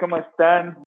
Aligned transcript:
¿cómo 0.00 0.16
están? 0.16 0.78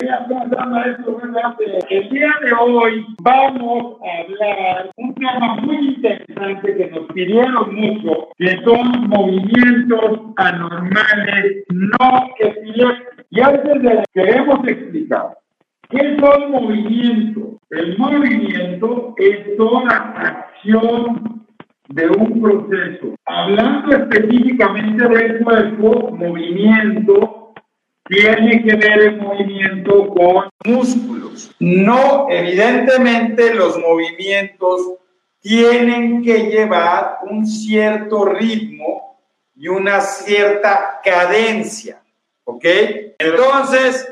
El 1.89 2.09
día 2.09 2.33
de 2.41 2.51
hoy 2.59 3.05
vamos 3.21 3.97
a 4.01 4.21
hablar 4.21 4.89
un 4.97 5.13
tema 5.15 5.55
muy 5.61 5.89
interesante 5.89 6.75
que 6.75 6.87
nos 6.87 7.05
pidieron 7.13 7.75
mucho, 7.75 8.29
que 8.37 8.59
son 8.63 9.07
movimientos 9.09 10.19
anormales 10.37 11.63
no 11.69 12.29
epilépticos. 12.39 13.25
Y 13.29 13.41
antes 13.41 13.81
de 13.81 14.03
queremos 14.13 14.67
explicar 14.67 15.37
¿Qué 15.89 16.17
son 16.19 16.51
movimientos? 16.51 17.43
El 17.69 17.97
movimiento 17.99 19.13
es 19.17 19.57
toda 19.57 19.89
acción 19.89 21.45
de 21.89 22.07
un 22.07 22.41
proceso. 22.41 23.15
Hablando 23.25 23.95
específicamente 23.95 25.07
del 25.07 25.43
cuerpo, 25.43 26.11
movimiento 26.15 27.42
tiene 28.05 28.63
que 28.63 28.75
ver 28.75 28.99
el 28.99 29.17
movimiento 29.21 30.07
con 30.09 30.49
músculos. 30.65 31.55
No, 31.59 32.27
evidentemente 32.29 33.53
los 33.53 33.77
movimientos 33.77 34.93
tienen 35.39 36.23
que 36.23 36.49
llevar 36.49 37.19
un 37.29 37.45
cierto 37.45 38.25
ritmo 38.25 39.19
y 39.55 39.67
una 39.67 40.01
cierta 40.01 41.01
cadencia. 41.03 42.01
¿Ok? 42.45 42.65
Entonces, 43.17 44.09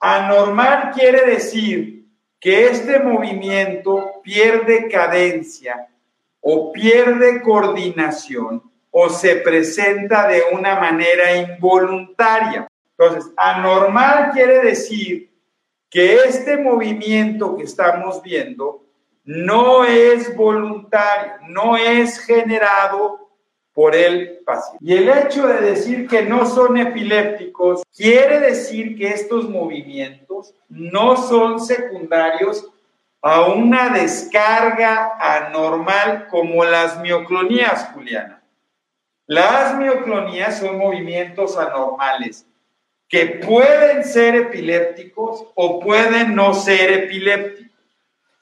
anormal 0.00 0.92
quiere 0.94 1.26
decir 1.26 2.06
que 2.40 2.66
este 2.66 3.00
movimiento 3.00 4.20
pierde 4.22 4.88
cadencia 4.88 5.88
o 6.40 6.72
pierde 6.72 7.42
coordinación 7.42 8.62
o 8.90 9.08
se 9.08 9.36
presenta 9.36 10.28
de 10.28 10.42
una 10.52 10.78
manera 10.78 11.36
involuntaria. 11.36 12.67
Entonces, 12.98 13.32
anormal 13.36 14.32
quiere 14.32 14.60
decir 14.60 15.30
que 15.88 16.16
este 16.24 16.56
movimiento 16.56 17.56
que 17.56 17.62
estamos 17.62 18.20
viendo 18.22 18.84
no 19.24 19.84
es 19.84 20.34
voluntario, 20.34 21.34
no 21.48 21.76
es 21.76 22.18
generado 22.18 23.28
por 23.72 23.94
el 23.94 24.38
paciente. 24.44 24.84
Y 24.84 24.94
el 24.94 25.08
hecho 25.08 25.46
de 25.46 25.60
decir 25.60 26.08
que 26.08 26.22
no 26.22 26.44
son 26.44 26.76
epilépticos 26.76 27.82
quiere 27.94 28.40
decir 28.40 28.96
que 28.98 29.08
estos 29.08 29.48
movimientos 29.48 30.54
no 30.68 31.16
son 31.16 31.60
secundarios 31.60 32.68
a 33.22 33.42
una 33.42 33.90
descarga 33.90 35.12
anormal 35.20 36.26
como 36.28 36.64
las 36.64 37.00
mioclonías, 37.00 37.90
Juliana. 37.94 38.42
Las 39.26 39.76
mioclonías 39.76 40.58
son 40.58 40.78
movimientos 40.78 41.56
anormales 41.56 42.47
que 43.08 43.40
pueden 43.44 44.04
ser 44.04 44.36
epilépticos 44.36 45.46
o 45.54 45.80
pueden 45.80 46.34
no 46.34 46.54
ser 46.54 46.92
epilépticos. 46.92 47.66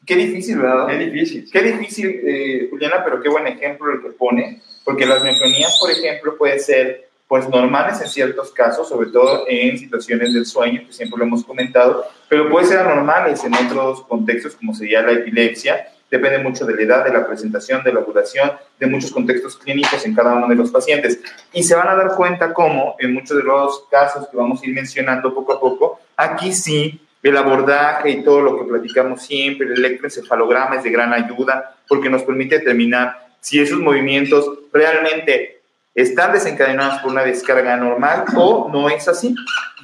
Qué 0.04 0.16
difícil, 0.16 0.58
¿verdad? 0.58 0.86
Qué 0.88 0.98
difícil. 0.98 1.50
Qué 1.50 1.62
difícil, 1.62 2.20
eh, 2.24 2.68
Juliana, 2.70 3.02
pero 3.04 3.20
qué 3.20 3.28
buen 3.28 3.46
ejemplo 3.46 3.92
el 3.92 4.02
que 4.02 4.10
pone, 4.10 4.62
porque 4.84 5.04
las 5.04 5.22
miotonías, 5.22 5.78
por 5.80 5.90
ejemplo, 5.90 6.36
pueden 6.36 6.60
ser 6.60 7.06
pues 7.28 7.48
normales 7.48 8.00
en 8.00 8.08
ciertos 8.08 8.52
casos, 8.52 8.88
sobre 8.88 9.10
todo 9.10 9.46
en 9.48 9.76
situaciones 9.76 10.32
del 10.32 10.46
sueño, 10.46 10.82
que 10.86 10.92
siempre 10.92 11.18
lo 11.18 11.24
hemos 11.24 11.44
comentado, 11.44 12.04
pero 12.28 12.48
pueden 12.48 12.68
ser 12.68 12.78
anormales 12.78 13.42
en 13.42 13.52
otros 13.54 14.02
contextos, 14.02 14.54
como 14.54 14.72
sería 14.72 15.02
la 15.02 15.12
epilepsia, 15.12 15.88
depende 16.10 16.38
mucho 16.38 16.64
de 16.64 16.74
la 16.74 16.82
edad, 16.82 17.04
de 17.04 17.12
la 17.12 17.26
presentación, 17.26 17.82
de 17.82 17.92
la 17.92 18.00
duración, 18.00 18.52
de 18.78 18.86
muchos 18.86 19.10
contextos 19.10 19.56
clínicos 19.56 20.04
en 20.04 20.14
cada 20.14 20.34
uno 20.34 20.48
de 20.48 20.54
los 20.54 20.70
pacientes. 20.70 21.18
Y 21.52 21.62
se 21.62 21.74
van 21.74 21.88
a 21.88 21.96
dar 21.96 22.14
cuenta 22.14 22.52
cómo 22.52 22.96
en 22.98 23.14
muchos 23.14 23.36
de 23.36 23.42
los 23.42 23.84
casos 23.90 24.28
que 24.28 24.36
vamos 24.36 24.62
a 24.62 24.66
ir 24.66 24.74
mencionando 24.74 25.34
poco 25.34 25.54
a 25.54 25.60
poco, 25.60 26.00
aquí 26.16 26.52
sí 26.52 27.00
el 27.22 27.36
abordaje 27.36 28.10
y 28.10 28.22
todo 28.22 28.40
lo 28.40 28.58
que 28.58 28.64
platicamos 28.64 29.22
siempre, 29.22 29.66
el 29.66 29.72
electroencefalograma 29.72 30.76
es 30.76 30.84
de 30.84 30.90
gran 30.90 31.12
ayuda 31.12 31.76
porque 31.88 32.08
nos 32.08 32.22
permite 32.22 32.58
determinar 32.58 33.26
si 33.40 33.60
esos 33.60 33.80
movimientos 33.80 34.48
realmente 34.72 35.60
están 35.94 36.32
desencadenados 36.32 37.00
por 37.00 37.10
una 37.10 37.22
descarga 37.22 37.76
normal 37.76 38.24
o 38.36 38.68
no 38.70 38.88
es 38.90 39.08
así. 39.08 39.34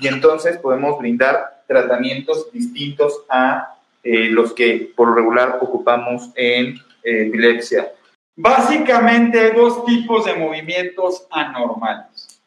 Y 0.00 0.08
entonces 0.08 0.58
podemos 0.58 0.98
brindar 0.98 1.62
tratamientos 1.66 2.52
distintos 2.52 3.22
a 3.28 3.74
eh, 4.02 4.28
los 4.30 4.52
que 4.52 4.92
por 4.96 5.08
lo 5.08 5.14
regular 5.14 5.58
ocupamos 5.60 6.30
en 6.34 6.76
eh, 7.04 7.26
epilepsia. 7.26 7.92
Básicamente 8.34 9.38
hay 9.38 9.52
dos 9.52 9.84
tipos 9.84 10.24
de 10.24 10.34
movimientos 10.34 11.26
anormales. 11.30 12.40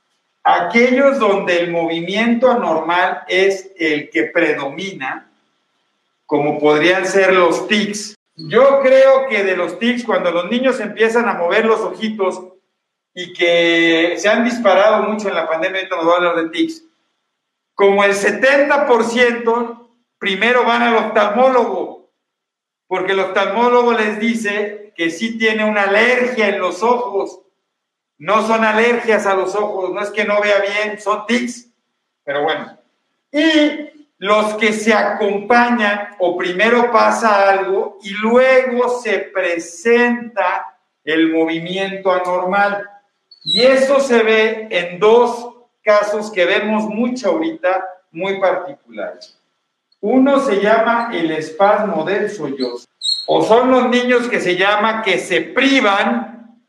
Aquellos 0.44 1.18
donde 1.20 1.60
el 1.60 1.72
movimiento 1.72 2.52
anormal 2.52 3.24
es 3.28 3.72
el 3.78 4.10
que 4.10 4.26
predomina, 4.26 5.32
como 6.26 6.60
podrían 6.60 7.06
ser 7.06 7.34
los 7.34 7.68
tics. 7.68 8.16
Yo 8.36 8.82
creo 8.82 9.28
que 9.30 9.44
de 9.44 9.56
los 9.56 9.80
tics, 9.80 10.04
cuando 10.04 10.32
los 10.32 10.52
niños 10.52 10.80
empiezan 10.80 11.30
a 11.30 11.36
mover 11.36 11.66
los 11.66 11.80
ojitos 11.80 12.44
y 13.14 13.32
que 13.34 14.16
se 14.18 14.28
han 14.28 14.44
disparado 14.44 15.04
mucho 15.04 15.30
en 15.30 15.36
la 15.36 15.48
pandemia, 15.48 15.80
ahorita 15.80 15.96
nos 15.96 16.08
va 16.08 16.14
a 16.14 16.18
hablar 16.18 16.36
de 16.36 16.50
tics, 16.50 16.84
como 17.74 18.04
el 18.04 18.12
70% 18.12 19.85
primero 20.18 20.64
van 20.64 20.82
al 20.84 20.96
oftalmólogo, 20.96 22.12
porque 22.88 23.14
el 23.14 23.20
oftalmólogo 23.20 23.94
les 23.94 24.20
dice 24.20 24.94
que 24.96 25.10
sí 25.10 25.38
tiene 25.38 25.66
una 25.66 25.84
alergia 25.84 26.48
en 26.50 26.60
los 26.60 26.84
ojos. 26.84 27.42
No 28.18 28.48
son 28.48 28.64
alergias 28.64 29.26
a 29.26 29.36
los 29.36 29.56
ojos, 29.56 29.92
no 29.92 30.02
es 30.02 30.10
que 30.10 30.24
no 30.24 30.42
vea 30.42 30.60
bien, 30.60 31.00
son 31.00 31.26
tics. 31.26 31.70
Pero 32.24 32.44
bueno. 32.44 32.78
Y 33.32 34.08
los 34.18 34.54
que 34.56 34.72
se 34.72 34.94
acompañan 34.94 36.16
o 36.20 36.38
primero 36.38 36.92
pasa 36.92 37.50
algo 37.50 37.98
y 38.02 38.12
luego 38.12 39.02
se 39.02 39.20
presenta 39.20 40.78
el 41.04 41.34
movimiento 41.34 42.12
anormal. 42.12 42.90
Y 43.44 43.62
eso 43.62 44.00
se 44.00 44.24
ve 44.24 44.68
en 44.72 45.00
dos 45.00 45.54
casos 45.84 46.32
que 46.32 46.46
vemos 46.46 46.86
mucho 46.86 47.30
ahorita, 47.30 47.86
muy 48.12 48.40
particulares. 48.40 49.35
Uno 50.08 50.40
se 50.40 50.62
llama 50.62 51.10
el 51.12 51.32
espasmo 51.32 52.06
del 52.06 52.30
sollozo, 52.30 52.86
o 53.26 53.42
son 53.42 53.72
los 53.72 53.90
niños 53.90 54.28
que 54.28 54.40
se 54.40 54.56
llama 54.56 55.02
que 55.02 55.18
se 55.18 55.42
privan, 55.42 56.60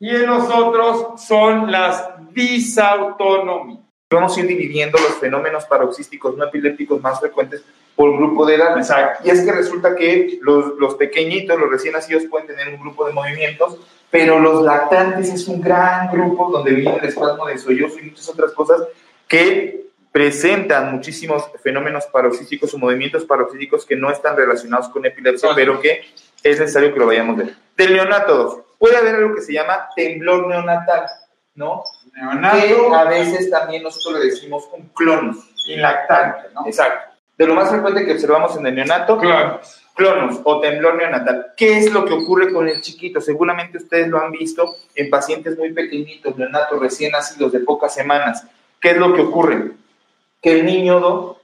y 0.00 0.10
en 0.10 0.26
los 0.26 0.50
otros 0.50 1.22
son 1.22 1.70
las 1.70 2.04
disautonomías. 2.32 3.84
Vamos 4.10 4.36
a 4.36 4.40
ir 4.40 4.48
dividiendo 4.48 4.98
los 4.98 5.18
fenómenos 5.18 5.66
paroxísticos 5.66 6.36
no 6.36 6.46
epilépticos 6.46 7.00
más 7.00 7.20
frecuentes 7.20 7.62
por 7.94 8.16
grupo 8.16 8.44
de 8.44 8.56
edad. 8.56 8.76
Exacto. 8.76 9.22
Y 9.24 9.30
es 9.30 9.44
que 9.44 9.52
resulta 9.52 9.94
que 9.94 10.40
los, 10.42 10.76
los 10.80 10.96
pequeñitos, 10.96 11.56
los 11.60 11.70
recién 11.70 11.92
nacidos, 11.92 12.24
pueden 12.24 12.48
tener 12.48 12.74
un 12.74 12.80
grupo 12.80 13.06
de 13.06 13.12
movimientos, 13.12 13.78
pero 14.10 14.40
los 14.40 14.64
lactantes 14.64 15.32
es 15.32 15.46
un 15.46 15.60
gran 15.60 16.10
grupo 16.10 16.50
donde 16.50 16.72
viene 16.72 16.96
el 16.96 17.04
espasmo 17.04 17.46
del 17.46 17.60
sollozo 17.60 18.00
y 18.00 18.06
muchas 18.06 18.28
otras 18.28 18.50
cosas 18.50 18.82
que 19.28 19.87
presentan 20.12 20.92
muchísimos 20.92 21.44
fenómenos 21.62 22.06
paroxísticos 22.06 22.72
o 22.74 22.78
movimientos 22.78 23.24
paroxísticos 23.24 23.84
que 23.84 23.96
no 23.96 24.10
están 24.10 24.36
relacionados 24.36 24.88
con 24.88 25.04
epilepsia, 25.06 25.50
pero 25.54 25.80
que 25.80 26.02
es 26.42 26.58
necesario 26.58 26.92
que 26.92 26.98
lo 26.98 27.06
vayamos 27.06 27.38
a 27.38 27.44
ver. 27.44 27.54
Del 27.76 27.92
neonato 27.92 28.74
puede 28.78 28.96
haber 28.96 29.16
algo 29.16 29.34
que 29.34 29.42
se 29.42 29.52
llama 29.52 29.88
temblor 29.94 30.46
neonatal, 30.46 31.06
¿no? 31.54 31.82
Neonato. 32.14 32.56
Que 32.56 32.96
a 32.96 33.04
veces 33.04 33.50
también 33.50 33.82
nosotros 33.82 34.20
le 34.20 34.30
decimos 34.30 34.68
un 34.72 34.88
clonus. 34.88 35.36
Lactante, 35.66 36.48
¿no? 36.54 36.66
Exacto. 36.66 37.14
De 37.36 37.46
lo 37.46 37.54
más 37.54 37.68
frecuente 37.68 38.04
que 38.04 38.12
observamos 38.12 38.56
en 38.56 38.66
el 38.66 38.74
neonato. 38.74 39.18
Clonus. 39.18 39.84
Clonus 39.94 40.40
o 40.44 40.60
temblor 40.60 40.96
neonatal. 40.96 41.52
¿Qué 41.56 41.76
es 41.78 41.92
lo 41.92 42.04
que 42.04 42.14
ocurre 42.14 42.52
con 42.52 42.68
el 42.68 42.80
chiquito? 42.80 43.20
Seguramente 43.20 43.78
ustedes 43.78 44.08
lo 44.08 44.20
han 44.20 44.30
visto 44.30 44.76
en 44.94 45.10
pacientes 45.10 45.58
muy 45.58 45.72
pequeñitos, 45.72 46.36
neonatos 46.36 46.80
recién 46.80 47.12
nacidos 47.12 47.52
de 47.52 47.60
pocas 47.60 47.92
semanas. 47.92 48.46
¿Qué 48.80 48.90
es 48.90 48.96
lo 48.96 49.12
que 49.12 49.22
ocurre? 49.22 49.72
Que 50.48 50.60
el 50.60 50.66
niño, 50.66 51.36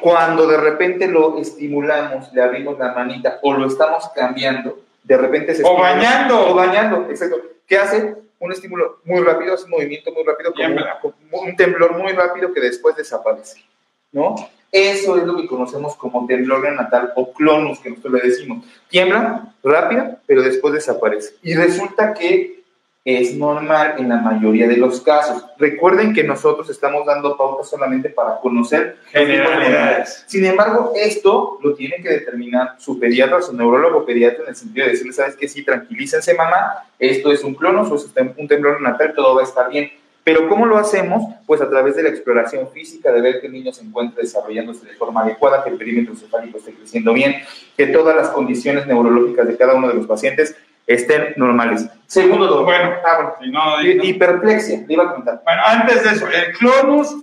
cuando 0.00 0.46
de 0.46 0.56
repente 0.56 1.06
lo 1.06 1.38
estimulamos, 1.38 2.32
le 2.32 2.42
abrimos 2.42 2.78
la 2.78 2.94
manita 2.94 3.38
o 3.42 3.52
lo 3.52 3.66
estamos 3.66 4.08
cambiando, 4.14 4.80
de 5.02 5.16
repente 5.18 5.54
se... 5.54 5.62
O 5.64 5.76
bañando. 5.76 6.50
O 6.50 6.54
bañando, 6.54 7.06
exacto. 7.10 7.42
¿Qué 7.66 7.76
hace? 7.76 8.14
Un 8.38 8.52
estímulo 8.52 9.00
muy 9.04 9.20
rápido, 9.20 9.54
hace 9.54 9.64
un 9.64 9.70
movimiento 9.72 10.12
muy 10.12 10.24
rápido, 10.24 10.52
como 11.00 11.42
un, 11.42 11.54
temblor 11.56 11.96
muy 11.96 12.12
rápido 12.12 12.52
que 12.52 12.60
después 12.60 12.96
desaparece, 12.96 13.62
¿no? 14.10 14.34
Eso 14.72 15.16
es 15.18 15.24
lo 15.24 15.36
que 15.36 15.46
conocemos 15.46 15.94
como 15.96 16.26
temblor 16.26 16.62
neonatal 16.62 17.12
o 17.14 17.32
clonus, 17.32 17.78
que 17.78 17.90
nosotros 17.90 18.14
le 18.14 18.28
decimos. 18.30 18.64
Tiembla 18.88 19.54
rápida, 19.62 20.18
pero 20.26 20.42
después 20.42 20.74
desaparece. 20.74 21.34
Y 21.42 21.54
resulta 21.54 22.14
que 22.14 22.61
es 23.04 23.34
normal 23.34 23.94
en 23.98 24.08
la 24.08 24.18
mayoría 24.18 24.68
de 24.68 24.76
los 24.76 25.00
casos. 25.00 25.44
Recuerden 25.58 26.12
que 26.14 26.22
nosotros 26.22 26.70
estamos 26.70 27.04
dando 27.04 27.36
pautas 27.36 27.68
solamente 27.68 28.08
para 28.10 28.38
conocer 28.38 28.98
generalidades. 29.10 30.24
Sin 30.28 30.44
embargo, 30.44 30.92
esto 30.94 31.58
lo 31.62 31.74
tiene 31.74 31.96
que 31.96 32.08
determinar 32.08 32.76
su 32.78 33.00
pediatra, 33.00 33.42
su 33.42 33.56
neurólogo 33.56 34.06
pediatra, 34.06 34.44
en 34.44 34.50
el 34.50 34.56
sentido 34.56 34.86
de 34.86 34.92
decirle, 34.92 35.12
sabes 35.12 35.34
que 35.34 35.48
sí, 35.48 35.64
tranquilícense 35.64 36.34
mamá, 36.34 36.84
esto 36.98 37.32
es 37.32 37.42
un 37.42 37.54
clonus 37.54 37.90
o 37.90 37.96
es 37.96 38.06
un 38.36 38.46
temblor 38.46 38.80
natal, 38.80 39.12
todo 39.16 39.34
va 39.34 39.40
a 39.40 39.44
estar 39.44 39.68
bien. 39.68 39.90
Pero 40.24 40.48
¿cómo 40.48 40.66
lo 40.66 40.78
hacemos? 40.78 41.24
Pues 41.46 41.60
a 41.60 41.68
través 41.68 41.96
de 41.96 42.04
la 42.04 42.08
exploración 42.10 42.68
física, 42.70 43.10
de 43.10 43.20
ver 43.20 43.40
que 43.40 43.48
el 43.48 43.52
niño 43.52 43.72
se 43.72 43.82
encuentra 43.82 44.22
desarrollándose 44.22 44.86
de 44.86 44.92
forma 44.92 45.22
adecuada, 45.22 45.64
que 45.64 45.70
el 45.70 45.76
perímetro 45.76 46.14
cefálico 46.14 46.58
esté 46.58 46.72
creciendo 46.72 47.12
bien, 47.12 47.42
que 47.76 47.88
todas 47.88 48.14
las 48.14 48.28
condiciones 48.28 48.86
neurológicas 48.86 49.48
de 49.48 49.56
cada 49.56 49.74
uno 49.74 49.88
de 49.88 49.94
los 49.94 50.06
pacientes 50.06 50.54
estén 50.86 51.34
normales. 51.36 51.88
Segundo, 52.06 52.64
bueno, 52.64 52.94
ah, 53.06 53.34
bueno 53.38 53.76
no, 53.76 53.82
hiperplexia, 53.82 54.84
le 54.86 54.94
iba 54.94 55.04
a 55.04 55.14
contar. 55.14 55.42
Bueno, 55.44 55.62
antes 55.64 56.02
de 56.04 56.10
eso, 56.10 56.28
el 56.28 56.52
clonus 56.52 57.16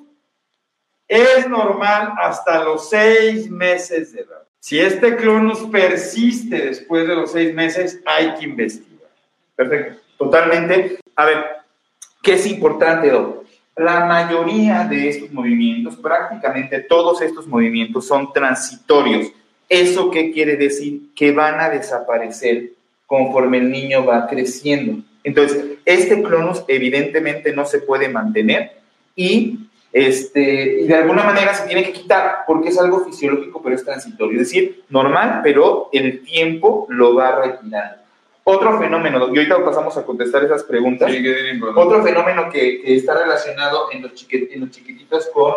es 1.08 1.48
normal 1.48 2.14
hasta 2.22 2.64
los 2.64 2.90
seis 2.90 3.50
meses 3.50 4.14
de 4.14 4.22
edad. 4.22 4.44
Si 4.60 4.80
este 4.80 5.16
clonus 5.16 5.60
persiste 5.72 6.68
después 6.68 7.08
de 7.08 7.16
los 7.16 7.32
seis 7.32 7.54
meses, 7.54 8.00
hay 8.06 8.36
que 8.36 8.46
investigar. 8.46 9.10
Perfecto, 9.56 10.02
totalmente. 10.18 11.00
A 11.16 11.26
ver, 11.26 11.46
¿qué 12.22 12.34
es 12.34 12.46
importante, 12.46 13.10
doctor? 13.10 13.46
La 13.76 14.06
mayoría 14.06 14.84
de 14.84 15.08
estos 15.08 15.32
movimientos, 15.32 15.96
prácticamente 15.96 16.82
todos 16.82 17.22
estos 17.22 17.48
movimientos 17.48 18.06
son 18.06 18.34
transitorios. 18.34 19.32
¿Eso 19.70 20.12
qué 20.12 20.32
quiere 20.32 20.58
decir? 20.58 21.14
Que 21.16 21.32
van 21.32 21.62
a 21.62 21.70
desaparecer 21.70 22.72
conforme 23.10 23.58
el 23.58 23.72
niño 23.72 24.06
va 24.06 24.28
creciendo. 24.28 25.02
Entonces, 25.24 25.80
este 25.84 26.22
clonus 26.22 26.64
evidentemente 26.68 27.52
no 27.52 27.66
se 27.66 27.80
puede 27.80 28.08
mantener 28.08 28.74
y, 29.16 29.58
este, 29.92 30.84
y 30.84 30.88
de 30.88 30.96
alguna 30.96 31.24
manera 31.24 31.56
se 31.56 31.66
tiene 31.66 31.84
que 31.84 31.92
quitar 31.92 32.44
porque 32.46 32.70
es 32.70 32.78
algo 32.78 33.04
fisiológico 33.04 33.62
pero 33.64 33.76
es 33.76 33.84
transitorio, 33.84 34.40
es 34.40 34.48
decir, 34.48 34.84
normal, 34.90 35.42
pero 35.44 35.90
el 35.92 36.24
tiempo 36.24 36.86
lo 36.90 37.16
va 37.16 37.42
retirando. 37.42 37.98
Otro 38.44 38.80
fenómeno, 38.80 39.28
y 39.34 39.38
ahorita 39.38 39.66
pasamos 39.66 39.98
a 39.98 40.04
contestar 40.04 40.44
esas 40.44 40.64
preguntas, 40.64 41.12
otro 41.76 42.04
fenómeno 42.04 42.50
que, 42.52 42.96
está 42.96 43.16
relacionado 43.16 43.92
en 43.92 44.04
los, 44.04 44.12
en 44.32 44.60
los 44.60 44.70
chiquititos 44.70 45.30
con 45.34 45.54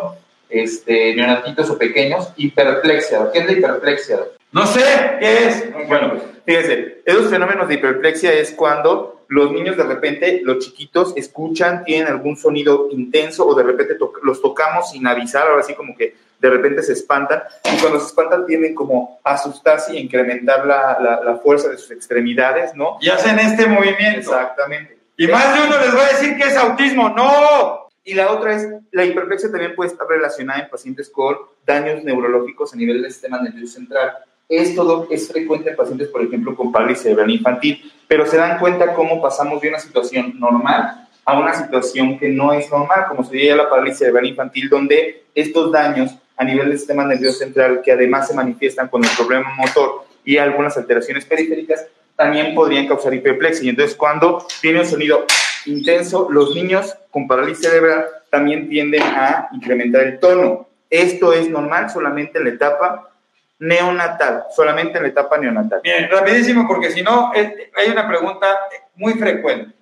este, 0.52 1.14
neonatitos 1.14 1.70
o 1.70 1.78
pequeños, 1.78 2.32
hiperplexia. 2.37 3.31
¿Qué 3.32 3.40
es 3.40 3.46
la 3.46 3.52
hiperplexia? 3.52 4.19
No 4.52 4.66
sé, 4.66 4.82
¿qué 5.19 5.46
es? 5.46 5.88
Bueno, 5.88 6.14
fíjense, 6.44 7.02
esos 7.06 7.31
fenómenos 7.31 7.69
de 7.69 7.75
hiperplexia 7.75 8.32
es 8.32 8.52
cuando 8.52 9.25
los 9.28 9.50
niños 9.50 9.78
de 9.78 9.84
repente, 9.84 10.43
los 10.44 10.58
chiquitos, 10.58 11.14
escuchan, 11.16 11.84
tienen 11.84 12.08
algún 12.08 12.37
sonido 12.37 12.88
intenso 12.90 13.46
o 13.46 13.54
de 13.54 13.62
repente 13.62 13.96
los 14.22 14.43
tocamos 14.43 14.90
sin 14.90 15.06
avisar, 15.06 15.49
ahora 15.49 15.62
sí 15.62 15.75
como 15.75 15.96
que 15.96 16.14
de 16.38 16.50
repente 16.50 16.82
se 16.82 16.93
espantan 16.93 17.43
y 17.64 17.81
cuando 17.81 17.99
se 17.99 18.08
espantan 18.08 18.44
tienden 18.44 18.75
como 18.75 19.20
a 19.25 19.34
asustarse 19.34 19.94
y 19.94 19.99
incrementar 19.99 20.66
la, 20.66 20.99
la, 21.00 21.20
la 21.25 21.37
fuerza 21.37 21.69
de 21.70 21.78
sus 21.78 21.93
extremidades, 21.93 22.75
¿no? 22.75 22.99
Y 23.00 23.08
hacen 23.08 23.38
este 23.38 23.66
movimiento. 23.66 24.19
Exactamente. 24.19 24.99
Y 25.16 25.28
más 25.28 25.54
de 25.54 25.66
uno 25.66 25.78
les 25.78 25.94
va 25.96 26.04
a 26.04 26.08
decir 26.08 26.37
que 26.37 26.49
es 26.49 26.56
autismo. 26.56 27.10
¡No! 27.10 27.88
Y 28.04 28.14
la 28.14 28.32
otra 28.32 28.56
es, 28.56 28.69
la 28.90 29.04
hiperplexia 29.04 29.50
también 29.50 29.75
puede 29.75 29.90
estar 29.90 30.06
relacionada 30.08 30.60
en 30.60 30.70
pacientes 30.70 31.08
con 31.08 31.37
daños 31.64 32.02
neurológicos 32.02 32.72
a 32.72 32.76
nivel 32.76 33.02
del 33.02 33.12
sistema 33.12 33.40
nervioso 33.40 33.75
central. 33.75 34.12
Esto 34.49 35.06
es 35.10 35.28
frecuente 35.28 35.70
en 35.70 35.76
pacientes, 35.76 36.08
por 36.08 36.22
ejemplo, 36.22 36.56
con 36.56 36.72
parálisis 36.72 37.04
cerebral 37.04 37.31
infantil, 37.31 37.93
pero 38.08 38.26
se 38.26 38.37
dan 38.37 38.58
cuenta 38.58 38.93
cómo 38.93 39.22
pasamos 39.22 39.60
de 39.60 39.69
una 39.69 39.78
situación 39.78 40.38
normal 40.38 41.08
a 41.25 41.38
una 41.38 41.54
situación 41.54 42.19
que 42.19 42.28
no 42.28 42.52
es 42.52 42.69
normal, 42.70 43.06
como 43.08 43.22
sería 43.22 43.54
la 43.54 43.70
parálisis 43.70 44.00
cerebral 44.00 44.26
infantil, 44.26 44.69
donde 44.69 45.25
estos 45.34 45.70
daños 45.70 46.16
a 46.37 46.44
nivel 46.44 46.69
del 46.69 46.78
sistema 46.78 47.04
nervioso 47.04 47.38
central, 47.38 47.81
que 47.84 47.93
además 47.93 48.26
se 48.26 48.34
manifiestan 48.34 48.88
con 48.88 49.04
el 49.04 49.10
problema 49.16 49.54
motor 49.54 50.04
y 50.25 50.37
algunas 50.38 50.76
alteraciones 50.76 51.25
periféricas, 51.25 51.87
también 52.16 52.54
podrían 52.54 52.88
causar 52.88 53.14
hiperplexia. 53.14 53.66
Y 53.66 53.69
entonces, 53.70 53.96
cuando 53.96 54.44
tiene 54.60 54.81
un 54.81 54.87
sonido 54.87 55.25
intenso, 55.67 56.29
los 56.31 56.55
niños 56.55 56.97
con 57.11 57.26
parálisis 57.26 57.67
cerebral 57.67 58.06
también 58.31 58.69
tienden 58.69 59.03
a 59.03 59.49
incrementar 59.53 60.03
el 60.03 60.19
tono. 60.19 60.69
Esto 60.88 61.32
es 61.32 61.49
normal 61.49 61.91
solamente 61.91 62.38
en 62.38 62.44
la 62.44 62.50
etapa 62.50 63.11
neonatal, 63.59 64.44
solamente 64.55 64.99
en 64.99 65.05
la 65.05 65.11
etapa 65.11 65.38
neonatal. 65.38 65.81
Bien, 65.82 66.09
rapidísimo, 66.11 66.67
porque 66.67 66.91
si 66.91 67.03
no, 67.03 67.32
hay 67.32 67.91
una 67.91 68.09
pregunta 68.09 68.59
muy 68.97 69.14
frecuente. 69.14 69.75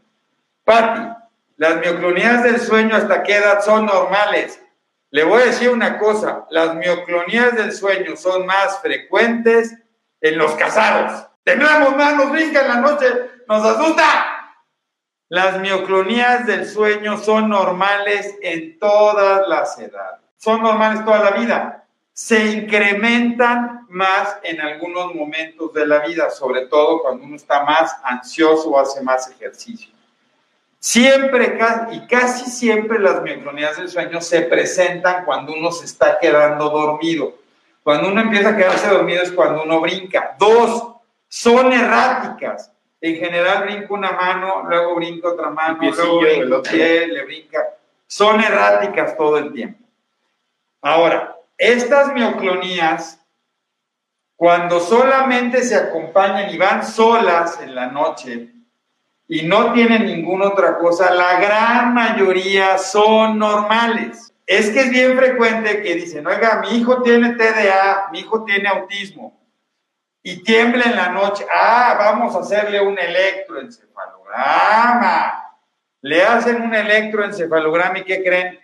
Patti, 0.65 1.01
¿las 1.57 1.81
mioclonías 1.81 2.43
del 2.43 2.61
sueño 2.61 2.95
hasta 2.95 3.23
qué 3.23 3.37
edad 3.37 3.63
son 3.63 3.87
normales? 3.87 4.63
Le 5.11 5.25
voy 5.25 5.43
a 5.43 5.47
decir 5.47 5.71
una 5.71 5.99
cosa, 5.99 6.47
las 6.51 6.75
mioclonías 6.77 7.57
del 7.57 7.73
sueño 7.73 8.17
son 8.17 8.47
más 8.47 8.81
frecuentes 8.81 9.77
en 10.21 10.39
los 10.39 10.53
casados. 10.53 11.27
Temblamos 11.43 11.97
más, 11.97 12.15
nos 12.15 12.31
brinca 12.31 12.61
en 12.61 12.69
la 12.69 12.77
noche, 12.77 13.07
nos 13.49 13.65
asusta. 13.65 14.40
Las 15.31 15.61
mioclonías 15.61 16.45
del 16.45 16.67
sueño 16.67 17.17
son 17.17 17.51
normales 17.51 18.37
en 18.43 18.81
todas 18.81 19.47
las 19.47 19.79
edades. 19.79 20.21
Son 20.37 20.61
normales 20.61 21.05
toda 21.05 21.31
la 21.31 21.31
vida. 21.31 21.85
Se 22.13 22.47
incrementan 22.47 23.87
más 23.91 24.39
en 24.43 24.61
algunos 24.61 25.15
momentos 25.15 25.73
de 25.73 25.87
la 25.87 26.01
vida, 26.01 26.31
sobre 26.31 26.67
todo 26.67 27.03
cuando 27.03 27.25
uno 27.25 27.37
está 27.37 27.63
más 27.63 27.97
ansioso 28.03 28.71
o 28.71 28.81
hace 28.81 29.03
más 29.03 29.31
ejercicio. 29.31 29.93
Siempre 30.81 31.57
y 31.93 32.07
casi 32.09 32.51
siempre 32.51 32.99
las 32.99 33.23
mioclonías 33.23 33.77
del 33.77 33.89
sueño 33.89 34.21
se 34.21 34.43
presentan 34.43 35.25
cuando 35.25 35.53
uno 35.53 35.71
se 35.71 35.85
está 35.85 36.19
quedando 36.19 36.71
dormido. 36.71 37.39
Cuando 37.85 38.09
uno 38.09 38.21
empieza 38.21 38.49
a 38.49 38.57
quedarse 38.57 38.89
dormido 38.89 39.23
es 39.23 39.31
cuando 39.31 39.63
uno 39.63 39.81
brinca. 39.81 40.35
Dos, 40.41 40.97
son 41.29 41.73
erráticas. 41.73 42.73
En 43.01 43.17
general 43.17 43.65
brinco 43.65 43.95
una 43.95 44.13
mano, 44.13 44.63
luego 44.69 44.97
brinco 44.97 45.29
otra 45.29 45.51
mano, 45.51 45.79
luego 45.81 46.21
brinco 46.21 46.57
el 46.57 46.63
pie, 46.63 47.07
le 47.07 47.25
brinca. 47.25 47.77
Son 48.07 48.41
erráticas 48.41 49.17
todo 49.17 49.39
el 49.39 49.53
tiempo. 49.53 49.83
Ahora, 50.83 51.37
estas 51.57 52.13
mioclonías, 52.13 53.19
cuando 54.37 54.81
solamente 54.81 55.63
se 55.63 55.77
acompañan 55.77 56.51
y 56.51 56.59
van 56.59 56.85
solas 56.85 57.61
en 57.63 57.75
la 57.75 57.87
noche 57.87 58.49
y 59.29 59.43
no 59.43 59.73
tienen 59.73 60.05
ninguna 60.05 60.49
otra 60.49 60.77
cosa, 60.77 61.15
la 61.15 61.41
gran 61.41 61.95
mayoría 61.95 62.77
son 62.77 63.39
normales. 63.39 64.35
Es 64.47 64.71
que 64.71 64.81
es 64.81 64.91
bien 64.91 65.17
frecuente 65.17 65.83
que 65.83 65.95
dicen, 65.95 66.27
oiga, 66.27 66.61
mi 66.61 66.77
hijo 66.77 67.03
tiene 67.03 67.35
TDA, 67.35 68.09
mi 68.13 68.21
hijo 68.21 68.45
tiene 68.45 68.69
autismo 68.69 69.40
y 70.23 70.43
tiembla 70.43 70.85
en 70.85 70.97
la 70.97 71.09
noche, 71.09 71.47
ah, 71.53 71.97
vamos 71.99 72.37
a 72.37 72.41
hacerle 72.41 72.79
un 72.81 72.99
electroencefalograma. 72.99 75.57
Le 76.03 76.23
hacen 76.23 76.63
un 76.63 76.75
electroencefalograma 76.75 77.99
y 78.01 78.05
¿qué 78.05 78.23
creen? 78.23 78.61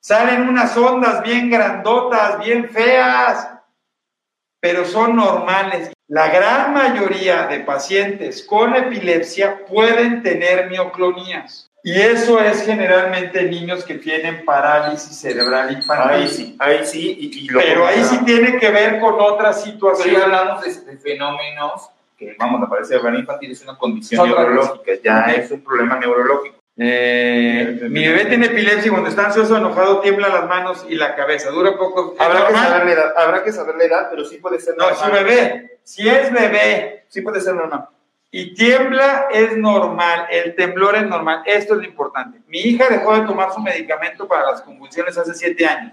Salen 0.00 0.48
unas 0.48 0.76
ondas 0.76 1.22
bien 1.22 1.50
grandotas, 1.50 2.38
bien 2.38 2.70
feas, 2.70 3.48
pero 4.60 4.84
son 4.84 5.16
normales. 5.16 5.90
La 6.08 6.28
gran 6.28 6.72
mayoría 6.72 7.48
de 7.48 7.60
pacientes 7.60 8.44
con 8.44 8.76
epilepsia 8.76 9.64
pueden 9.66 10.22
tener 10.22 10.70
mioclonías. 10.70 11.68
Y 11.86 12.00
eso 12.00 12.40
es 12.40 12.66
generalmente 12.66 13.44
niños 13.44 13.84
que 13.84 13.94
tienen 13.94 14.44
parálisis 14.44 15.20
cerebral 15.20 15.70
infantil. 15.70 16.16
Ahí 16.16 16.28
sí, 16.28 16.56
ahí 16.58 16.84
sí. 16.84 17.16
Y, 17.16 17.46
Pero 17.46 17.86
ahí 17.86 18.02
sí 18.02 18.18
tiene 18.24 18.58
que 18.58 18.70
ver 18.70 18.98
con 18.98 19.14
otra 19.20 19.52
situación. 19.52 20.16
Hoy 20.16 20.20
hablamos 20.20 20.64
de, 20.64 20.96
fenómenos 20.96 21.88
que, 22.18 22.34
vamos, 22.40 22.60
a 22.60 22.68
parálisis 22.68 22.88
cerebral 22.88 23.20
infantil 23.20 23.52
es 23.52 23.62
una 23.62 23.78
condición 23.78 24.28
neurológica, 24.28 24.94
ya 25.00 25.26
es 25.26 25.48
un 25.52 25.62
problema 25.62 25.96
neurológico. 25.96 26.56
Eh, 26.76 27.78
mi 27.88 28.04
bebé 28.04 28.24
tiene 28.24 28.46
epilepsia 28.46 28.88
y 28.88 28.90
cuando 28.90 29.08
está 29.08 29.26
ansioso 29.26 29.56
enojado 29.56 30.00
tiembla 30.00 30.26
las 30.28 30.48
manos 30.48 30.84
y 30.88 30.96
la 30.96 31.14
cabeza. 31.14 31.50
Dura 31.50 31.78
poco. 31.78 32.16
Habrá 32.18 32.48
que, 32.48 32.54
saber 32.54 32.84
la 32.84 32.92
edad, 32.92 33.12
habrá 33.16 33.44
que 33.44 33.52
saber 33.52 33.76
la 33.76 33.84
edad, 33.84 34.08
pero 34.10 34.24
sí 34.24 34.38
puede 34.38 34.58
ser 34.58 34.76
normal. 34.76 34.96
No, 34.98 35.06
su 35.06 35.12
bebé, 35.12 35.78
si 35.84 36.08
es 36.08 36.32
bebé, 36.32 37.04
sí 37.06 37.20
puede 37.20 37.40
ser 37.40 37.54
normal 37.54 37.90
y 38.38 38.52
tiembla 38.52 39.28
es 39.32 39.56
normal, 39.56 40.26
el 40.30 40.54
temblor 40.54 40.94
es 40.94 41.06
normal. 41.06 41.42
Esto 41.46 41.72
es 41.72 41.80
lo 41.80 41.86
importante. 41.86 42.38
Mi 42.48 42.58
hija 42.58 42.86
dejó 42.90 43.18
de 43.18 43.26
tomar 43.26 43.50
su 43.54 43.60
medicamento 43.60 44.28
para 44.28 44.50
las 44.50 44.60
convulsiones 44.60 45.16
hace 45.16 45.32
7 45.32 45.66
años, 45.66 45.92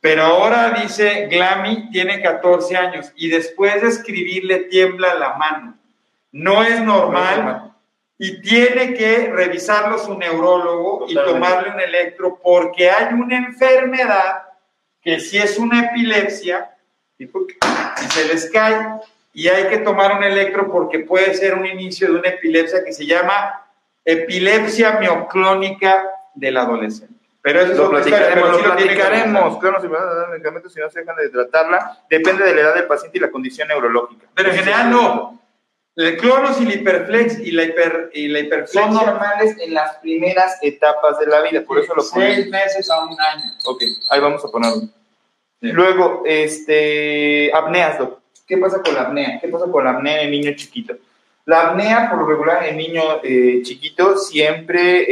pero 0.00 0.24
ahora 0.24 0.70
dice 0.82 1.28
Glami 1.30 1.88
tiene 1.92 2.20
14 2.20 2.76
años 2.76 3.12
y 3.14 3.28
después 3.28 3.80
de 3.82 3.86
escribirle 3.86 4.64
tiembla 4.64 5.14
la 5.14 5.34
mano. 5.34 5.78
No 6.32 6.64
es 6.64 6.80
normal 6.80 7.72
y 8.18 8.40
tiene 8.40 8.94
que 8.94 9.30
revisarlo 9.32 9.96
su 9.96 10.18
neurólogo 10.18 11.06
y 11.08 11.14
tomarle 11.14 11.70
un 11.70 11.78
electro 11.78 12.40
porque 12.42 12.90
hay 12.90 13.14
una 13.14 13.36
enfermedad 13.36 14.42
que 15.00 15.20
si 15.20 15.38
es 15.38 15.56
una 15.56 15.84
epilepsia 15.84 16.68
y 17.16 17.28
se 18.08 18.24
les 18.26 18.50
cae 18.50 18.98
y 19.32 19.48
hay 19.48 19.68
que 19.68 19.78
tomar 19.78 20.16
un 20.16 20.24
electro 20.24 20.70
porque 20.70 21.00
puede 21.00 21.34
ser 21.34 21.54
un 21.54 21.66
inicio 21.66 22.12
de 22.12 22.18
una 22.18 22.28
epilepsia 22.28 22.84
que 22.84 22.92
se 22.92 23.06
llama 23.06 23.66
epilepsia 24.04 24.98
mioclónica 24.98 26.08
del 26.34 26.56
adolescente. 26.56 27.14
Pero 27.42 27.62
eso 27.62 27.74
lo 27.84 27.90
platicaremos, 27.90 28.50
lo, 28.50 28.62
platicaremos. 28.62 29.58
Claro, 29.58 29.80
si 29.80 29.86
van 29.86 30.02
a 30.02 30.14
dar 30.14 30.28
medicamentos, 30.30 30.72
si 30.74 30.80
no 30.80 30.90
se 30.90 31.00
dejan 31.00 31.16
de 31.16 31.30
tratarla, 31.30 31.98
depende 32.10 32.44
de 32.44 32.54
la 32.54 32.60
edad 32.60 32.74
del 32.74 32.86
paciente 32.86 33.16
y 33.16 33.20
la 33.20 33.30
condición 33.30 33.68
neurológica. 33.68 34.26
Pero 34.34 34.50
en 34.50 34.56
general 34.56 34.90
no. 34.90 35.40
El 35.96 36.16
clonos 36.18 36.60
y 36.60 36.66
la 36.66 36.74
hiperflex 36.74 37.40
y 37.40 37.50
la, 37.50 37.64
hiper, 37.64 38.10
y 38.14 38.28
la 38.28 38.40
hiperflexia 38.40 38.82
son 38.82 38.94
normales 38.94 39.56
en 39.58 39.74
las 39.74 39.96
primeras 39.96 40.58
etapas 40.62 41.18
de 41.18 41.26
la 41.26 41.42
vida, 41.42 41.62
por 41.62 41.78
eso 41.78 41.94
lo 41.94 42.02
ponemos. 42.08 42.34
Seis 42.36 42.50
meses 42.50 42.90
a 42.90 43.04
un 43.04 43.20
año. 43.20 43.44
Ok, 43.66 43.82
ahí 44.08 44.20
vamos 44.20 44.44
a 44.44 44.48
ponerlo. 44.48 44.82
Luego, 45.60 46.22
este, 46.24 47.50
apneas, 47.54 47.98
¿Qué 48.50 48.58
pasa 48.58 48.82
con 48.82 48.94
la 48.94 49.02
apnea? 49.02 49.38
¿Qué 49.40 49.46
pasa 49.46 49.66
con 49.70 49.84
la 49.84 49.90
apnea 49.90 50.22
en 50.22 50.26
el 50.26 50.32
niño 50.32 50.56
chiquito? 50.56 50.96
La 51.46 51.68
apnea, 51.68 52.10
por 52.10 52.18
lo 52.18 52.26
regular, 52.26 52.64
en 52.64 52.70
el 52.70 52.76
niño 52.78 53.02
eh, 53.22 53.60
chiquito 53.62 54.16
siempre 54.18 55.04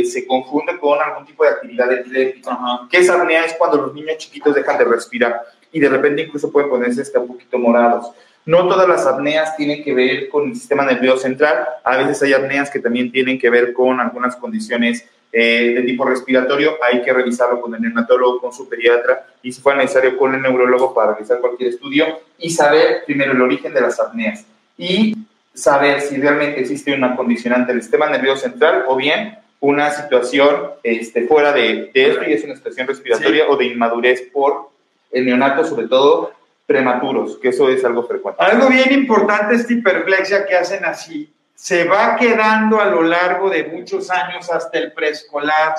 eh, 0.00 0.02
se 0.06 0.26
confunde 0.26 0.78
con 0.78 0.98
algún 0.98 1.26
tipo 1.26 1.44
de 1.44 1.50
actividad 1.50 1.92
epiléptica. 1.92 2.58
¿Qué 2.90 2.96
es 3.00 3.10
apnea? 3.10 3.44
Es 3.44 3.52
cuando 3.52 3.76
los 3.76 3.92
niños 3.92 4.16
chiquitos 4.16 4.54
dejan 4.54 4.78
de 4.78 4.84
respirar 4.86 5.42
y 5.70 5.78
de 5.78 5.90
repente 5.90 6.22
incluso 6.22 6.50
pueden 6.50 6.70
ponerse 6.70 7.02
hasta 7.02 7.20
un 7.20 7.28
poquito 7.28 7.58
morados. 7.58 8.12
No 8.46 8.66
todas 8.66 8.88
las 8.88 9.06
apneas 9.06 9.54
tienen 9.58 9.84
que 9.84 9.92
ver 9.92 10.30
con 10.30 10.48
el 10.48 10.56
sistema 10.56 10.86
nervioso 10.86 11.18
central. 11.18 11.68
A 11.84 11.98
veces 11.98 12.22
hay 12.22 12.32
apneas 12.32 12.70
que 12.70 12.80
también 12.80 13.12
tienen 13.12 13.38
que 13.38 13.50
ver 13.50 13.74
con 13.74 14.00
algunas 14.00 14.36
condiciones 14.36 15.06
eh, 15.32 15.72
de 15.74 15.82
tipo 15.82 16.04
respiratorio. 16.04 16.76
Hay 16.82 17.02
que 17.02 17.12
revisarlo 17.12 17.60
con 17.60 17.74
el 17.74 17.82
neonatólogo, 17.82 18.40
con 18.40 18.52
su 18.52 18.68
pediatra 18.68 19.26
y 19.42 19.52
si 19.52 19.60
fuera 19.60 19.78
necesario 19.78 20.16
con 20.16 20.34
el 20.34 20.42
neurólogo 20.42 20.92
para 20.92 21.12
realizar 21.12 21.40
cualquier 21.40 21.70
estudio 21.70 22.06
y 22.38 22.50
saber 22.50 23.04
primero 23.06 23.32
el 23.32 23.42
origen 23.42 23.72
de 23.72 23.80
las 23.80 24.00
apneas. 24.00 24.44
Y 24.76 25.16
saber 25.54 26.00
si 26.00 26.16
realmente 26.16 26.60
existe 26.60 26.94
una 26.94 27.16
condicionante 27.16 27.72
del 27.72 27.82
sistema 27.82 28.08
nervioso 28.08 28.42
central 28.42 28.84
o 28.88 28.96
bien 28.96 29.38
una 29.60 29.90
situación 29.90 30.70
este, 30.82 31.26
fuera 31.26 31.52
de, 31.52 31.90
esto 31.92 32.22
y 32.26 32.32
es 32.32 32.44
una 32.44 32.56
situación 32.56 32.86
respiratoria 32.86 33.48
o 33.48 33.56
de 33.56 33.66
inmadurez 33.66 34.22
por 34.32 34.70
el 35.12 35.26
neonato, 35.26 35.64
sobre 35.64 35.86
todo 35.86 36.32
prematuros, 36.66 37.36
que 37.38 37.48
eso 37.48 37.68
es 37.68 37.84
algo 37.84 38.04
frecuente. 38.04 38.42
Algo 38.42 38.68
bien 38.68 38.92
importante 38.92 39.54
es 39.54 39.62
esta 39.62 39.72
hiperplexia 39.72 40.46
que 40.46 40.56
hacen 40.56 40.84
así. 40.84 41.30
Se 41.60 41.84
va 41.84 42.16
quedando 42.16 42.80
a 42.80 42.86
lo 42.86 43.02
largo 43.02 43.50
de 43.50 43.64
muchos 43.64 44.10
años 44.10 44.50
hasta 44.50 44.78
el 44.78 44.92
preescolar. 44.92 45.74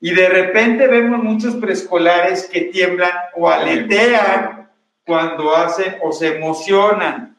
Y 0.00 0.12
de 0.14 0.28
repente 0.28 0.86
vemos 0.86 1.22
muchos 1.22 1.56
preescolares 1.56 2.46
que 2.46 2.62
tiemblan 2.62 3.12
o 3.36 3.48
aletean 3.48 4.70
cuando 5.06 5.56
hacen 5.56 5.96
o 6.02 6.12
se 6.12 6.36
emocionan 6.36 7.30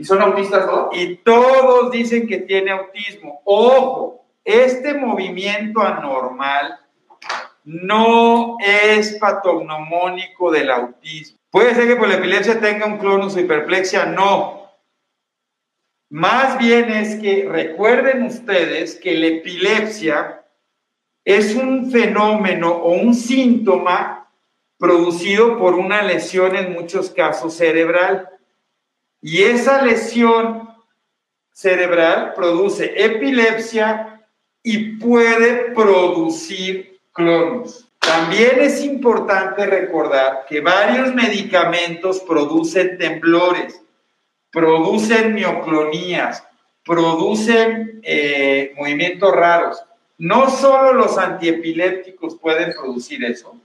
¿Y 0.00 0.04
son 0.04 0.22
autistas 0.22 0.64
todos? 0.64 0.96
Y 0.96 1.16
todos 1.16 1.90
dicen 1.90 2.26
que 2.26 2.38
tiene 2.38 2.70
autismo. 2.70 3.42
Ojo, 3.44 4.24
este 4.42 4.94
movimiento 4.94 5.82
anormal 5.82 6.78
no 7.64 8.56
es 8.60 9.18
patognomónico 9.20 10.50
del 10.52 10.70
autismo. 10.70 11.38
Puede 11.50 11.74
ser 11.74 11.86
que 11.86 11.96
por 11.96 12.08
la 12.08 12.14
epilepsia 12.14 12.58
tenga 12.58 12.86
un 12.86 12.96
clonus 12.96 13.36
o 13.36 13.40
hiperplexia, 13.40 14.06
no. 14.06 14.59
Más 16.10 16.58
bien 16.58 16.90
es 16.90 17.20
que 17.20 17.48
recuerden 17.48 18.24
ustedes 18.24 18.96
que 18.96 19.16
la 19.16 19.28
epilepsia 19.28 20.44
es 21.24 21.54
un 21.54 21.92
fenómeno 21.92 22.72
o 22.72 22.94
un 22.94 23.14
síntoma 23.14 24.28
producido 24.76 25.56
por 25.56 25.74
una 25.74 26.02
lesión 26.02 26.56
en 26.56 26.72
muchos 26.72 27.10
casos 27.10 27.54
cerebral. 27.54 28.28
Y 29.22 29.42
esa 29.42 29.82
lesión 29.82 30.68
cerebral 31.52 32.32
produce 32.34 32.92
epilepsia 32.96 34.26
y 34.64 34.96
puede 34.96 35.70
producir 35.72 36.98
clonos. 37.12 37.86
También 38.00 38.60
es 38.60 38.82
importante 38.82 39.64
recordar 39.64 40.44
que 40.48 40.60
varios 40.60 41.14
medicamentos 41.14 42.18
producen 42.20 42.98
temblores, 42.98 43.80
producen 44.50 45.34
mioclonías, 45.34 46.44
producen 46.84 48.00
eh, 48.02 48.72
movimientos 48.76 49.34
raros. 49.34 49.82
No 50.18 50.50
solo 50.50 50.92
los 50.92 51.16
antiepilépticos 51.16 52.36
pueden 52.36 52.72
producir 52.72 53.24
eso, 53.24 53.56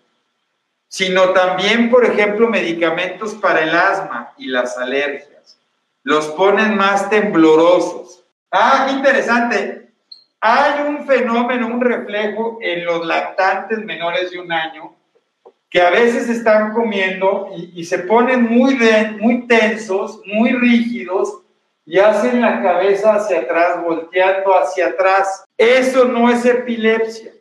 sino 0.88 1.32
también, 1.32 1.90
por 1.90 2.06
ejemplo, 2.06 2.48
medicamentos 2.48 3.34
para 3.36 3.64
el 3.64 3.76
asma 3.76 4.34
y 4.38 4.48
las 4.48 4.78
alergias 4.78 5.36
los 6.06 6.28
ponen 6.28 6.78
más 6.78 7.10
temblorosos. 7.10 8.24
Ah, 8.52 8.90
interesante. 8.92 9.90
Hay 10.40 10.84
un 10.84 11.06
fenómeno, 11.08 11.66
un 11.66 11.82
reflejo 11.82 12.60
en 12.62 12.86
los 12.86 13.06
lactantes 13.06 13.80
menores 13.80 14.30
de 14.30 14.40
un 14.40 14.52
año 14.52 14.95
que 15.76 15.82
a 15.82 15.90
veces 15.90 16.30
están 16.30 16.72
comiendo 16.72 17.50
y, 17.54 17.84
se 17.84 18.00
ponen 18.00 18.44
muy, 18.44 18.80
muy 19.20 19.46
tensos, 19.46 20.22
muy 20.26 20.54
rígidos 20.54 21.40
y 21.86 22.00
hacen 22.00 22.40
la 22.40 22.62
cabeza 22.62 23.16
hacia 23.16 23.42
atrás, 23.42 23.84
volteando 23.84 24.58
hacia 24.58 24.88
atrás. 24.88 25.44
Eso 25.58 26.06
no 26.06 26.30
es 26.30 26.46
epilepsia. 26.46 27.34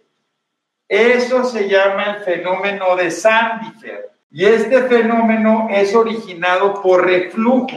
Eso 0.89 1.45
se 1.45 1.69
llama 1.69 2.17
el 2.17 2.25
fenómeno 2.25 2.97
de 2.97 3.13
Sandifer. 3.13 4.11
Y 4.33 4.45
este 4.45 4.83
fenómeno 4.83 5.69
es 5.71 5.95
originado 5.95 6.83
por 6.83 7.07
reflujo. 7.07 7.69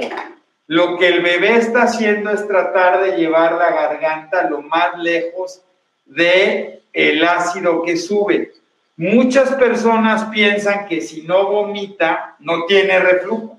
Lo 0.66 0.98
que 0.98 1.08
el 1.08 1.22
bebé 1.22 1.58
está 1.58 1.84
haciendo 1.84 2.32
es 2.32 2.48
tratar 2.48 3.04
de 3.04 3.16
llevar 3.16 3.52
la 3.52 3.70
garganta 3.70 4.50
lo 4.50 4.64
más 4.64 4.98
lejos 4.98 5.62
de 6.08 6.82
el 6.94 7.24
ácido 7.24 7.84
que 7.84 7.96
sube. 7.96 8.54
Muchas 8.98 9.54
personas 9.54 10.26
piensan 10.26 10.88
que 10.88 11.02
si 11.02 11.22
no 11.22 11.48
vomita 11.48 12.36
no 12.40 12.66
tiene 12.66 13.00
reflujo, 13.00 13.58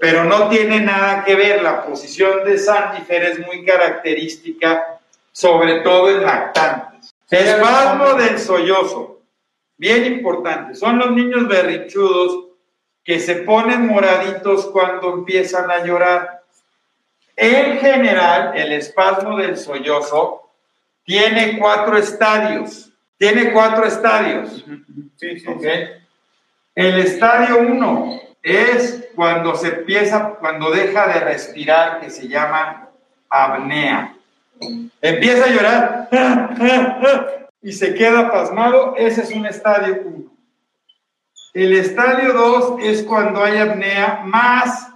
pero 0.00 0.24
no 0.24 0.48
tiene 0.48 0.80
nada 0.80 1.24
que 1.24 1.36
ver. 1.36 1.62
La 1.62 1.84
posición 1.84 2.44
de 2.44 2.58
Sandifer 2.58 3.22
es 3.22 3.46
muy 3.46 3.64
característica, 3.64 4.98
sobre 5.30 5.80
todo 5.82 6.10
en 6.10 6.24
lactantes. 6.24 7.14
Espasmo 7.30 8.14
del 8.14 8.36
sollozo, 8.40 9.20
bien 9.76 10.04
importante. 10.06 10.74
Son 10.74 10.98
los 10.98 11.12
niños 11.12 11.46
berrinchudos 11.46 12.46
que 13.04 13.20
se 13.20 13.36
ponen 13.36 13.86
moraditos 13.86 14.66
cuando 14.66 15.14
empiezan 15.14 15.70
a 15.70 15.84
llorar. 15.84 16.42
En 17.36 17.78
general, 17.78 18.56
el 18.56 18.72
espasmo 18.72 19.36
del 19.36 19.56
sollozo 19.56 20.50
tiene 21.04 21.56
cuatro 21.58 21.96
estadios. 21.96 22.87
Tiene 23.18 23.52
cuatro 23.52 23.84
estadios. 23.84 24.64
Sí, 25.16 25.40
sí, 25.40 25.46
El 26.74 26.98
estadio 27.00 27.58
uno 27.58 28.20
es 28.42 29.08
cuando 29.16 29.56
se 29.56 29.68
empieza, 29.68 30.36
cuando 30.38 30.70
deja 30.70 31.08
de 31.08 31.20
respirar, 31.20 32.00
que 32.00 32.10
se 32.10 32.28
llama 32.28 32.88
apnea. 33.28 34.14
Empieza 35.02 35.44
a 35.44 35.48
llorar 35.48 36.08
y 37.60 37.72
se 37.72 37.94
queda 37.94 38.30
pasmado. 38.30 38.94
Ese 38.96 39.22
es 39.22 39.32
un 39.32 39.46
estadio 39.46 40.02
1. 40.04 40.32
El 41.54 41.72
estadio 41.74 42.32
2 42.32 42.76
es 42.82 43.02
cuando 43.02 43.42
hay 43.42 43.58
apnea 43.58 44.22
más, 44.24 44.88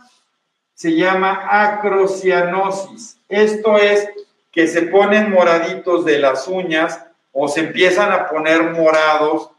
se 0.75 0.95
llama 0.95 1.49
acrocianosis. 1.51 3.19
Esto 3.29 3.79
es 3.79 4.09
que 4.53 4.69
se 4.69 4.83
ponen 4.83 5.31
moraditos 5.31 6.05
de 6.05 6.21
las 6.21 6.47
uñas 6.47 7.01
o 7.33 7.49
se 7.49 7.61
empiezan 7.61 8.13
a 8.13 8.29
poner 8.29 8.71
morados 8.71 9.51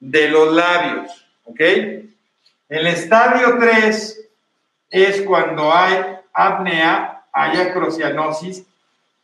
de 0.00 0.28
los 0.28 0.54
labios. 0.54 1.26
¿Ok? 1.44 1.60
El 2.68 2.86
estadio 2.86 3.58
3 3.58 4.28
es 4.90 5.22
cuando 5.22 5.72
hay 5.72 6.16
apnea, 6.32 7.24
hay 7.32 7.58
acrocianosis 7.58 8.64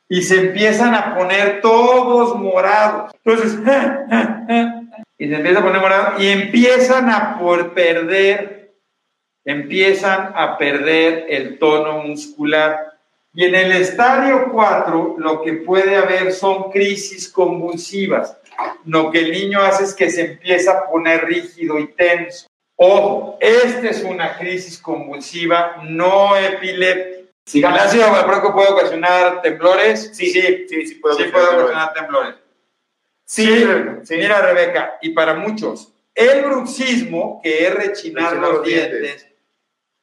y 0.08 0.22
se 0.22 0.40
empiezan 0.40 0.94
a 0.94 1.14
poner 1.14 1.60
todos 1.60 2.38
morados. 2.38 3.12
Entonces, 3.24 3.58
y 5.18 5.28
se 5.28 5.34
empieza 5.34 5.60
a 5.60 5.62
poner 5.62 5.80
morado 5.80 6.20
y 6.20 6.28
empiezan 6.28 7.10
a 7.10 7.38
por 7.38 7.72
perder, 7.74 8.72
empiezan 9.44 10.32
a 10.34 10.58
perder 10.58 11.26
el 11.28 11.58
tono 11.58 11.98
muscular. 12.02 12.93
Y 13.34 13.44
en 13.44 13.54
el 13.54 13.72
estadio 13.72 14.50
4 14.52 15.16
lo 15.18 15.42
que 15.42 15.54
puede 15.54 15.96
haber 15.96 16.32
son 16.32 16.70
crisis 16.70 17.28
convulsivas. 17.28 18.38
Lo 18.84 19.10
que 19.10 19.18
el 19.18 19.32
niño 19.32 19.60
hace 19.60 19.84
es 19.84 19.94
que 19.94 20.08
se 20.08 20.32
empieza 20.32 20.70
a 20.70 20.88
poner 20.88 21.24
rígido 21.24 21.78
y 21.78 21.88
tenso. 21.88 22.46
Ojo, 22.76 23.36
esta 23.40 23.88
es 23.88 24.04
una 24.04 24.36
crisis 24.36 24.78
convulsiva 24.78 25.82
no 25.82 26.36
epiléptica. 26.36 27.24
Si 27.46 27.58
¿El 27.58 27.66
ácido 27.66 28.10
valproico 28.10 28.54
puede 28.54 28.70
ocasionar 28.70 29.42
temblores? 29.42 30.10
Sí, 30.14 30.30
sí, 30.30 30.66
sí, 30.68 30.86
sí, 30.86 30.94
puede, 30.94 31.24
sí 31.24 31.30
puede 31.30 31.46
ocasionar 31.46 31.92
temblores. 31.92 32.34
Sí, 33.26 33.66
Mira, 34.10 34.40
Rebeca, 34.42 34.98
y 35.02 35.10
para 35.10 35.34
muchos, 35.34 35.92
el 36.14 36.42
bruxismo, 36.42 37.40
que 37.42 37.66
es 37.66 37.74
rechinar 37.74 38.36
los, 38.36 38.62
dientes, 38.62 39.26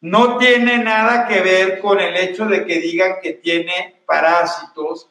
no 0.02 0.38
tiene 0.38 0.80
nada 0.80 1.28
que 1.28 1.42
ver 1.42 1.80
con 1.80 2.00
el 2.00 2.18
hecho 2.18 2.46
de 2.48 2.66
que 2.66 2.80
digan 2.80 3.16
que 3.22 3.34
tiene 3.34 4.02
parásitos, 4.06 5.08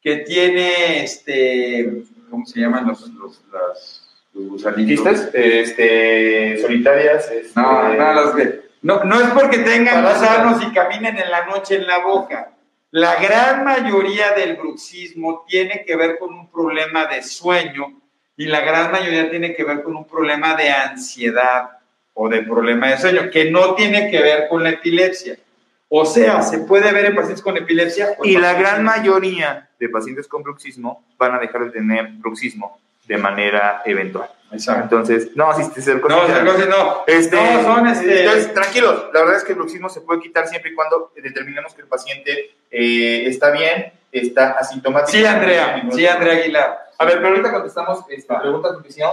que 0.00 0.16
tiene, 0.16 1.04
este, 1.04 2.02
¿cómo 2.30 2.46
se 2.46 2.60
llaman 2.60 2.88
los, 2.88 3.06
los, 3.10 3.42
las, 3.52 4.08
gusanitos? 4.32 5.06
Este, 5.34 6.58
solitarias. 6.58 7.30
Este, 7.30 7.60
no, 7.60 7.94
no, 7.94 8.12
los 8.14 8.34
no, 8.82 9.04
no 9.04 9.20
es 9.20 9.28
porque 9.30 9.58
tengan 9.58 10.02
gusanos 10.02 10.62
y 10.66 10.72
caminen 10.72 11.18
en 11.18 11.30
la 11.30 11.44
noche 11.44 11.76
en 11.76 11.86
la 11.86 11.98
boca. 11.98 12.52
La 12.92 13.22
gran 13.22 13.62
mayoría 13.62 14.32
del 14.32 14.56
bruxismo 14.56 15.44
tiene 15.46 15.84
que 15.86 15.96
ver 15.96 16.18
con 16.18 16.32
un 16.32 16.50
problema 16.50 17.04
de 17.04 17.22
sueño 17.22 18.00
y 18.36 18.46
la 18.46 18.60
gran 18.60 18.90
mayoría 18.90 19.30
tiene 19.30 19.54
que 19.54 19.64
ver 19.64 19.82
con 19.82 19.96
un 19.96 20.06
problema 20.06 20.54
de 20.54 20.70
ansiedad 20.70 21.79
o 22.22 22.28
de 22.28 22.42
problema 22.42 22.88
de 22.88 22.98
sueño, 22.98 23.30
que 23.30 23.50
no 23.50 23.74
tiene 23.74 24.10
que 24.10 24.20
ver 24.20 24.46
con 24.46 24.62
la 24.62 24.68
epilepsia. 24.68 25.38
O 25.88 26.04
sea, 26.04 26.42
se 26.42 26.58
puede 26.58 26.92
ver 26.92 27.06
en 27.06 27.14
pacientes 27.14 27.42
con 27.42 27.56
epilepsia. 27.56 28.14
y 28.22 28.36
la 28.36 28.52
gran 28.52 28.84
mayoría 28.84 29.70
de 29.78 29.88
pacientes 29.88 30.28
con 30.28 30.42
bruxismo 30.42 31.02
van 31.16 31.34
a 31.34 31.38
dejar 31.38 31.64
de 31.64 31.70
tener 31.70 32.08
bruxismo 32.18 32.78
de 33.06 33.16
manera 33.16 33.80
eventual. 33.86 34.28
Entonces, 34.52 35.30
no, 35.34 35.50
si 35.54 35.66
te 35.70 35.94
No, 35.94 36.28
no. 36.66 37.04
Este, 37.06 37.36
no, 37.36 37.62
son 37.62 37.86
este... 37.86 38.24
Entonces, 38.24 38.52
tranquilos, 38.52 39.04
la 39.14 39.20
verdad 39.20 39.36
es 39.36 39.44
que 39.44 39.52
el 39.52 39.58
bruxismo 39.58 39.88
se 39.88 40.02
puede 40.02 40.20
quitar 40.20 40.46
siempre 40.46 40.72
y 40.72 40.74
cuando 40.74 41.12
determinemos 41.16 41.72
que 41.72 41.80
el 41.80 41.88
paciente 41.88 42.50
eh, 42.70 43.24
está 43.26 43.50
bien, 43.50 43.94
está 44.12 44.58
asintomático. 44.58 45.16
Sí, 45.16 45.24
Andrea, 45.24 45.88
sí, 45.90 46.06
Andrea 46.06 46.34
Aguilar. 46.34 46.90
A 46.98 47.04
ver, 47.06 47.16
pero 47.16 47.28
ahorita 47.28 47.50
contestamos 47.50 48.04
esta 48.10 48.42
pregunta, 48.42 48.72
nutrición. 48.72 49.10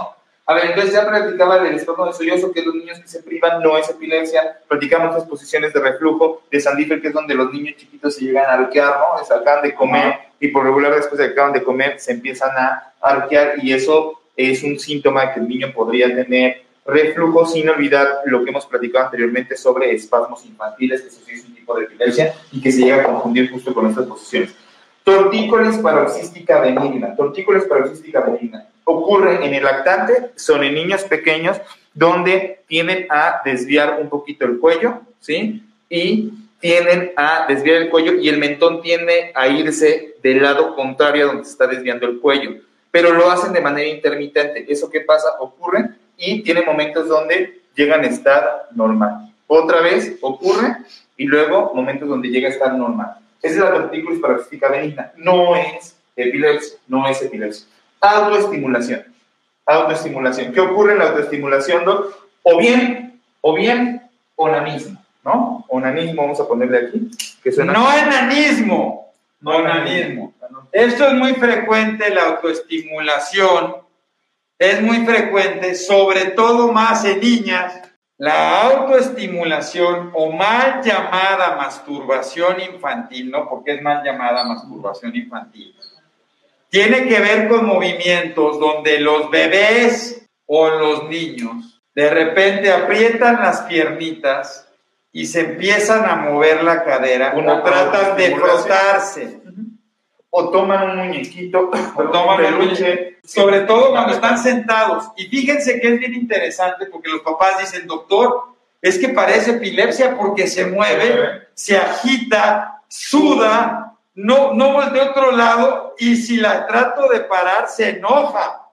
A 0.50 0.54
ver, 0.54 0.64
entonces 0.64 0.94
ya 0.94 1.06
platicaba 1.06 1.62
del 1.62 1.74
espasmo 1.74 2.06
de 2.06 2.14
sollozo, 2.14 2.50
que 2.50 2.62
los 2.62 2.74
niños 2.74 2.98
que 2.98 3.06
se 3.06 3.22
privan 3.22 3.62
no 3.62 3.76
es 3.76 3.90
epilepsia. 3.90 4.60
Platicamos 4.66 5.14
las 5.14 5.24
posiciones 5.24 5.74
de 5.74 5.80
reflujo 5.80 6.42
de 6.50 6.58
Sandifer, 6.58 7.02
que 7.02 7.08
es 7.08 7.12
donde 7.12 7.34
los 7.34 7.52
niños 7.52 7.76
chiquitos 7.76 8.14
se 8.14 8.24
llegan 8.24 8.46
a 8.46 8.54
arquear, 8.54 8.96
¿no? 8.98 9.22
Se 9.22 9.34
acaban 9.34 9.62
de 9.62 9.74
comer 9.74 10.14
y 10.40 10.48
por 10.48 10.64
regular 10.64 10.94
después 10.94 11.18
de 11.18 11.26
que 11.26 11.32
acaban 11.32 11.52
de 11.52 11.62
comer 11.62 12.00
se 12.00 12.12
empiezan 12.12 12.52
a 12.56 12.94
arquear 12.98 13.62
y 13.62 13.74
eso 13.74 14.22
es 14.34 14.62
un 14.62 14.78
síntoma 14.78 15.26
de 15.26 15.34
que 15.34 15.40
el 15.40 15.48
niño 15.48 15.70
podría 15.74 16.06
tener 16.06 16.62
reflujo, 16.86 17.44
sin 17.44 17.68
olvidar 17.68 18.20
lo 18.24 18.42
que 18.42 18.48
hemos 18.48 18.64
platicado 18.64 19.04
anteriormente 19.04 19.54
sobre 19.54 19.92
espasmos 19.92 20.46
infantiles, 20.46 21.02
que 21.02 21.08
eso 21.08 21.20
sí 21.26 21.32
es 21.32 21.44
un 21.44 21.56
tipo 21.56 21.76
de 21.76 21.84
epilepsia 21.84 22.34
y 22.52 22.62
que 22.62 22.72
se 22.72 22.80
llega 22.80 23.02
a 23.02 23.04
confundir 23.04 23.50
justo 23.50 23.74
con 23.74 23.86
estas 23.86 24.06
posiciones. 24.06 24.54
Tortícolis 25.04 25.76
paroxística 25.76 26.58
benigna. 26.60 27.14
Tortícolis 27.14 27.64
paroxística 27.64 28.20
benigna. 28.20 28.66
Ocurre 28.90 29.44
en 29.44 29.52
el 29.54 29.62
lactante, 29.62 30.30
son 30.36 30.64
en 30.64 30.74
niños 30.74 31.04
pequeños, 31.04 31.60
donde 31.92 32.60
tienden 32.66 33.06
a 33.10 33.42
desviar 33.44 33.98
un 34.00 34.08
poquito 34.08 34.46
el 34.46 34.58
cuello, 34.58 35.02
¿sí? 35.20 35.62
Y 35.90 36.32
tienden 36.60 37.12
a 37.16 37.44
desviar 37.46 37.82
el 37.82 37.90
cuello 37.90 38.14
y 38.14 38.28
el 38.28 38.38
mentón 38.38 38.82
tiende 38.82 39.32
a 39.34 39.48
irse 39.48 40.14
del 40.22 40.42
lado 40.42 40.74
contrario 40.74 41.26
donde 41.26 41.44
se 41.44 41.52
está 41.52 41.66
desviando 41.66 42.06
el 42.06 42.18
cuello 42.18 42.60
pero 42.90 43.12
lo 43.12 43.30
hacen 43.30 43.52
de 43.52 43.60
manera 43.60 43.88
intermitente. 43.88 44.64
¿Eso 44.68 44.90
qué 44.90 45.00
pasa? 45.00 45.28
Ocurre 45.40 45.90
y 46.16 46.42
tiene 46.42 46.62
momentos 46.62 47.08
donde 47.08 47.60
llegan 47.74 48.02
a 48.04 48.08
estar 48.08 48.68
normal. 48.74 49.32
Otra 49.46 49.80
vez 49.80 50.16
ocurre 50.20 50.76
y 51.16 51.24
luego 51.24 51.72
momentos 51.74 52.08
donde 52.08 52.28
llega 52.28 52.48
a 52.48 52.52
estar 52.52 52.74
normal. 52.74 53.18
Esa 53.40 53.54
es 53.54 53.60
la 53.60 53.72
tortícolis 53.72 54.20
paroxística 54.20 54.68
benigna. 54.68 55.12
No 55.16 55.54
es 55.54 55.96
epilepsia, 56.16 56.78
no 56.88 57.08
es 57.08 57.22
epilepsia. 57.22 57.66
Autoestimulación. 58.00 59.04
Autoestimulación. 59.66 60.52
¿Qué 60.52 60.60
ocurre 60.60 60.92
en 60.92 60.98
la 60.98 61.08
autoestimulación, 61.08 61.84
O 62.42 62.58
bien, 62.58 63.20
o 63.40 63.54
bien, 63.54 64.02
onanismo, 64.36 65.02
¿no? 65.24 65.64
Onanismo, 65.68 66.22
vamos 66.22 66.40
a 66.40 66.48
ponerle 66.48 66.88
aquí. 66.88 67.10
Que 67.42 67.52
suena 67.52 67.72
no 67.72 67.92
enanismo, 67.92 69.12
no 69.40 69.56
onanismo. 69.56 70.32
Esto 70.72 71.08
es 71.08 71.14
muy 71.14 71.34
frecuente, 71.34 72.10
la 72.10 72.24
autoestimulación 72.28 73.76
es 74.58 74.82
muy 74.82 75.04
frecuente, 75.06 75.74
sobre 75.74 76.26
todo 76.32 76.72
más 76.72 77.04
en 77.04 77.20
niñas. 77.20 77.80
La 78.16 78.62
autoestimulación 78.62 80.10
o 80.12 80.32
mal 80.32 80.82
llamada 80.82 81.54
masturbación 81.54 82.60
infantil, 82.60 83.30
¿no? 83.30 83.48
Porque 83.48 83.74
es 83.74 83.82
mal 83.82 84.02
llamada 84.02 84.44
masturbación 84.44 85.14
infantil. 85.14 85.72
Tiene 86.70 87.08
que 87.08 87.20
ver 87.20 87.48
con 87.48 87.66
movimientos 87.66 88.60
donde 88.60 89.00
los 89.00 89.30
bebés 89.30 90.26
o 90.46 90.68
los 90.68 91.08
niños 91.08 91.78
de 91.98 92.10
repente 92.10 92.70
aprietan 92.70 93.40
las 93.40 93.62
piernitas 93.62 94.68
y 95.10 95.26
se 95.26 95.40
empiezan 95.40 96.04
a 96.04 96.14
mover 96.14 96.62
la 96.62 96.84
cadera 96.84 97.34
o 97.36 97.62
tratan 97.64 98.16
de 98.16 98.36
frotarse. 98.36 99.40
O 100.30 100.50
toman 100.50 100.90
un 100.90 101.06
muñequito, 101.06 101.70
o 101.96 102.02
toman 102.12 102.44
un 102.44 102.58
peluche, 102.58 103.18
sobre 103.24 103.62
todo 103.62 103.90
cuando 103.90 104.12
están 104.12 104.38
sentados. 104.38 105.08
Y 105.16 105.24
fíjense 105.24 105.80
que 105.80 105.94
es 105.94 105.98
bien 105.98 106.14
interesante 106.14 106.86
porque 106.86 107.08
los 107.08 107.22
papás 107.22 107.58
dicen, 107.58 107.88
doctor, 107.88 108.44
es 108.80 108.96
que 108.96 109.08
parece 109.08 109.52
epilepsia 109.52 110.16
porque 110.16 110.46
se 110.46 110.66
mueve, 110.66 111.48
se 111.54 111.78
agita, 111.78 112.82
suda, 112.86 113.87
no, 114.18 114.52
no 114.52 114.72
voltea 114.72 115.04
a 115.04 115.10
otro 115.10 115.30
lado 115.30 115.94
y 115.96 116.16
si 116.16 116.38
la 116.38 116.66
trato 116.66 117.08
de 117.08 117.20
parar 117.20 117.68
se 117.68 117.90
enoja. 117.90 118.68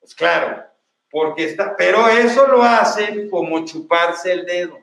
Pues 0.00 0.14
claro, 0.14 0.64
porque 1.10 1.44
está, 1.44 1.76
pero 1.76 2.08
eso 2.08 2.46
lo 2.46 2.62
hacen 2.62 3.28
como 3.28 3.62
chuparse 3.66 4.32
el 4.32 4.46
dedo. 4.46 4.78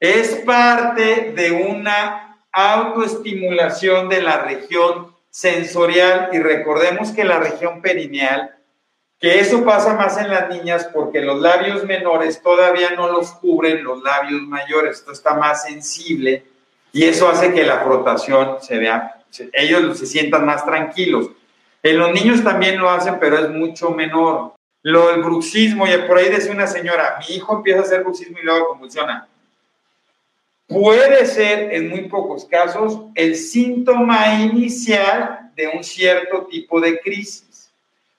Es 0.00 0.36
parte 0.46 1.32
de 1.36 1.52
una 1.52 2.46
autoestimulación 2.50 4.08
de 4.08 4.22
la 4.22 4.38
región 4.38 5.14
sensorial 5.28 6.30
y 6.32 6.38
recordemos 6.38 7.10
que 7.10 7.24
la 7.24 7.38
región 7.38 7.82
perineal, 7.82 8.56
que 9.18 9.38
eso 9.38 9.66
pasa 9.66 9.94
más 9.94 10.16
en 10.16 10.30
las 10.30 10.48
niñas 10.48 10.88
porque 10.94 11.20
los 11.20 11.42
labios 11.42 11.84
menores 11.84 12.40
todavía 12.40 12.92
no 12.92 13.12
los 13.12 13.32
cubren 13.32 13.84
los 13.84 14.02
labios 14.02 14.40
mayores, 14.42 14.98
esto 14.98 15.12
está 15.12 15.34
más 15.34 15.64
sensible 15.64 16.53
y 16.94 17.04
eso 17.04 17.28
hace 17.28 17.52
que 17.52 17.64
la 17.64 17.80
frotación 17.80 18.56
se 18.62 18.78
vea, 18.78 19.20
ellos 19.52 19.98
se 19.98 20.06
sientan 20.06 20.46
más 20.46 20.64
tranquilos. 20.64 21.28
En 21.82 21.98
los 21.98 22.14
niños 22.14 22.42
también 22.42 22.78
lo 22.78 22.88
hacen, 22.88 23.18
pero 23.20 23.38
es 23.38 23.50
mucho 23.50 23.90
menor. 23.90 24.54
Lo 24.80 25.08
del 25.08 25.22
bruxismo, 25.22 25.86
y 25.86 25.90
por 26.08 26.16
ahí 26.16 26.30
decía 26.30 26.52
una 26.52 26.66
señora, 26.66 27.18
mi 27.20 27.34
hijo 27.34 27.56
empieza 27.56 27.80
a 27.80 27.82
hacer 27.82 28.02
bruxismo 28.02 28.38
y 28.38 28.44
luego 28.44 28.68
convulsiona 28.68 29.28
puede 30.66 31.26
ser 31.26 31.72
en 31.72 31.90
muy 31.90 32.08
pocos 32.08 32.44
casos 32.46 33.00
el 33.14 33.36
síntoma 33.36 34.40
inicial 34.40 35.50
de 35.54 35.68
un 35.68 35.84
cierto 35.84 36.46
tipo 36.46 36.80
de 36.80 36.98
crisis, 37.00 37.70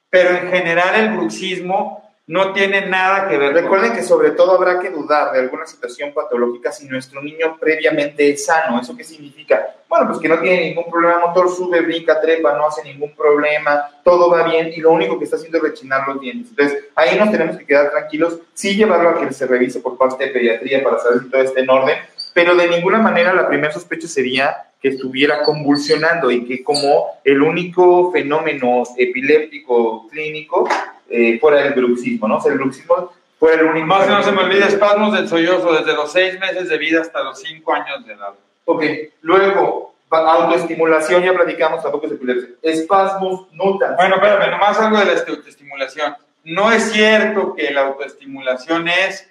pero 0.09 0.29
en 0.29 0.49
general 0.49 0.95
el 0.95 1.17
bruxismo 1.17 2.04
no 2.27 2.53
tiene 2.53 2.87
nada 2.87 3.27
que 3.27 3.37
ver. 3.37 3.53
Recuerden 3.53 3.93
que 3.93 4.01
sobre 4.01 4.31
todo 4.31 4.53
habrá 4.53 4.79
que 4.79 4.89
dudar 4.89 5.31
de 5.31 5.39
alguna 5.39 5.65
situación 5.67 6.11
patológica 6.11 6.71
si 6.71 6.87
nuestro 6.87 7.21
niño 7.21 7.57
previamente 7.59 8.31
es 8.31 8.45
sano. 8.45 8.79
¿Eso 8.81 8.97
qué 8.97 9.03
significa? 9.03 9.75
Bueno, 9.87 10.07
pues 10.07 10.19
que 10.19 10.27
no 10.27 10.39
tiene 10.39 10.69
ningún 10.69 10.89
problema 10.89 11.19
motor, 11.19 11.49
sube, 11.49 11.81
brinca, 11.81 12.19
trepa, 12.19 12.57
no 12.57 12.67
hace 12.67 12.83
ningún 12.83 13.13
problema, 13.15 13.89
todo 14.03 14.29
va 14.29 14.43
bien 14.43 14.71
y 14.75 14.81
lo 14.81 14.91
único 14.91 15.17
que 15.19 15.25
está 15.25 15.37
haciendo 15.37 15.59
es 15.59 15.63
rechinar 15.63 16.07
los 16.07 16.19
dientes. 16.19 16.49
Entonces, 16.49 16.85
ahí 16.95 17.17
nos 17.17 17.31
tenemos 17.31 17.57
que 17.57 17.65
quedar 17.65 17.91
tranquilos, 17.91 18.39
sí 18.53 18.75
llevarlo 18.75 19.09
a 19.09 19.19
que 19.19 19.31
se 19.31 19.45
revise 19.45 19.79
por 19.79 19.97
parte 19.97 20.25
de 20.25 20.31
pediatría 20.31 20.83
para 20.83 20.97
saber 20.97 21.21
si 21.21 21.29
todo 21.29 21.41
está 21.41 21.59
en 21.59 21.69
orden, 21.69 21.97
pero 22.33 22.55
de 22.55 22.67
ninguna 22.67 22.97
manera 22.97 23.33
la 23.33 23.47
primera 23.47 23.71
sospecha 23.71 24.07
sería 24.07 24.69
que 24.81 24.89
estuviera 24.89 25.43
convulsionando 25.43 26.31
y 26.31 26.45
que 26.45 26.63
como 26.63 27.19
el 27.23 27.41
único 27.41 28.11
fenómeno 28.11 28.83
epiléptico 28.97 30.07
clínico 30.09 30.67
eh, 31.09 31.39
fuera 31.39 31.61
el 31.61 31.73
bruxismo, 31.73 32.27
¿no? 32.27 32.37
O 32.37 32.41
sea, 32.41 32.51
el 32.51 32.57
bruxismo 32.57 33.13
fuera 33.39 33.61
el 33.61 33.67
único... 33.67 33.87
Más 33.87 34.07
no 34.07 34.23
se 34.23 34.31
me 34.31 34.43
olvide, 34.43 34.67
espasmos 34.67 35.13
del 35.13 35.27
sollozo 35.27 35.73
desde 35.73 35.93
los 35.93 36.11
seis 36.11 36.39
meses 36.39 36.69
de 36.69 36.77
vida 36.77 37.01
hasta 37.01 37.23
los 37.23 37.39
cinco 37.39 37.73
años 37.73 38.05
de 38.05 38.13
edad. 38.13 38.33
Ok, 38.65 38.83
luego, 39.21 39.95
autoestimulación, 40.09 41.23
ya 41.23 41.33
platicamos, 41.33 41.83
tampoco 41.83 42.07
es 42.07 42.13
epilepsia. 42.13 42.49
Espasmos 42.61 43.51
nutas. 43.53 43.95
Bueno, 43.95 44.15
espérame, 44.15 44.51
nomás 44.51 44.79
algo 44.79 44.97
de 44.97 45.05
la 45.05 45.11
autoestimulación. 45.11 46.15
No 46.43 46.71
es 46.71 46.91
cierto 46.91 47.55
que 47.55 47.71
la 47.71 47.87
autoestimulación 47.87 48.87
es 48.87 49.29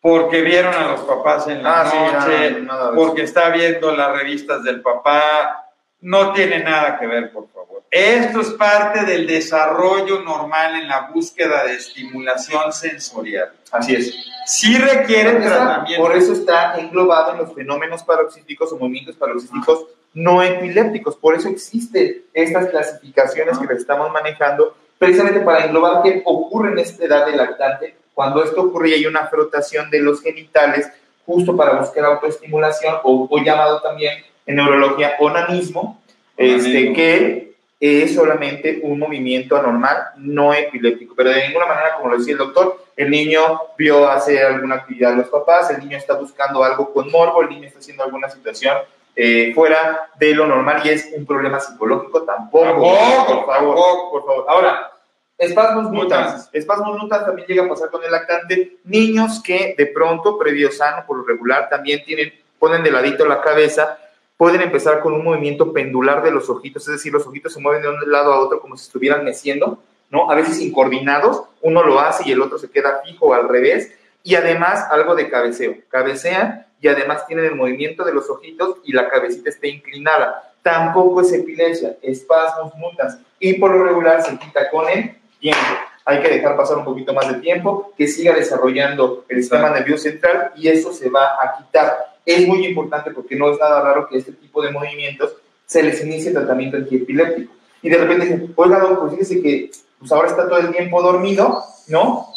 porque 0.00 0.42
vieron 0.42 0.74
a 0.74 0.88
los 0.88 1.00
papás 1.02 1.46
en 1.46 1.62
la 1.62 1.82
ah, 1.82 2.24
noche, 2.26 2.66
porque 2.96 3.22
está 3.22 3.50
viendo 3.50 3.94
las 3.94 4.16
revistas 4.16 4.64
del 4.64 4.80
papá, 4.80 5.68
no 6.00 6.32
tiene 6.32 6.58
nada 6.58 6.98
que 6.98 7.06
ver, 7.06 7.32
por. 7.32 7.51
Esto 7.92 8.40
es 8.40 8.48
parte 8.54 9.04
del 9.04 9.26
desarrollo 9.26 10.22
normal 10.22 10.76
en 10.80 10.88
la 10.88 11.10
búsqueda 11.12 11.66
de 11.66 11.74
estimulación 11.74 12.72
sensorial. 12.72 13.52
Así 13.70 13.94
es. 13.94 14.14
Sí 14.46 14.78
requiere 14.78 15.34
tratamiento. 15.34 16.02
Por 16.02 16.16
eso 16.16 16.32
está 16.32 16.74
englobado 16.78 17.32
en 17.32 17.38
los 17.40 17.54
fenómenos 17.54 18.02
paroxísticos 18.02 18.72
o 18.72 18.78
movimientos 18.78 19.16
paroxísticos 19.16 19.84
no 20.14 20.42
epilépticos. 20.42 21.16
Por 21.16 21.34
eso 21.34 21.50
existen 21.50 22.22
estas 22.32 22.70
clasificaciones 22.70 23.58
que 23.58 23.66
les 23.66 23.80
estamos 23.80 24.10
manejando 24.10 24.74
precisamente 24.98 25.40
para 25.40 25.66
englobar 25.66 26.02
qué 26.02 26.22
ocurre 26.24 26.72
en 26.72 26.78
esta 26.78 27.04
edad 27.04 27.26
del 27.26 27.36
lactante, 27.36 27.94
cuando 28.14 28.42
esto 28.42 28.62
ocurre 28.62 28.90
y 28.90 28.94
hay 28.94 29.06
una 29.06 29.26
frotación 29.26 29.90
de 29.90 30.00
los 30.00 30.22
genitales, 30.22 30.88
justo 31.26 31.54
para 31.54 31.78
buscar 31.78 32.06
autoestimulación, 32.06 32.96
o, 33.02 33.28
o 33.30 33.38
llamado 33.42 33.82
también 33.82 34.22
en 34.46 34.56
neurología 34.56 35.16
onanismo, 35.18 36.00
este, 36.36 36.92
que 36.94 37.51
es 37.84 38.14
solamente 38.14 38.78
un 38.84 38.96
movimiento 38.96 39.56
anormal, 39.56 40.10
no 40.18 40.54
epiléptico. 40.54 41.16
Pero 41.16 41.30
de 41.30 41.48
ninguna 41.48 41.66
manera, 41.66 41.96
como 41.96 42.10
lo 42.10 42.18
decía 42.18 42.34
el 42.34 42.38
doctor, 42.38 42.84
el 42.96 43.10
niño 43.10 43.60
vio 43.76 44.08
hacer 44.08 44.46
alguna 44.46 44.76
actividad 44.76 45.10
de 45.10 45.16
los 45.16 45.28
papás, 45.28 45.68
el 45.70 45.80
niño 45.80 45.96
está 45.96 46.14
buscando 46.14 46.62
algo 46.62 46.92
con 46.92 47.10
morbo, 47.10 47.42
el 47.42 47.48
niño 47.48 47.66
está 47.66 47.80
haciendo 47.80 48.04
alguna 48.04 48.30
situación 48.30 48.78
eh, 49.16 49.50
fuera 49.52 50.10
de 50.16 50.32
lo 50.32 50.46
normal 50.46 50.82
y 50.84 50.90
es 50.90 51.10
un 51.12 51.26
problema 51.26 51.58
psicológico 51.58 52.22
tampoco. 52.22 52.66
Tampoco, 52.66 53.26
por 53.26 53.46
favor, 53.46 54.10
por 54.12 54.26
favor. 54.26 54.44
Ahora, 54.48 54.92
espasmos 55.36 55.90
mutans. 55.90 56.50
Espasmos 56.52 56.96
mutans 56.96 57.26
también 57.26 57.48
llega 57.48 57.64
a 57.64 57.68
pasar 57.68 57.90
con 57.90 58.04
el 58.04 58.12
lactante. 58.12 58.76
Niños 58.84 59.42
que 59.42 59.74
de 59.76 59.86
pronto, 59.86 60.38
previo 60.38 60.70
sano, 60.70 61.04
por 61.04 61.16
lo 61.16 61.24
regular, 61.24 61.68
también 61.68 62.04
tienen, 62.04 62.32
ponen 62.60 62.84
de 62.84 62.92
ladito 62.92 63.26
la 63.26 63.40
cabeza, 63.40 63.98
pueden 64.42 64.60
empezar 64.60 64.98
con 64.98 65.12
un 65.12 65.22
movimiento 65.22 65.72
pendular 65.72 66.20
de 66.20 66.32
los 66.32 66.50
ojitos, 66.50 66.82
es 66.88 66.94
decir, 66.94 67.12
los 67.12 67.24
ojitos 67.24 67.52
se 67.52 67.60
mueven 67.60 67.80
de 67.80 67.88
un 67.90 68.10
lado 68.10 68.32
a 68.32 68.40
otro 68.40 68.60
como 68.60 68.76
si 68.76 68.86
estuvieran 68.86 69.24
meciendo, 69.24 69.78
¿no? 70.10 70.28
A 70.32 70.34
veces 70.34 70.60
incoordinados, 70.60 71.44
uno 71.60 71.84
lo 71.84 72.00
hace 72.00 72.28
y 72.28 72.32
el 72.32 72.42
otro 72.42 72.58
se 72.58 72.68
queda 72.68 73.02
fijo 73.06 73.34
al 73.34 73.48
revés, 73.48 73.92
y 74.24 74.34
además 74.34 74.84
algo 74.90 75.14
de 75.14 75.30
cabeceo. 75.30 75.76
Cabecean 75.88 76.66
y 76.80 76.88
además 76.88 77.24
tienen 77.28 77.44
el 77.44 77.54
movimiento 77.54 78.04
de 78.04 78.12
los 78.12 78.28
ojitos 78.28 78.78
y 78.82 78.92
la 78.92 79.08
cabecita 79.08 79.48
está 79.48 79.68
inclinada. 79.68 80.52
Tampoco 80.60 81.20
es 81.20 81.32
epilepsia, 81.32 81.94
espasmos 82.02 82.74
mutans 82.74 83.18
y 83.38 83.52
por 83.60 83.70
lo 83.70 83.84
regular 83.84 84.24
se 84.24 84.36
quita 84.38 84.68
con 84.70 84.88
el 84.88 85.18
tiempo. 85.38 85.60
Hay 86.04 86.20
que 86.20 86.28
dejar 86.30 86.56
pasar 86.56 86.78
un 86.78 86.84
poquito 86.84 87.14
más 87.14 87.32
de 87.32 87.38
tiempo, 87.38 87.92
que 87.96 88.08
siga 88.08 88.34
desarrollando 88.34 89.24
el 89.28 89.40
sistema 89.40 89.70
nervioso 89.70 90.02
central 90.02 90.50
y 90.56 90.66
eso 90.66 90.92
se 90.92 91.08
va 91.10 91.34
a 91.40 91.58
quitar. 91.58 92.11
Es 92.24 92.46
muy 92.46 92.64
importante 92.66 93.10
porque 93.10 93.36
no 93.36 93.50
es 93.50 93.58
nada 93.58 93.82
raro 93.82 94.08
que 94.08 94.18
este 94.18 94.32
tipo 94.32 94.62
de 94.62 94.70
movimientos 94.70 95.34
se 95.66 95.82
les 95.82 96.04
inicie 96.04 96.32
tratamiento 96.32 96.76
antiepiléptico. 96.76 97.52
Y 97.82 97.90
de 97.90 97.98
repente 97.98 98.26
dicen, 98.26 98.52
oiga, 98.56 98.78
don, 98.78 98.98
pues 98.98 99.12
fíjese 99.12 99.42
que 99.42 99.70
pues 99.98 100.12
ahora 100.12 100.28
está 100.28 100.48
todo 100.48 100.58
el 100.58 100.72
tiempo 100.72 101.02
dormido, 101.02 101.62
¿no? 101.88 102.32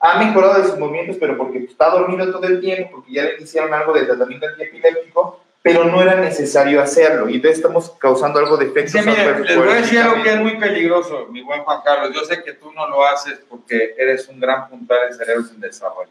ha 0.00 0.18
mejorado 0.18 0.62
de 0.62 0.68
sus 0.68 0.78
movimientos, 0.78 1.16
pero 1.18 1.36
porque 1.36 1.58
está 1.58 1.90
dormido 1.90 2.30
todo 2.30 2.46
el 2.46 2.60
tiempo, 2.60 2.90
porque 2.92 3.12
ya 3.12 3.24
le 3.24 3.36
iniciaron 3.36 3.74
algo 3.74 3.92
de 3.92 4.06
tratamiento 4.06 4.46
antiepiléptico, 4.46 5.40
pero 5.60 5.84
no 5.84 6.00
era 6.00 6.14
necesario 6.14 6.80
hacerlo. 6.80 7.28
Y 7.28 7.36
entonces 7.36 7.58
estamos 7.58 7.90
causando 7.98 8.38
algo 8.38 8.56
de 8.56 8.66
efecto. 8.66 8.92
Sí, 8.92 9.04
mire, 9.04 9.40
les 9.40 9.56
voy 9.56 9.68
a 9.68 9.74
decir 9.74 9.98
algo 9.98 10.22
que 10.22 10.30
es 10.30 10.40
muy 10.40 10.56
peligroso, 10.56 11.26
mi 11.30 11.42
buen 11.42 11.62
Juan 11.62 11.80
Carlos. 11.84 12.14
Yo 12.14 12.24
sé 12.24 12.42
que 12.42 12.54
tú 12.54 12.72
no 12.72 12.88
lo 12.88 13.04
haces 13.04 13.40
porque 13.48 13.94
eres 13.98 14.28
un 14.28 14.38
gran 14.38 14.68
puntal 14.68 14.98
de 15.08 15.16
cerebros 15.16 15.50
en 15.50 15.60
desarrollo. 15.60 16.10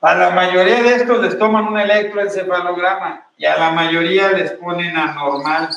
A 0.00 0.14
la 0.14 0.30
mayoría 0.30 0.82
de 0.82 0.94
estos 0.94 1.20
les 1.20 1.38
toman 1.38 1.66
un 1.66 1.78
electroencefalograma 1.78 3.26
y 3.36 3.46
a 3.46 3.58
la 3.58 3.70
mayoría 3.70 4.30
les 4.30 4.52
ponen 4.52 4.96
anormal 4.96 5.70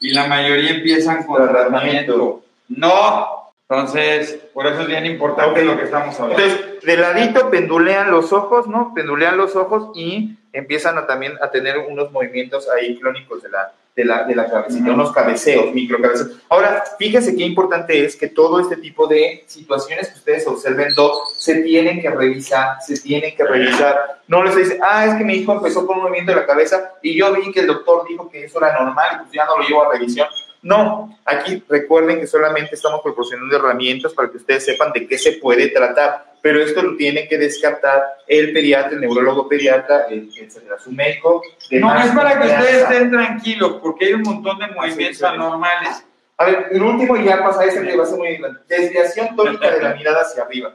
y 0.00 0.14
la 0.14 0.26
mayoría 0.26 0.70
empiezan 0.70 1.24
con 1.24 1.46
tratamiento. 1.48 2.42
No, 2.68 3.52
entonces, 3.68 4.38
por 4.54 4.66
eso 4.66 4.80
es 4.80 4.86
bien 4.86 5.04
importante 5.04 5.62
lo 5.62 5.76
que 5.76 5.84
estamos 5.84 6.18
hablando. 6.18 6.42
Entonces, 6.42 6.82
de 6.82 6.96
ladito 6.96 7.50
pendulean 7.50 8.10
los 8.10 8.32
ojos, 8.32 8.66
¿no? 8.66 8.94
Pendulean 8.94 9.36
los 9.36 9.54
ojos 9.54 9.90
y 9.94 10.36
empiezan 10.54 10.96
a, 10.96 11.06
también 11.06 11.34
a 11.42 11.50
tener 11.50 11.76
unos 11.78 12.10
movimientos 12.10 12.66
ahí 12.70 12.98
clónicos 12.98 13.42
de 13.42 13.50
la, 13.50 13.72
de 13.98 14.04
la, 14.04 14.22
de 14.22 14.36
la 14.36 14.48
cabecita, 14.48 14.92
unos 14.92 15.10
cabeceos, 15.10 15.74
microcabeceos. 15.74 16.38
Ahora, 16.48 16.84
fíjense 16.96 17.34
qué 17.34 17.42
importante 17.42 18.04
es 18.04 18.14
que 18.14 18.28
todo 18.28 18.60
este 18.60 18.76
tipo 18.76 19.08
de 19.08 19.42
situaciones 19.48 20.06
que 20.06 20.18
ustedes 20.18 20.46
observen, 20.46 20.94
se 21.36 21.62
tienen 21.62 22.00
que 22.00 22.08
revisar, 22.08 22.76
se 22.80 23.00
tienen 23.00 23.34
que 23.34 23.42
revisar. 23.42 24.20
No 24.28 24.44
les 24.44 24.54
dice, 24.54 24.78
ah, 24.80 25.04
es 25.04 25.16
que 25.16 25.24
mi 25.24 25.34
hijo 25.34 25.52
empezó 25.52 25.84
con 25.84 25.96
un 25.96 26.04
movimiento 26.04 26.30
de 26.30 26.40
la 26.42 26.46
cabeza 26.46 26.92
y 27.02 27.18
yo 27.18 27.32
vi 27.34 27.50
que 27.50 27.58
el 27.58 27.66
doctor 27.66 28.06
dijo 28.08 28.30
que 28.30 28.44
eso 28.44 28.58
era 28.58 28.78
normal 28.78 29.08
y 29.16 29.18
pues 29.24 29.32
ya 29.32 29.44
no 29.46 29.58
lo 29.58 29.66
llevo 29.66 29.82
a 29.82 29.92
revisión 29.92 30.28
no, 30.62 31.16
aquí 31.24 31.62
recuerden 31.68 32.18
que 32.18 32.26
solamente 32.26 32.74
estamos 32.74 33.00
proporcionando 33.00 33.54
herramientas 33.56 34.12
para 34.12 34.28
que 34.28 34.38
ustedes 34.38 34.64
sepan 34.64 34.92
de 34.92 35.06
qué 35.06 35.16
se 35.16 35.32
puede 35.32 35.68
tratar, 35.68 36.27
pero 36.42 36.60
esto 36.62 36.82
lo 36.82 36.96
tiene 36.96 37.28
que 37.28 37.38
descartar 37.38 38.02
el 38.26 38.52
pediatra, 38.52 38.92
el 38.92 39.00
neurólogo 39.00 39.48
pediatra, 39.48 40.06
el, 40.08 40.32
que 40.32 40.50
será 40.50 40.78
su 40.78 40.92
médico. 40.92 41.42
No, 41.72 41.98
es 41.98 42.10
para 42.12 42.40
que 42.40 42.46
ustedes 42.46 42.82
estén 42.82 43.10
tranquilos, 43.10 43.78
porque 43.82 44.06
hay 44.06 44.12
un 44.14 44.22
montón 44.22 44.58
de 44.58 44.68
movimientos 44.68 45.22
anormales. 45.22 46.04
A 46.36 46.44
ver, 46.44 46.68
el 46.70 46.82
último 46.82 47.16
ya 47.16 47.42
pasa 47.42 47.64
ese 47.64 47.82
que 47.82 47.96
va 47.96 48.04
a 48.04 48.06
ser 48.06 48.18
muy 48.18 48.28
importante. 48.28 48.76
Desviación 48.76 49.34
tónica 49.34 49.70
de 49.70 49.82
la 49.82 49.94
mirada 49.94 50.22
hacia 50.22 50.44
arriba. 50.44 50.72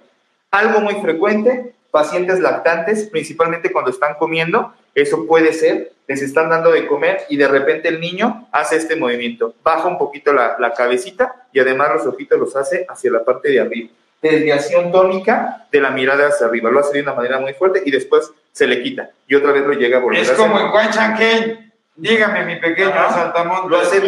Algo 0.51 0.81
muy 0.81 0.95
frecuente, 0.95 1.73
pacientes 1.89 2.39
lactantes, 2.39 3.07
principalmente 3.09 3.71
cuando 3.71 3.91
están 3.91 4.15
comiendo, 4.15 4.73
eso 4.95 5.25
puede 5.25 5.53
ser, 5.53 5.93
les 6.07 6.21
están 6.21 6.49
dando 6.49 6.71
de 6.71 6.85
comer 6.85 7.21
y 7.29 7.37
de 7.37 7.47
repente 7.47 7.87
el 7.87 7.99
niño 7.99 8.47
hace 8.51 8.75
este 8.75 8.95
movimiento, 8.95 9.55
baja 9.63 9.87
un 9.87 9.97
poquito 9.97 10.33
la, 10.33 10.73
cabecita 10.75 11.47
y 11.51 11.59
además 11.59 11.91
los 11.93 12.07
ojitos 12.07 12.39
los 12.39 12.55
hace 12.55 12.85
hacia 12.89 13.11
la 13.11 13.23
parte 13.23 13.49
de 13.49 13.59
arriba. 13.59 13.89
Desviación 14.23 14.89
tónica 14.89 15.67
de 15.69 15.81
la 15.81 15.91
mirada 15.91 16.29
hacia 16.29 16.47
arriba, 16.47 16.71
lo 16.71 16.79
hace 16.79 16.93
de 16.93 17.01
una 17.01 17.13
manera 17.13 17.39
muy 17.39 17.53
fuerte 17.53 17.83
y 17.85 17.91
después 17.91 18.31
se 18.53 18.65
le 18.65 18.81
quita 18.81 19.09
y 19.27 19.35
otra 19.35 19.51
vez 19.51 19.67
lo 19.67 19.73
llega 19.73 19.97
a 19.97 20.01
volver 20.01 20.21
Es 20.21 20.31
como 20.31 20.57
en 20.57 20.71
Guanchanquén, 20.71 21.73
dígame 21.95 22.45
mi 22.45 22.55
pequeño 22.55 22.91
Saltamontes. 22.91 23.69
Lo 23.69 23.79
hace, 23.79 24.01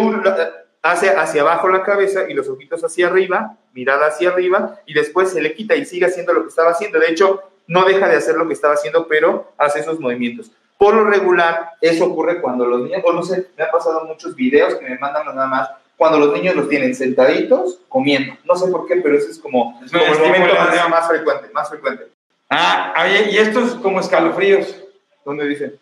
hace 0.81 1.09
hacia 1.09 1.41
abajo 1.41 1.67
la 1.67 1.83
cabeza 1.83 2.29
y 2.29 2.33
los 2.33 2.47
ojitos 2.47 2.81
hacia 2.81 3.07
arriba, 3.07 3.57
mirada 3.73 4.07
hacia 4.07 4.29
arriba 4.29 4.79
y 4.85 4.93
después 4.93 5.31
se 5.31 5.41
le 5.41 5.53
quita 5.53 5.75
y 5.75 5.85
sigue 5.85 6.05
haciendo 6.05 6.31
lo 6.31 6.43
que 6.43 6.49
estaba 6.49 6.71
haciendo. 6.71 6.97
De 6.97 7.11
hecho, 7.11 7.41
no 7.67 7.83
deja 7.83 8.07
de 8.07 8.15
hacer 8.15 8.35
lo 8.35 8.47
que 8.47 8.53
estaba 8.53 8.75
haciendo, 8.75 9.07
pero 9.07 9.51
hace 9.57 9.81
esos 9.81 9.99
movimientos. 9.99 10.49
Por 10.77 10.93
lo 10.93 11.05
regular, 11.05 11.71
eso 11.81 12.05
ocurre 12.05 12.39
cuando 12.39 12.65
los 12.65 12.81
niños, 12.81 13.01
o 13.05 13.11
no 13.11 13.23
sé, 13.23 13.47
me 13.57 13.63
ha 13.63 13.71
pasado 13.71 14.05
muchos 14.05 14.35
videos 14.35 14.75
que 14.75 14.87
me 14.87 14.97
mandan 14.97 15.25
nada 15.25 15.47
más, 15.47 15.69
cuando 15.97 16.19
los 16.19 16.33
niños 16.33 16.55
los 16.55 16.69
tienen 16.69 16.95
sentaditos 16.95 17.79
comiendo. 17.87 18.35
No 18.45 18.55
sé 18.55 18.67
por 18.69 18.87
qué, 18.87 18.97
pero 18.97 19.17
eso 19.17 19.29
es 19.29 19.39
como, 19.39 19.81
el 19.81 20.19
momento 20.19 20.55
más, 20.89 21.07
frecuente, 21.07 21.47
más 21.53 21.69
frecuente. 21.69 22.07
Ah, 22.49 22.93
oye, 23.03 23.31
y 23.31 23.37
estos 23.37 23.75
como 23.75 23.99
escalofríos. 23.99 24.75
¿Dónde 25.23 25.47
dicen? 25.47 25.75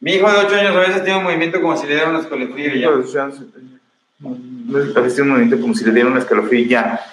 Mi 0.00 0.14
hijo 0.14 0.30
de 0.30 0.38
8 0.38 0.54
años 0.56 0.76
a 0.76 0.80
veces 0.80 1.04
tiene 1.04 1.18
un 1.18 1.24
movimiento 1.24 1.60
como 1.60 1.76
si 1.76 1.86
le 1.86 1.94
diera 1.94 2.08
un 2.08 2.16
escalofrío 2.16 2.74
ya. 2.74 2.88
A 2.88 2.96
veces 5.00 5.14
tiene 5.14 5.22
un 5.22 5.28
movimiento 5.28 5.60
como 5.60 5.74
si 5.74 5.84
le 5.84 5.92
diera 5.92 6.08
un 6.08 6.16
escalofrío 6.16 6.66
ya. 6.66 7.04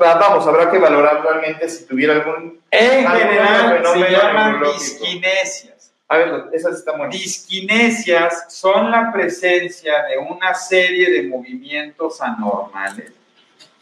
Vamos, 0.00 0.46
habrá 0.46 0.70
que 0.70 0.78
valorar 0.78 1.22
realmente 1.22 1.68
si 1.68 1.84
tuviera 1.84 2.14
algún... 2.14 2.58
En 2.70 3.06
general 3.06 3.82
se 3.92 4.10
llaman 4.10 4.62
disquinesia. 4.62 5.71
A 6.12 6.18
ver, 6.18 6.44
esas 6.52 6.76
están 6.76 6.98
buenas. 6.98 7.18
Disquinesias 7.18 8.44
son 8.50 8.90
la 8.90 9.10
presencia 9.10 9.94
de 10.10 10.18
una 10.18 10.52
serie 10.52 11.10
de 11.10 11.22
movimientos 11.22 12.20
anormales 12.20 13.12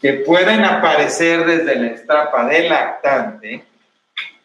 que 0.01 0.13
pueden 0.13 0.63
aparecer 0.63 1.45
desde 1.45 1.75
la 1.75 1.87
etapa 1.87 2.45
del 2.45 2.69
lactante 2.69 3.65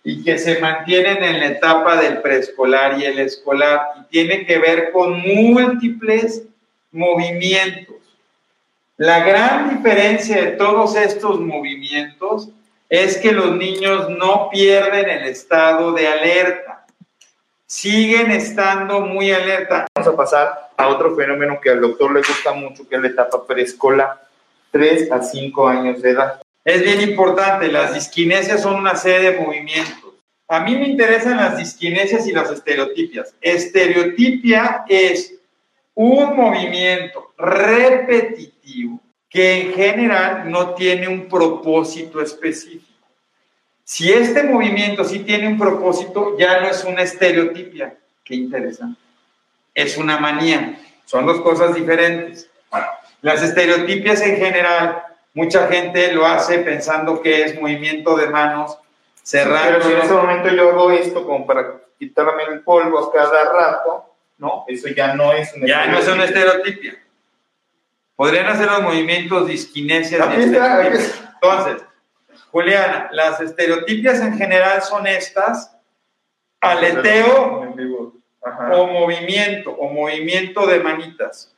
y 0.03 0.25
que 0.25 0.37
se 0.37 0.59
mantienen 0.59 1.22
en 1.22 1.38
la 1.38 1.46
etapa 1.46 1.94
del 2.03 2.20
preescolar 2.22 2.99
y 2.99 3.05
el 3.05 3.20
escolar 3.20 3.83
y 4.01 4.11
tiene 4.11 4.44
que 4.44 4.59
ver 4.59 4.90
con 4.90 5.20
múltiples 5.20 6.42
movimientos. 6.90 7.99
La 8.96 9.20
gran 9.20 9.77
diferencia 9.77 10.42
de 10.42 10.51
todos 10.57 10.96
estos 10.96 11.38
movimientos 11.38 12.49
es 12.88 13.16
que 13.18 13.31
los 13.31 13.55
niños 13.55 14.11
no 14.11 14.51
pierden 14.51 15.09
el 15.09 15.29
estado 15.29 15.92
de 15.92 16.09
alerta 16.09 16.65
siguen 17.66 18.31
estando 18.31 19.00
muy 19.00 19.33
alerta. 19.33 19.87
Vamos 19.94 20.14
a 20.14 20.16
pasar 20.16 20.70
a 20.76 20.88
otro 20.88 21.14
fenómeno 21.16 21.61
que 21.61 21.70
al 21.70 21.81
doctor 21.81 22.12
le 22.12 22.20
gusta 22.20 22.52
mucho, 22.52 22.88
que 22.88 22.96
es 22.96 23.02
la 23.02 23.09
etapa 23.09 23.44
preescolar, 23.46 24.22
3 24.70 25.11
a 25.11 25.22
5 25.22 25.68
años 25.68 26.00
de 26.00 26.11
edad. 26.11 26.40
Es 26.64 26.83
bien 26.83 27.00
importante, 27.00 27.70
las 27.70 27.94
disquinesias 27.94 28.62
son 28.62 28.76
una 28.76 28.96
serie 28.96 29.33
de 29.33 29.40
movimientos. 29.40 30.14
A 30.48 30.61
mí 30.61 30.76
me 30.76 30.88
interesan 30.88 31.37
las 31.37 31.57
disquinesias 31.57 32.26
y 32.26 32.33
las 32.33 32.50
estereotipias. 32.50 33.35
Estereotipia 33.40 34.85
es 34.88 35.35
un 35.94 36.37
movimiento 36.37 37.33
repetitivo 37.37 39.00
que 39.29 39.61
en 39.61 39.72
general 39.74 40.50
no 40.50 40.74
tiene 40.74 41.09
un 41.09 41.29
propósito 41.29 42.20
específico. 42.20 42.96
Si 43.88 44.12
este 44.12 44.42
movimiento 44.42 45.05
sí 45.05 45.20
tiene 45.20 45.46
un 45.46 45.57
propósito, 45.57 46.37
ya 46.37 46.59
no 46.59 46.66
es 46.66 46.83
una 46.83 47.03
estereotipia. 47.03 47.96
Qué 48.25 48.35
interesante. 48.35 49.01
Es 49.72 49.96
una 49.96 50.18
manía. 50.18 50.77
Son 51.05 51.25
dos 51.25 51.40
cosas 51.40 51.72
diferentes. 51.72 52.51
Las 53.22 53.44
estereotipias 53.44 54.20
en 54.22 54.38
general, 54.38 55.05
mucha 55.35 55.68
gente 55.68 56.11
lo 56.12 56.27
hace 56.27 56.59
pensando 56.59 57.22
que 57.22 57.44
es 57.44 57.61
movimiento 57.61 58.16
de 58.16 58.29
manos 58.29 58.77
cerrando. 59.22 59.79
Pero 59.79 59.85
si 59.85 59.92
en 59.92 59.99
ese 60.01 60.14
momento 60.14 60.49
yo 60.49 60.70
hago 60.70 60.90
esto 60.90 61.25
como 61.25 61.46
para 61.46 61.81
quitarme 61.96 62.42
el 62.42 62.62
polvo 62.62 63.12
cada 63.12 63.53
rato, 63.53 64.12
¿no? 64.38 64.64
Eso 64.66 64.88
ya 64.88 65.14
no 65.14 65.33
es 65.33 65.55
una 65.55 65.64
Ya 65.64 65.87
no 65.87 65.99
es 65.99 66.09
una 66.09 66.25
estereotipia. 66.25 67.01
Podrían 68.16 68.46
hacer 68.46 68.66
los 68.66 68.83
movimientos 68.83 69.49
aquí 69.49 69.90
estereotipias. 69.92 71.22
Entonces, 71.35 71.87
Juliana, 72.57 73.11
las 73.12 73.38
estereotipias 73.38 74.19
en 74.21 74.38
general 74.38 74.81
son 74.81 75.07
estas: 75.07 75.77
aleteo. 76.59 77.75
Ajá. 78.42 78.77
o 78.77 78.87
movimiento, 78.87 79.73
o 79.73 79.90
movimiento 79.90 80.66
de 80.66 80.79
manitas, 80.79 81.53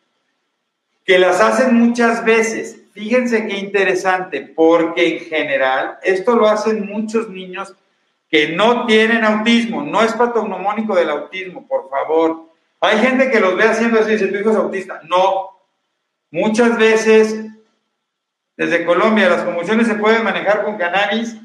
que 1.05 1.19
las 1.19 1.39
hacen 1.41 1.75
muchas 1.75 2.25
veces. 2.25 2.81
Fíjense 2.95 3.47
qué 3.47 3.59
interesante, 3.59 4.41
porque 4.41 5.19
en 5.19 5.25
general 5.27 5.99
esto 6.03 6.35
lo 6.35 6.49
hacen 6.49 6.87
muchos 6.87 7.29
niños 7.29 7.75
que 8.29 8.49
no 8.49 8.87
tienen 8.87 9.23
autismo, 9.23 9.83
no 9.83 10.03
es 10.03 10.15
patognomónico 10.15 10.97
del 10.97 11.11
autismo, 11.11 11.65
por 11.69 11.89
favor. 11.91 12.47
Hay 12.81 12.99
gente 12.99 13.31
que 13.31 13.39
los 13.39 13.55
ve 13.55 13.65
haciendo 13.65 14.01
eso 14.01 14.09
y 14.09 14.13
dice, 14.15 14.29
tu 14.29 14.39
hijo 14.39 14.51
es 14.51 14.57
autista. 14.57 15.01
No, 15.05 15.51
muchas 16.31 16.77
veces 16.77 17.45
desde 18.59 18.85
Colombia 18.85 19.29
las 19.31 19.43
convulsiones 19.45 19.87
se 19.87 19.95
pueden 19.95 20.23
manejar 20.25 20.63
con 20.65 20.77
cannabis. 20.77 21.37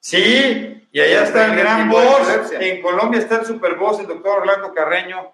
Sí, 0.00 0.82
y 0.90 1.00
allá 1.00 1.22
está 1.24 1.44
el 1.46 1.56
gran 1.56 1.90
epilepsia. 1.90 2.58
En 2.60 2.82
Colombia 2.82 3.20
está 3.20 3.36
el 3.40 3.46
super 3.46 3.74
boss, 3.76 4.00
el 4.00 4.06
doctor 4.06 4.38
Orlando 4.40 4.72
Carreño, 4.74 5.32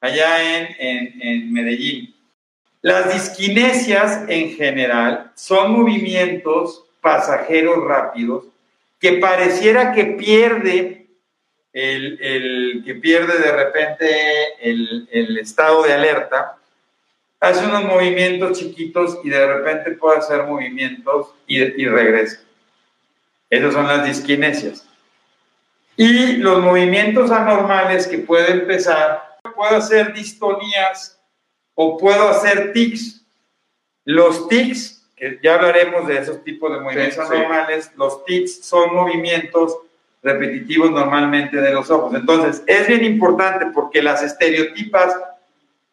allá 0.00 0.58
en, 0.58 0.76
en- 0.78 1.22
en 1.22 1.52
Medellín. 1.52 2.14
Las 2.82 3.12
disquinesias 3.12 4.24
en 4.28 4.50
general 4.54 5.32
son 5.34 5.72
movimientos 5.72 6.84
pasajeros 7.00 7.84
rápidos 7.84 8.44
que 9.00 9.14
pareciera 9.14 9.92
que 9.92 10.04
pierde 10.06 11.06
el, 11.72 12.18
el- 12.20 12.82
que 12.84 12.94
pierde 12.94 13.38
de 13.38 13.52
repente 13.52 14.06
el, 14.60 15.08
el 15.12 15.38
estado 15.38 15.82
de 15.84 15.92
alerta, 15.92 16.56
hace 17.40 17.64
unos 17.66 17.84
movimientos 17.84 18.58
chiquitos 18.58 19.18
y 19.22 19.28
de 19.30 19.46
repente 19.46 19.92
puede 19.92 20.18
hacer 20.18 20.44
movimientos 20.44 21.28
y, 21.46 21.58
y 21.60 21.86
regresa. 21.86 22.40
Esas 23.50 23.74
son 23.74 23.86
las 23.86 24.04
disquinesias. 24.04 24.86
Y 25.96 26.36
los 26.38 26.60
movimientos 26.60 27.30
anormales 27.30 28.06
que 28.06 28.18
puede 28.18 28.52
empezar, 28.52 29.38
puedo 29.54 29.76
hacer 29.76 30.12
distonías 30.12 31.18
o 31.74 31.96
puedo 31.96 32.28
hacer 32.28 32.72
tics. 32.72 33.22
Los 34.04 34.48
tics, 34.48 35.08
que 35.16 35.38
ya 35.42 35.54
hablaremos 35.54 36.06
de 36.06 36.18
esos 36.18 36.44
tipos 36.44 36.70
de 36.72 36.80
movimientos 36.80 37.26
Sí, 37.26 37.32
sí. 37.32 37.36
anormales, 37.36 37.90
los 37.96 38.24
tics 38.24 38.64
son 38.64 38.94
movimientos 38.94 39.78
repetitivos 40.22 40.90
normalmente 40.90 41.56
de 41.56 41.72
los 41.72 41.90
ojos. 41.90 42.14
Entonces, 42.14 42.62
es 42.66 42.86
bien 42.88 43.04
importante 43.04 43.66
porque 43.72 44.02
las 44.02 44.22
estereotipas 44.22 45.14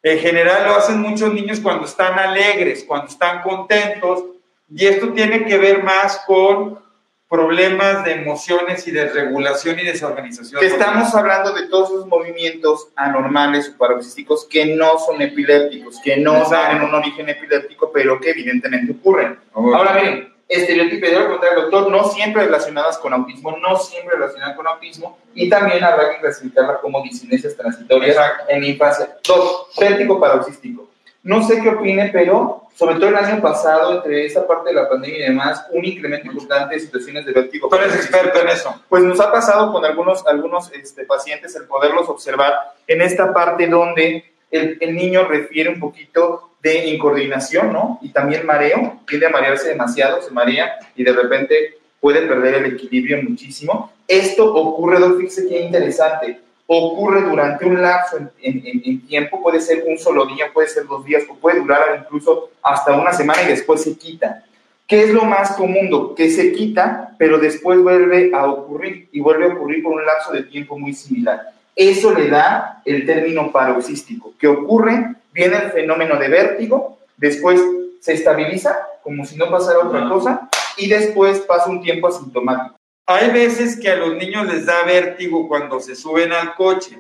en 0.03 0.19
general 0.19 0.65
lo 0.67 0.75
hacen 0.75 1.01
muchos 1.01 1.33
niños 1.33 1.61
cuando 1.61 1.85
están 1.85 2.19
alegres, 2.19 2.83
cuando 2.83 3.07
están 3.07 3.41
contentos, 3.41 4.25
y 4.69 4.85
esto 4.85 5.13
tiene 5.13 5.45
que 5.45 5.57
ver 5.57 5.81
más 5.81 6.21
con 6.27 6.83
problemas 7.29 8.03
de 8.03 8.11
emociones 8.11 8.87
y 8.87 8.91
de 8.91 9.09
regulación 9.09 9.79
y 9.79 9.83
desorganización. 9.83 10.63
Estamos 10.63 11.15
hablando 11.15 11.53
de 11.53 11.67
todos 11.67 11.89
esos 11.89 12.07
movimientos 12.07 12.89
anormales 12.95 13.69
o 13.73 13.77
paroxísticos 13.77 14.45
que 14.45 14.75
no 14.75 14.99
son 14.99 15.21
epilépticos, 15.21 15.99
que 16.03 16.17
no 16.17 16.37
Exacto. 16.37 16.69
tienen 16.69 16.87
un 16.89 16.93
origen 16.93 17.29
epiléptico, 17.29 17.91
pero 17.91 18.19
que 18.19 18.31
evidentemente 18.31 18.91
ocurren. 18.91 19.39
Ahora 19.53 19.93
miren, 19.93 20.32
estereotipos, 20.53 21.09
yo 21.09 21.19
le 21.19 21.25
pregunté 21.25 21.47
al 21.49 21.55
doctor, 21.55 21.91
no 21.91 22.03
siempre 22.05 22.45
relacionadas 22.45 22.97
con 22.97 23.13
autismo, 23.13 23.57
no 23.57 23.77
siempre 23.77 24.15
relacionadas 24.15 24.55
con 24.55 24.67
autismo, 24.67 25.17
y 25.33 25.49
también 25.49 25.83
habrá 25.83 26.11
que 26.11 26.19
clasificarla 26.19 26.79
como 26.79 27.01
disinesias 27.01 27.55
transitorias 27.55 28.15
Exacto. 28.15 28.45
en 28.49 28.63
infancia. 28.63 29.17
Dos, 29.27 29.67
vértigo 29.79 30.19
paroxístico. 30.19 30.89
No 31.23 31.41
sé 31.47 31.61
qué 31.61 31.69
opine, 31.69 32.09
pero 32.11 32.63
sobre 32.75 32.95
todo 32.95 33.09
el 33.09 33.15
año 33.15 33.41
pasado, 33.41 33.95
entre 33.95 34.25
esa 34.25 34.45
parte 34.47 34.69
de 34.69 34.75
la 34.75 34.89
pandemia 34.89 35.19
y 35.19 35.29
demás, 35.29 35.65
un 35.71 35.85
incremento 35.85 36.27
importante 36.27 36.75
de 36.75 36.81
situaciones 36.81 37.25
de 37.25 37.31
vértigo. 37.31 37.69
Tú 37.69 37.75
eres 37.75 37.95
experto 37.95 38.41
en 38.41 38.49
eso. 38.49 38.81
Pues 38.89 39.03
nos 39.03 39.19
ha 39.19 39.31
pasado 39.31 39.71
con 39.71 39.85
algunos, 39.85 40.25
algunos 40.25 40.71
este, 40.73 41.05
pacientes 41.05 41.55
el 41.55 41.65
poderlos 41.65 42.09
observar 42.09 42.53
en 42.87 43.01
esta 43.01 43.31
parte 43.31 43.67
donde 43.67 44.32
el, 44.79 44.95
niño 44.95 45.27
refiere 45.27 45.69
un 45.69 45.79
poquito 45.79 46.51
de 46.61 46.87
incoordinación, 46.87 47.73
¿no? 47.73 47.99
Y 48.01 48.09
también 48.09 48.45
mareo, 48.45 49.01
tiende 49.07 49.25
a 49.27 49.29
marearse 49.29 49.69
demasiado, 49.69 50.21
se 50.21 50.31
marea 50.31 50.73
y 50.95 51.03
de 51.03 51.11
repente 51.11 51.77
puede 51.99 52.21
perder 52.27 52.55
el 52.55 52.65
equilibrio 52.73 53.21
muchísimo. 53.21 53.91
Esto 54.07 54.53
ocurre, 54.53 54.99
Doc, 54.99 55.17
fíjese 55.17 55.47
qué 55.47 55.61
interesante, 55.61 56.39
ocurre 56.67 57.21
durante 57.21 57.65
un 57.65 57.81
lapso 57.81 58.17
en, 58.17 58.31
en- 58.41 58.81
en- 58.85 59.01
tiempo, 59.07 59.41
puede 59.41 59.59
ser 59.61 59.83
un 59.87 59.97
solo 59.97 60.25
día, 60.25 60.51
puede 60.53 60.67
ser 60.69 60.85
dos 60.85 61.03
días, 61.05 61.23
puede 61.41 61.59
durar 61.59 62.03
incluso 62.05 62.51
hasta 62.61 62.93
una 62.95 63.13
semana 63.13 63.43
y 63.43 63.47
después 63.47 63.83
se 63.83 63.97
quita. 63.97 64.43
¿Qué 64.87 65.03
es 65.03 65.09
lo 65.13 65.23
más 65.23 65.53
común? 65.53 66.13
Que 66.15 66.29
se 66.29 66.51
quita, 66.51 67.15
pero 67.17 67.37
después 67.39 67.79
vuelve 67.81 68.31
a 68.33 68.45
ocurrir 68.47 69.07
y 69.11 69.19
vuelve 69.21 69.45
a 69.45 69.53
ocurrir 69.53 69.81
por 69.83 69.93
un 69.93 70.05
lapso 70.05 70.31
de 70.33 70.43
tiempo 70.43 70.77
muy 70.77 70.93
similar. 70.93 71.51
Eso 71.75 72.13
le 72.13 72.29
da 72.29 72.81
el 72.85 73.05
término 73.05 73.51
paroxístico, 73.51 74.33
que 74.37 74.47
ocurre, 74.47 75.15
viene 75.31 75.57
el 75.57 75.71
fenómeno 75.71 76.17
de 76.17 76.27
vértigo, 76.27 76.99
después 77.17 77.61
se 77.99 78.13
estabiliza 78.13 78.77
como 79.01 79.25
si 79.25 79.35
no 79.37 79.49
pasara 79.49 79.79
otra 79.79 80.07
cosa 80.07 80.49
y 80.77 80.87
después 80.87 81.39
pasa 81.41 81.69
un 81.69 81.81
tiempo 81.81 82.07
asintomático. 82.07 82.75
Hay 83.05 83.31
veces 83.31 83.77
que 83.79 83.89
a 83.89 83.97
los 83.97 84.15
niños 84.15 84.47
les 84.47 84.65
da 84.65 84.83
vértigo 84.83 85.47
cuando 85.47 85.79
se 85.79 85.95
suben 85.95 86.31
al 86.31 86.55
coche 86.55 86.99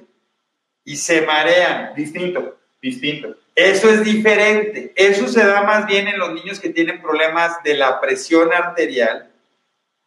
y 0.83 0.97
se 0.97 1.21
marean. 1.21 1.93
Distinto, 1.95 2.57
distinto. 2.81 3.35
Eso 3.55 3.89
es 3.89 4.03
diferente. 4.03 4.91
Eso 4.95 5.27
se 5.27 5.45
da 5.45 5.63
más 5.63 5.85
bien 5.85 6.07
en 6.07 6.19
los 6.19 6.33
niños 6.33 6.59
que 6.59 6.69
tienen 6.69 7.01
problemas 7.01 7.63
de 7.63 7.75
la 7.75 8.01
presión 8.01 8.51
arterial, 8.51 9.31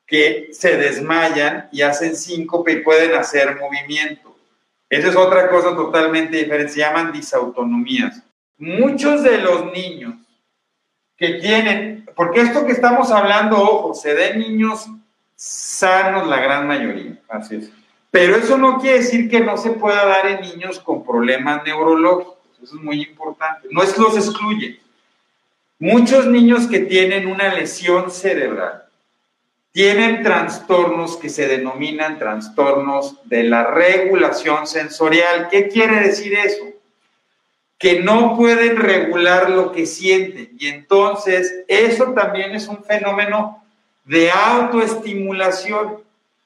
que 0.07 0.49
se 0.53 0.77
desmayan 0.77 1.69
y 1.73 1.83
hacen 1.83 2.15
síncope 2.15 2.73
y 2.73 2.81
pueden 2.83 3.15
hacer 3.15 3.57
movimiento. 3.59 4.36
Esa 4.89 5.09
es 5.09 5.17
otra 5.17 5.49
cosa 5.51 5.75
totalmente 5.75 6.37
diferente. 6.37 6.73
Se 6.73 6.81
llaman 6.81 7.13
disautonomías. 7.13 8.23
Muchos 8.59 9.23
de 9.23 9.39
los 9.39 9.73
niños 9.73 10.15
que 11.17 11.35
tienen, 11.35 12.09
porque 12.15 12.41
esto 12.41 12.65
que 12.65 12.73
estamos 12.73 13.11
hablando, 13.11 13.57
ojo, 13.59 13.95
se 13.95 14.15
da 14.15 14.27
en 14.27 14.39
niños 14.39 14.87
sanos 15.35 16.27
la 16.27 16.41
gran 16.41 16.67
mayoría. 16.67 17.19
Así 17.29 17.57
es. 17.57 17.71
Pero 18.11 18.37
eso 18.37 18.57
no 18.57 18.79
quiere 18.79 18.99
decir 18.99 19.29
que 19.29 19.41
no 19.41 19.57
se 19.57 19.71
pueda 19.71 20.07
dar 20.07 20.27
en 20.27 20.41
niños 20.41 20.79
con 20.81 21.05
problemas 21.05 21.65
neurológicos. 21.65 22.37
Eso 22.63 22.77
es 22.77 22.83
muy 22.83 23.03
importante. 23.03 23.69
No 23.71 23.83
es 23.83 23.97
los 23.99 24.17
excluye. 24.17 24.81
Muchos 25.79 26.27
niños 26.27 26.67
que 26.67 26.81
tienen 26.81 27.27
una 27.27 27.53
lesión 27.53 28.11
cerebral 28.11 28.86
tienen 29.77 30.23
trastornos 30.23 31.19
que 31.19 31.29
se 31.29 31.47
denominan 31.47 32.19
trastornos 32.19 33.17
de 33.25 33.43
la 33.43 33.65
regulación 33.65 34.67
sensorial. 34.67 35.49
¿Qué 35.51 35.69
quiere 35.69 36.01
decir 36.01 36.33
eso? 36.33 36.65
Que 37.77 38.01
no 38.01 38.39
pueden 38.39 38.79
regular 38.79 39.51
lo 39.51 39.73
que 39.73 39.85
sienten. 39.85 40.57
Y 40.59 40.69
entonces 40.69 41.57
eso 41.69 42.15
también 42.15 42.55
es 42.55 42.69
un 42.69 42.83
fenómeno 42.85 43.63
de 44.07 44.31
autoestimulación. 44.31 46.03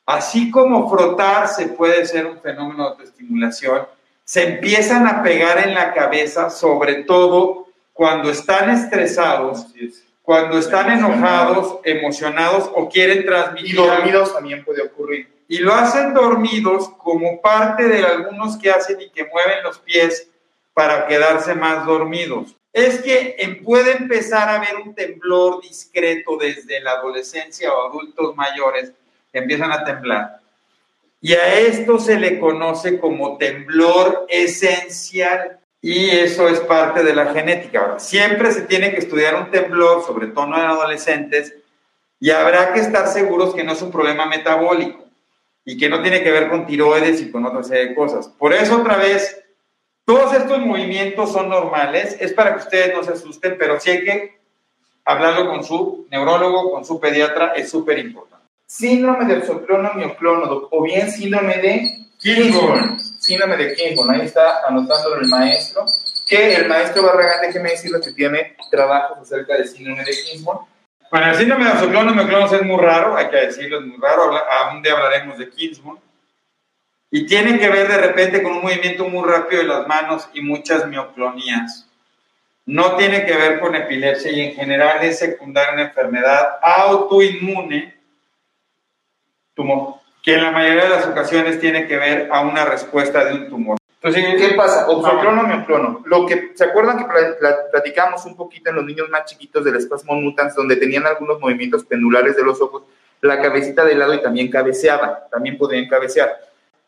Así 0.06 0.50
como 0.50 0.90
frotarse 0.90 1.68
puede 1.68 2.06
ser 2.06 2.26
un 2.26 2.40
fenómeno 2.40 2.82
de 2.82 2.88
autoestimulación, 2.90 3.86
se 4.24 4.54
empiezan 4.54 5.06
a 5.06 5.22
pegar 5.22 5.68
en 5.68 5.74
la 5.74 5.94
cabeza, 5.94 6.50
sobre 6.50 7.04
todo 7.04 7.68
cuando 7.92 8.28
están 8.28 8.70
estresados. 8.70 9.68
Cuando 10.22 10.58
están 10.58 10.90
enojados, 10.90 11.78
emocionados 11.84 12.70
o 12.74 12.88
quieren 12.88 13.20
Y 13.20 13.24
transmitir 13.26 13.78
algo. 13.80 13.92
dormidos 13.94 14.32
también 14.32 14.64
puede 14.64 14.82
ocurrir. 14.82 15.28
Y 15.48 15.58
lo 15.58 15.74
hacen 15.74 16.14
dormidos 16.14 16.90
como 16.98 17.40
parte 17.40 17.88
de 17.88 18.04
algunos 18.04 18.56
que 18.56 18.70
hacen 18.70 19.00
y 19.00 19.10
que 19.10 19.24
mueven 19.24 19.62
los 19.64 19.78
pies 19.80 20.28
para 20.72 21.06
quedarse 21.08 21.54
más 21.54 21.84
dormidos. 21.84 22.54
Es 22.72 23.00
que 23.02 23.34
em- 23.38 23.64
puede 23.64 23.92
empezar 23.96 24.48
a 24.48 24.56
haber 24.56 24.76
un 24.76 24.94
temblor 24.94 25.60
discreto 25.60 26.36
desde 26.36 26.80
la 26.80 26.92
adolescencia 26.92 27.72
o 27.72 27.88
adultos 27.88 28.36
mayores 28.36 28.92
que 29.32 29.38
empiezan 29.40 29.72
a 29.72 29.82
temblar. 29.84 30.38
Y 31.20 31.34
a 31.34 31.58
esto 31.58 31.98
se 31.98 32.18
le 32.18 32.38
conoce 32.38 32.98
como 33.00 33.36
temblor 33.36 34.26
esencial. 34.28 35.58
Y 35.82 36.10
eso 36.10 36.48
es 36.48 36.60
parte 36.60 37.02
de 37.02 37.14
la 37.14 37.32
genética. 37.32 37.80
Ahora, 37.80 37.98
siempre 37.98 38.52
se 38.52 38.62
tiene 38.62 38.90
que 38.90 38.98
estudiar 38.98 39.34
un 39.34 39.50
temblor, 39.50 40.04
sobre 40.04 40.26
todo 40.28 40.46
en 40.46 40.54
adolescentes, 40.54 41.54
y 42.18 42.30
habrá 42.30 42.74
que 42.74 42.80
estar 42.80 43.08
seguros 43.08 43.54
que 43.54 43.64
no 43.64 43.72
es 43.72 43.80
un 43.80 43.90
problema 43.90 44.26
metabólico 44.26 45.06
y 45.64 45.78
que 45.78 45.88
no 45.88 46.02
tiene 46.02 46.22
que 46.22 46.30
ver 46.30 46.50
con 46.50 46.66
tiroides 46.66 47.22
y 47.22 47.30
con 47.30 47.46
otra 47.46 47.62
serie 47.62 47.88
de 47.88 47.94
cosas. 47.94 48.28
Por 48.28 48.52
eso, 48.52 48.80
otra 48.80 48.96
vez, 48.96 49.42
todos 50.04 50.34
estos 50.34 50.58
movimientos 50.58 51.32
son 51.32 51.48
normales, 51.48 52.16
es 52.20 52.32
para 52.34 52.54
que 52.54 52.62
ustedes 52.62 52.94
no 52.94 53.02
se 53.02 53.12
asusten, 53.12 53.56
pero 53.58 53.80
sí 53.80 53.90
hay 53.90 54.04
que 54.04 54.40
hablarlo 55.04 55.48
con 55.48 55.64
su 55.64 56.06
neurólogo, 56.10 56.70
con 56.70 56.84
su 56.84 57.00
pediatra, 57.00 57.52
es 57.56 57.70
súper 57.70 57.98
importante. 57.98 58.46
Síndrome 58.66 59.24
del 59.24 59.44
soplono 59.44 59.94
mioclono, 59.94 60.68
o 60.70 60.82
bien 60.82 61.10
síndrome 61.10 61.56
de 61.56 62.06
Kingsburn. 62.18 62.98
Síndrome 63.30 63.56
de 63.56 63.74
Kingston, 63.74 64.10
ahí 64.10 64.22
está 64.22 64.66
anotándolo 64.66 65.20
el 65.20 65.28
maestro, 65.28 65.86
que 66.26 66.54
el 66.56 66.66
maestro 66.66 67.04
Barragán, 67.04 67.42
déjeme 67.42 67.70
decirlo, 67.70 68.00
que 68.00 68.12
tiene 68.12 68.56
trabajos 68.70 69.18
acerca 69.18 69.54
del 69.54 69.68
síndrome 69.68 70.04
de 70.04 70.10
Kingston. 70.10 70.58
Bueno, 71.10 71.26
el 71.30 71.36
síndrome 71.36 71.64
de 71.64 72.12
mioclonos 72.12 72.52
es 72.52 72.62
muy 72.62 72.78
raro, 72.78 73.16
hay 73.16 73.28
que 73.28 73.36
decirlo, 73.36 73.78
es 73.78 73.86
muy 73.86 73.98
raro, 73.98 74.32
un 74.72 74.82
día 74.82 74.92
hablaremos 74.92 75.38
de 75.38 75.48
Kingston. 75.48 75.98
Y 77.12 77.26
tiene 77.26 77.58
que 77.58 77.68
ver 77.68 77.88
de 77.88 77.98
repente 77.98 78.42
con 78.42 78.52
un 78.52 78.62
movimiento 78.62 79.08
muy 79.08 79.28
rápido 79.28 79.62
de 79.62 79.68
las 79.68 79.86
manos 79.86 80.28
y 80.32 80.40
muchas 80.40 80.86
mioclonías. 80.86 81.86
No 82.66 82.96
tiene 82.96 83.24
que 83.26 83.36
ver 83.36 83.60
con 83.60 83.74
epilepsia 83.74 84.30
y 84.30 84.40
en 84.40 84.54
general 84.54 85.02
es 85.02 85.18
secundaria 85.18 85.74
una 85.74 85.82
enfermedad 85.82 86.58
autoinmune, 86.62 87.96
tumor, 89.54 89.99
que 90.22 90.34
en 90.34 90.42
la 90.42 90.50
mayoría 90.50 90.84
de 90.84 90.90
las 90.90 91.06
ocasiones 91.06 91.60
tiene 91.60 91.86
que 91.86 91.96
ver 91.96 92.28
a 92.30 92.40
una 92.42 92.64
respuesta 92.64 93.24
de 93.24 93.34
un 93.34 93.48
tumor. 93.48 93.78
Entonces, 94.02 94.24
¿qué 94.40 94.54
pasa? 94.54 94.88
Oxoclono, 94.88 95.42
mioclono. 95.42 96.02
Lo 96.06 96.24
que, 96.24 96.52
¿Se 96.54 96.64
acuerdan 96.64 96.98
que 96.98 97.04
platicamos 97.70 98.24
un 98.24 98.34
poquito 98.34 98.70
en 98.70 98.76
los 98.76 98.84
niños 98.84 99.10
más 99.10 99.26
chiquitos 99.26 99.62
del 99.64 99.76
espasmo 99.76 100.14
mutans, 100.14 100.54
donde 100.54 100.76
tenían 100.76 101.06
algunos 101.06 101.38
movimientos 101.38 101.84
pendulares 101.84 102.34
de 102.36 102.42
los 102.42 102.60
ojos, 102.62 102.84
la 103.20 103.42
cabecita 103.42 103.84
de 103.84 103.94
lado 103.94 104.14
y 104.14 104.22
también 104.22 104.50
cabeceaban, 104.50 105.12
también 105.30 105.58
podían 105.58 105.86
cabecear? 105.86 106.34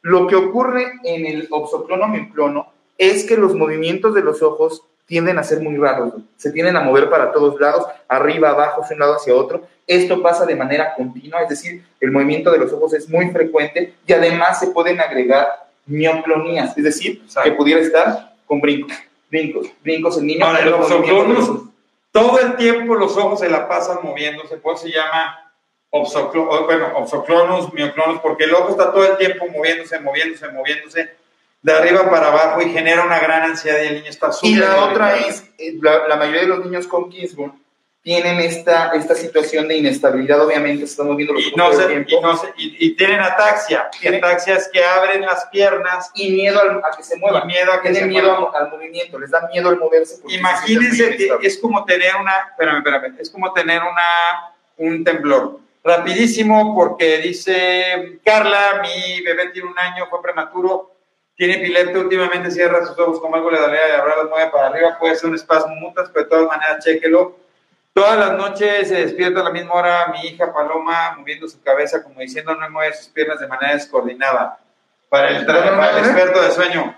Lo 0.01 0.27
que 0.27 0.37
ocurre 0.37 0.95
en 1.05 1.27
el 1.27 1.49
oxoclono, 1.51 2.09
mioclono, 2.09 2.73
es 2.97 3.25
que 3.25 3.37
los 3.37 3.55
movimientos 3.55 4.15
de 4.15 4.23
los 4.23 4.43
ojos 4.43 4.83
tienden 5.07 5.39
a 5.39 5.45
ser 5.45 5.61
muy 5.61 5.77
raros, 5.77 6.15
se 6.37 6.53
tienden 6.53 6.77
a 6.77 6.81
mover 6.81 7.11
para 7.11 7.33
todos 7.33 7.61
lados, 7.61 7.87
arriba, 8.09 8.51
abajo, 8.51 8.85
de 8.89 8.95
un 8.95 9.01
lado 9.01 9.17
hacia 9.17 9.35
otro. 9.35 9.67
Esto 9.87 10.23
pasa 10.23 10.47
de 10.47 10.57
manera 10.57 10.95
continua, 10.95 11.43
es 11.43 11.49
decir, 11.49 11.85
el 12.01 12.11
movimiento 12.11 12.51
de 12.51 12.59
los 12.59 12.73
ojos 12.73 12.95
es 12.95 13.09
muy 13.09 13.31
frecuente 13.31 13.95
y 14.07 14.13
además 14.13 14.61
se 14.61 14.69
pueden 14.69 15.01
agregar 15.01 15.67
mioclonías, 15.87 16.77
es 16.79 16.85
decir, 16.85 17.23
que 17.43 17.53
pudiera 17.53 17.81
estar 17.81 18.35
con 18.47 18.61
brincos, 18.61 18.93
brincos, 19.31 19.69
brincos 19.83 20.19
el 20.19 20.27
niño. 20.27 20.47
todo 22.13 22.39
el 22.39 22.57
tiempo 22.57 22.95
los 22.95 23.17
ojos 23.17 23.41
se 23.41 23.49
la 23.49 23.67
pasan 23.67 23.99
moviéndose, 24.03 24.57
por 24.59 24.75
eso 24.75 24.85
se 24.85 24.93
llama 24.93 25.53
bueno, 25.91 26.93
oxoclonus, 26.95 27.73
mioclonus, 27.75 28.21
porque 28.21 28.45
el 28.45 28.55
ojo 28.55 28.71
está 28.71 28.93
todo 28.93 29.05
el 29.05 29.19
tiempo 29.19 29.47
moviéndose, 29.49 30.01
moviéndose, 30.01 30.49
moviéndose 30.49 31.22
de 31.63 31.73
arriba 31.73 32.11
para 32.11 32.29
abajo 32.29 32.61
y 32.61 32.71
genera 32.71 33.05
una 33.05 33.21
gran 33.21 33.43
ansiedad 33.43 33.83
y 33.83 33.87
el 33.87 33.95
niño 33.95 34.11
está 34.11 34.33
súper. 34.33 34.51
Y 34.51 34.55
la 34.57 34.85
otra 34.85 35.17
es, 35.17 35.45
eh, 35.59 35.79
la, 35.81 36.17
mayoría 36.17 36.43
de 36.43 36.49
los 36.49 36.65
niños 36.65 36.87
con 36.89 37.09
Kingsburg 37.09 37.55
tienen 38.03 38.41
esta, 38.41 38.91
esta 38.95 39.15
situación 39.15 39.69
de 39.69 39.77
inestabilidad, 39.77 40.45
obviamente, 40.45 40.87
se 40.87 40.93
están 40.93 41.07
moviendo 41.07 41.35
los 41.35 41.47
y 41.47 41.55
no 41.55 41.73
se, 41.73 41.87
tiempo. 41.87 42.11
Y, 42.11 42.21
no 42.21 42.37
se, 42.37 42.53
y, 42.57 42.97
tienen 42.97 43.21
ataxia. 43.21 43.89
Ataxia 44.17 44.57
es 44.57 44.69
que 44.73 44.85
abren 44.85 45.21
las 45.21 45.47
piernas. 45.47 46.11
Y 46.17 46.33
miedo 46.33 46.61
a 46.61 46.97
que 46.97 47.05
se 47.05 47.17
muevan. 47.17 47.45
Y 47.45 47.47
miedo 47.47 47.73
a 47.73 47.81
que 47.81 47.91
tienen 47.91 48.11
miedo 48.11 48.53
al, 48.53 48.71
movimiento, 48.71 49.21
les 49.21 49.31
da 49.31 49.49
miedo 49.53 49.69
al 49.69 49.79
moverse. 49.79 50.21
Imagínense 50.27 51.17
que 51.17 51.47
es 51.47 51.59
como 51.59 51.85
tener 51.85 52.17
una, 52.21 52.49
espérame, 52.51 52.79
espérame, 52.79 53.17
es 53.21 53.31
como 53.31 53.53
tener 53.53 53.81
una, 53.83 54.53
un 54.79 55.05
temblor. 55.05 55.61
Rapidísimo, 55.85 56.75
porque 56.75 57.19
dice 57.19 58.19
Carla, 58.25 58.83
mi 58.83 59.21
bebé 59.23 59.51
tiene 59.51 59.69
un 59.69 59.79
año, 59.79 60.07
fue 60.11 60.21
prematuro, 60.23 60.92
tiene 61.43 61.57
epilepsia, 61.57 61.99
últimamente 61.99 62.53
cierra 62.53 62.87
sus 62.87 62.97
ojos 63.01 63.19
como 63.19 63.35
algo 63.35 63.51
le 63.51 63.59
daría 63.59 63.85
de 63.87 63.93
abrir 63.95 64.15
las 64.17 64.31
mueve 64.31 64.49
para 64.53 64.69
arriba, 64.69 64.97
puede 64.97 65.17
ser 65.17 65.29
un 65.29 65.35
espasmo 65.35 65.75
mutas, 65.75 66.09
pero 66.11 66.23
de 66.23 66.31
todas 66.31 66.47
maneras, 66.47 66.85
chéquelo 66.85 67.35
Todas 67.93 68.17
las 68.17 68.39
noches 68.39 68.87
se 68.89 68.95
despierta 68.95 69.41
a 69.41 69.43
la 69.43 69.51
misma 69.51 69.73
hora 69.73 70.07
mi 70.13 70.29
hija 70.29 70.53
Paloma 70.53 71.17
moviendo 71.19 71.49
su 71.49 71.61
cabeza 71.61 72.01
como 72.05 72.21
diciendo 72.21 72.55
no 72.55 72.71
mueve 72.71 72.95
sus 72.95 73.09
piernas 73.09 73.41
de 73.41 73.49
manera 73.49 73.75
descoordinada. 73.75 74.61
Para 75.09 75.31
el, 75.31 75.43
experto 75.43 76.43
de 76.43 76.51
sueño. 76.53 76.97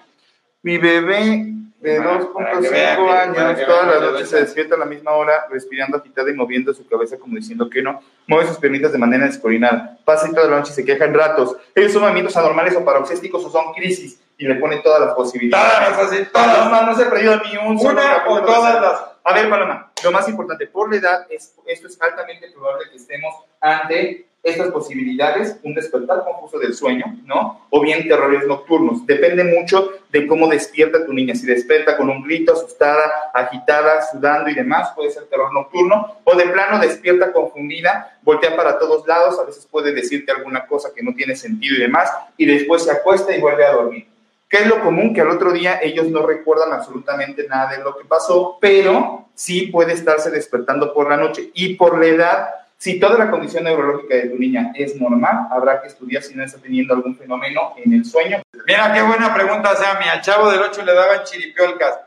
Mi 0.62 0.76
bebé 0.76 1.46
de 1.80 2.00
2.5 2.02 3.10
años 3.10 3.66
todas 3.66 3.86
las 3.86 4.12
noches 4.12 4.28
se 4.28 4.40
despierta 4.40 4.74
a 4.74 4.78
la 4.78 4.84
misma 4.84 5.12
hora 5.12 5.46
respirando 5.50 5.96
agitada 5.96 6.30
y 6.30 6.34
moviendo 6.34 6.74
su 6.74 6.86
cabeza 6.86 7.18
como 7.18 7.34
diciendo 7.36 7.70
que 7.70 7.80
no. 7.80 8.00
Mueve 8.26 8.48
sus 8.48 8.58
piernitas 8.58 8.92
de 8.92 8.98
manera 8.98 9.24
descoordinada. 9.24 9.98
Pasa 10.04 10.28
toda 10.28 10.48
la 10.48 10.58
noche 10.58 10.70
y 10.70 10.74
se 10.74 10.84
queja 10.84 11.06
en 11.06 11.14
ratos. 11.14 11.56
Ellos 11.74 11.92
son 11.92 12.02
movimientos 12.02 12.36
anormales 12.36 12.76
o 12.76 12.84
paroxísticos 12.84 13.42
o 13.42 13.50
son 13.50 13.72
crisis 13.72 14.20
y 14.36 14.46
le 14.46 14.56
pone 14.56 14.78
todas 14.78 15.00
las 15.00 15.14
posibilidades. 15.14 16.32
Todas, 16.32 16.32
todas. 16.32 16.86
no 16.86 16.96
se 16.96 17.04
ha 17.04 17.10
perdido 17.10 17.40
ni 17.44 17.56
un 17.56 17.78
solo. 17.78 17.92
Una 17.92 18.24
o 18.28 18.42
todas 18.42 18.80
las. 18.80 19.02
A 19.22 19.32
ver, 19.32 19.48
Paloma, 19.48 19.92
lo 20.02 20.12
más 20.12 20.28
importante, 20.28 20.66
por 20.66 20.90
la 20.90 20.96
edad, 20.98 21.26
es, 21.30 21.54
esto 21.66 21.88
es 21.88 22.00
altamente 22.00 22.50
probable 22.50 22.90
que 22.90 22.96
estemos 22.96 23.34
ante 23.60 24.26
estas 24.44 24.68
posibilidades, 24.68 25.58
un 25.62 25.74
despertar 25.74 26.22
confuso 26.22 26.58
del 26.58 26.74
sueño, 26.74 27.06
¿no? 27.24 27.66
O 27.70 27.80
bien 27.80 28.06
terrores 28.06 28.46
nocturnos. 28.46 29.06
Depende 29.06 29.42
mucho 29.42 29.90
de 30.10 30.26
cómo 30.26 30.46
despierta 30.48 31.06
tu 31.06 31.14
niña. 31.14 31.34
Si 31.34 31.46
despierta 31.46 31.96
con 31.96 32.10
un 32.10 32.22
grito, 32.22 32.52
asustada, 32.52 33.30
agitada, 33.32 34.02
sudando 34.02 34.50
y 34.50 34.54
demás, 34.54 34.92
puede 34.94 35.10
ser 35.10 35.24
terror 35.24 35.52
nocturno. 35.54 36.18
O 36.24 36.36
de 36.36 36.44
plano 36.44 36.78
despierta 36.78 37.32
confundida, 37.32 38.18
voltea 38.20 38.54
para 38.54 38.78
todos 38.78 39.06
lados, 39.06 39.38
a 39.38 39.44
veces 39.44 39.66
puede 39.66 39.94
decirte 39.94 40.30
alguna 40.30 40.66
cosa 40.66 40.90
que 40.94 41.02
no 41.02 41.14
tiene 41.14 41.34
sentido 41.34 41.76
y 41.76 41.80
demás, 41.80 42.12
y 42.36 42.44
después 42.44 42.84
se 42.84 42.90
acuesta 42.90 43.34
y 43.34 43.40
vuelve 43.40 43.64
a 43.64 43.72
dormir. 43.72 44.13
¿Qué 44.54 44.60
es 44.62 44.68
lo 44.68 44.80
común? 44.82 45.12
Que 45.12 45.20
al 45.20 45.30
otro 45.30 45.50
día 45.50 45.80
ellos 45.82 46.06
no 46.06 46.24
recuerdan 46.24 46.72
absolutamente 46.72 47.48
nada 47.48 47.72
de 47.72 47.82
lo 47.82 47.96
que 47.96 48.04
pasó, 48.04 48.56
pero 48.60 49.26
sí 49.34 49.66
puede 49.66 49.94
estarse 49.94 50.30
despertando 50.30 50.94
por 50.94 51.10
la 51.10 51.16
noche. 51.16 51.50
Y 51.54 51.74
por 51.74 51.98
la 51.98 52.06
edad, 52.06 52.50
si 52.76 53.00
toda 53.00 53.18
la 53.18 53.32
condición 53.32 53.64
neurológica 53.64 54.14
de 54.14 54.28
tu 54.28 54.36
niña 54.36 54.70
es 54.76 54.94
normal, 54.94 55.48
habrá 55.50 55.82
que 55.82 55.88
estudiar 55.88 56.22
si 56.22 56.36
no 56.36 56.44
está 56.44 56.60
teniendo 56.60 56.94
algún 56.94 57.16
fenómeno 57.16 57.74
en 57.84 57.94
el 57.94 58.04
sueño. 58.04 58.42
Mira 58.64 58.92
qué 58.92 59.02
buena 59.02 59.34
pregunta, 59.34 59.74
Sammy. 59.74 60.04
Al 60.08 60.20
chavo 60.20 60.48
del 60.48 60.60
8 60.60 60.84
le 60.84 60.94
daban 60.94 61.24
chiripiolcas. 61.24 61.98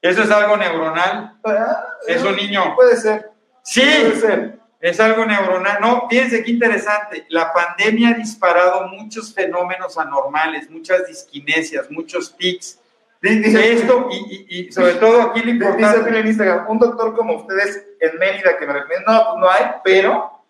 ¿Eso 0.00 0.22
es 0.22 0.30
algo 0.30 0.56
neuronal? 0.56 1.36
Ah, 1.44 1.88
¿Es 2.08 2.24
un 2.24 2.36
niño? 2.36 2.74
Puede 2.74 2.96
ser. 2.96 3.32
Sí. 3.64 3.82
Puede 3.82 4.16
ser. 4.16 4.61
Es 4.82 4.98
algo 4.98 5.24
neuronal. 5.24 5.78
No, 5.80 6.08
fíjense 6.10 6.42
qué 6.42 6.50
interesante. 6.50 7.24
La 7.28 7.52
pandemia 7.52 8.08
ha 8.08 8.14
disparado 8.14 8.88
muchos 8.88 9.32
fenómenos 9.32 9.96
anormales, 9.96 10.68
muchas 10.68 11.06
disquinesias, 11.06 11.88
muchos 11.88 12.36
tics. 12.36 12.80
Dice, 13.20 13.74
esto 13.74 14.08
y, 14.10 14.46
y, 14.48 14.72
sobre 14.72 14.94
todo 14.94 15.22
aquí 15.22 15.40
lo 15.42 15.52
importante. 15.52 15.98
Dice 16.00 16.18
en 16.18 16.26
Instagram, 16.26 16.68
un 16.68 16.80
doctor 16.80 17.14
como 17.14 17.36
ustedes 17.36 17.86
en 18.00 18.18
Mérida 18.18 18.58
que 18.58 18.66
me 18.66 18.72
recomienda, 18.72 19.12
no, 19.12 19.24
pues 19.30 19.40
no 19.40 19.50
hay, 19.50 19.74
pero. 19.84 20.44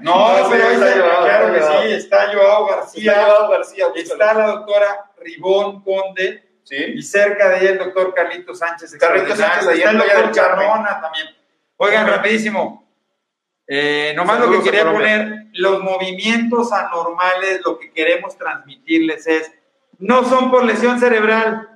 No, 0.00 0.34
pero 0.50 0.70
está 0.70 0.92
claro 0.94 1.52
que 1.52 1.60
sí, 1.60 1.92
está 1.92 2.32
Joao 2.32 2.66
García. 2.66 3.12
Está 3.12 3.24
Joao 3.26 3.50
García. 3.50 3.86
Está 3.94 4.32
la 4.32 4.46
doctora 4.46 5.10
Ribón 5.20 5.82
Conde. 5.82 6.42
Sí. 6.62 6.76
Y 6.76 7.02
cerca 7.02 7.50
de 7.50 7.58
ella 7.58 7.70
el 7.72 7.78
doctor 7.78 8.14
Carlito 8.14 8.54
Sánchez. 8.54 8.96
Carlito 8.96 9.36
Sánchez, 9.36 9.68
está 9.68 9.90
el 9.90 9.98
doctor 9.98 10.34
Carmona 10.34 11.02
también. 11.02 11.26
Oigan, 11.76 12.06
rapidísimo. 12.06 12.83
Eh, 13.66 14.12
nomás 14.14 14.40
lo 14.40 14.50
que 14.50 14.62
quería 14.62 14.90
poner, 14.90 15.46
los 15.54 15.82
movimientos 15.82 16.72
anormales, 16.72 17.60
lo 17.64 17.78
que 17.78 17.90
queremos 17.90 18.36
transmitirles 18.36 19.26
es, 19.26 19.52
no 19.98 20.24
son 20.24 20.50
por 20.50 20.64
lesión 20.64 21.00
cerebral. 21.00 21.68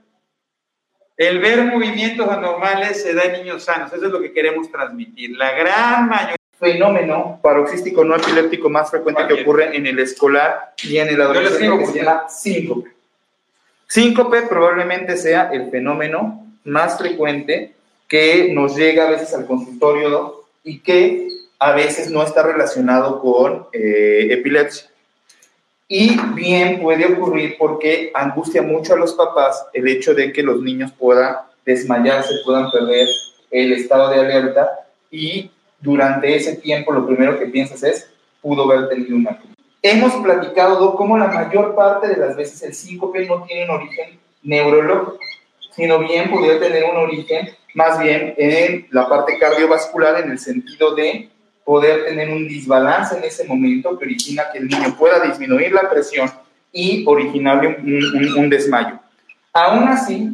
El 1.16 1.38
ver 1.40 1.64
movimientos 1.64 2.29
anormales 2.29 3.03
se 3.03 3.14
da 3.14 3.22
en 3.22 3.42
niños 3.44 3.64
sanos, 3.64 3.92
eso 3.92 4.07
es 4.07 4.12
lo 4.12 4.20
que 4.20 4.33
queremos 4.33 4.70
transmitir. 4.70 5.37
La 5.37 5.53
gran 5.53 6.09
mayoría 6.09 6.38
fenómeno 6.59 7.38
paroxístico 7.42 8.05
no 8.05 8.16
epiléptico 8.16 8.68
más 8.68 8.90
frecuente 8.90 9.27
que 9.29 9.42
ocurre 9.42 9.77
en 9.77 9.87
el 9.87 9.98
escolar 10.01 10.74
y 10.83 10.98
en 10.98 11.09
el 11.09 11.20
adolescente 11.20 11.87
se 11.87 11.98
llama 11.98 12.29
síncope. 12.29 12.90
Síncope 13.87 14.42
probablemente 14.42 15.16
sea 15.16 15.51
el 15.53 15.70
fenómeno 15.70 16.46
más 16.64 16.98
frecuente 16.98 17.74
que 18.09 18.53
nos 18.53 18.77
llega 18.77 19.07
a 19.07 19.11
veces 19.11 19.33
al 19.35 19.46
consultorio 19.46 20.44
y 20.64 20.81
que 20.81 21.29
a 21.59 21.73
veces 21.73 22.11
no 22.11 22.23
está 22.23 22.42
relacionado 22.42 23.21
con 23.21 23.66
eh, 23.73 24.29
epilepsia. 24.31 24.88
Y 25.88 26.18
bien 26.35 26.81
puede 26.81 27.07
ocurrir 27.07 27.57
porque 27.59 28.11
angustia 28.14 28.62
mucho 28.62 28.94
a 28.94 28.99
los 28.99 29.14
papás 29.14 29.66
el 29.73 29.88
hecho 29.88 30.14
de 30.14 30.33
que 30.33 30.42
los 30.42 30.61
niños 30.61 30.92
puedan 30.92 31.37
desmayarse, 31.64 32.35
puedan 32.44 32.71
perder 32.71 33.09
el 33.51 33.73
estado 33.73 34.11
de 34.11 34.21
alerta 34.21 34.68
y 35.11 35.51
durante 35.81 36.35
ese 36.35 36.57
tiempo 36.57 36.93
lo 36.93 37.07
primero 37.07 37.39
que 37.39 37.47
piensas 37.47 37.82
es, 37.82 38.11
pudo 38.43 38.70
haber 38.70 38.89
tenido 38.89 39.16
una 39.16 39.41
Hemos 39.80 40.12
platicado 40.16 40.95
cómo 40.97 41.16
la 41.16 41.28
mayor 41.28 41.74
parte 41.74 42.09
de 42.09 42.16
las 42.16 42.37
veces 42.37 42.62
el 42.62 42.74
síncope 42.74 43.24
no 43.26 43.45
tiene 43.45 43.64
un 43.64 43.70
origen 43.70 44.18
neurológico, 44.43 45.18
sino 45.70 46.01
bien 46.01 46.30
podría 46.30 46.59
tener 46.59 46.85
un 46.85 46.97
origen 46.97 47.51
más 47.74 47.99
bien 48.01 48.35
en 48.37 48.89
la 48.91 49.09
parte 49.09 49.39
cardiovascular 49.39 50.20
en 50.20 50.32
el 50.32 50.39
sentido 50.39 50.95
de 50.95 51.30
poder 51.69 52.07
tener 52.07 52.31
un 52.31 52.49
desbalance 52.49 53.14
en 53.14 53.25
ese 53.25 53.45
momento 53.45 53.99
que 53.99 54.07
origina 54.07 54.45
que 54.51 54.57
el 54.57 54.69
niño 54.69 54.97
pueda 54.99 55.21
disminuir 55.21 55.71
la 55.71 55.91
presión 55.91 56.31
y 56.73 57.05
originarle 57.07 57.77
un, 58.39 58.49
desmayo. 58.49 58.99
Aún 59.53 59.87
así, 59.87 60.31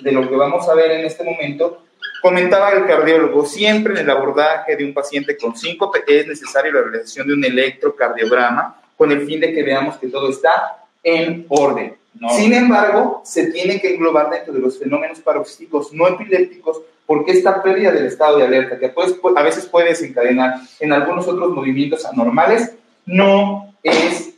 de 0.00 0.12
lo 0.12 0.28
que 0.28 0.36
vamos 0.36 0.68
a 0.68 0.74
ver 0.74 0.92
en 0.92 1.04
este 1.04 1.24
momento, 1.24 1.82
comentaba 2.22 2.70
el 2.70 2.86
cardiólogo, 2.86 3.44
siempre 3.44 3.94
en 3.94 3.98
el 3.98 4.08
abordaje 4.10 4.76
de 4.76 4.84
un 4.84 4.94
paciente 4.94 5.36
con 5.36 5.56
síncope 5.56 6.04
es 6.06 6.28
necesaria 6.28 6.72
la 6.72 6.82
realización 6.82 7.26
de 7.26 7.34
un 7.34 7.44
electrocardiograma 7.44 8.80
con 8.96 9.10
el 9.10 9.26
fin 9.26 9.40
de 9.40 9.52
que 9.52 9.64
veamos 9.64 9.96
que 9.96 10.06
todo 10.06 10.30
está 10.30 10.84
en 11.02 11.44
orden. 11.48 11.96
No. 12.20 12.30
Sin 12.30 12.52
embargo, 12.52 13.22
se 13.24 13.50
tiene 13.50 13.80
que 13.80 13.94
englobar 13.94 14.30
dentro 14.30 14.52
de 14.52 14.60
los 14.60 14.78
fenómenos 14.78 15.18
paroxísticos 15.18 15.92
no 15.92 16.06
epilépticos 16.06 16.82
porque 17.08 17.32
esta 17.32 17.62
pérdida 17.62 17.90
del 17.90 18.04
estado 18.04 18.36
de 18.36 18.44
alerta, 18.44 18.78
que 18.78 18.92
a 19.34 19.42
veces 19.42 19.64
puede 19.64 19.88
desencadenar 19.88 20.60
en 20.78 20.92
algunos 20.92 21.26
otros 21.26 21.52
movimientos 21.52 22.04
anormales, 22.04 22.74
no 23.06 23.74
es 23.82 24.34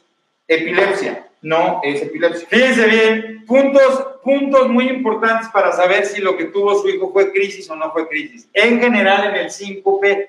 epilepsia, 0.46 1.26
no 1.42 1.80
es 1.82 2.00
epilepsia. 2.00 2.46
Fíjense 2.48 2.86
bien, 2.86 3.44
puntos, 3.44 4.06
puntos 4.22 4.68
muy 4.68 4.88
importantes 4.88 5.48
para 5.48 5.72
saber 5.72 6.06
si 6.06 6.20
lo 6.20 6.36
que 6.36 6.44
tuvo 6.44 6.80
su 6.80 6.88
hijo 6.88 7.12
fue 7.12 7.32
crisis 7.32 7.68
o 7.70 7.74
no 7.74 7.90
fue 7.90 8.06
crisis. 8.06 8.48
En 8.52 8.78
general, 8.78 9.30
en 9.30 9.34
el 9.34 9.50
síncope, 9.50 10.28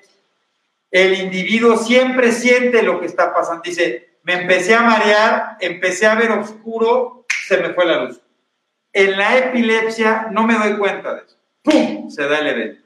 el 0.90 1.14
individuo 1.20 1.76
siempre 1.76 2.32
siente 2.32 2.82
lo 2.82 2.98
que 2.98 3.06
está 3.06 3.32
pasando. 3.32 3.62
Dice, 3.62 4.16
me 4.24 4.32
empecé 4.32 4.74
a 4.74 4.82
marear, 4.82 5.58
empecé 5.60 6.06
a 6.06 6.16
ver 6.16 6.32
oscuro, 6.32 7.24
se 7.46 7.58
me 7.58 7.72
fue 7.72 7.86
la 7.86 8.02
luz. 8.02 8.20
En 8.92 9.16
la 9.16 9.38
epilepsia 9.38 10.26
no 10.32 10.44
me 10.44 10.54
doy 10.54 10.76
cuenta 10.76 11.14
de 11.14 11.20
eso. 11.20 11.36
¡Pum! 11.62 12.10
Se 12.10 12.26
da 12.26 12.38
el 12.40 12.46
evento. 12.48 12.82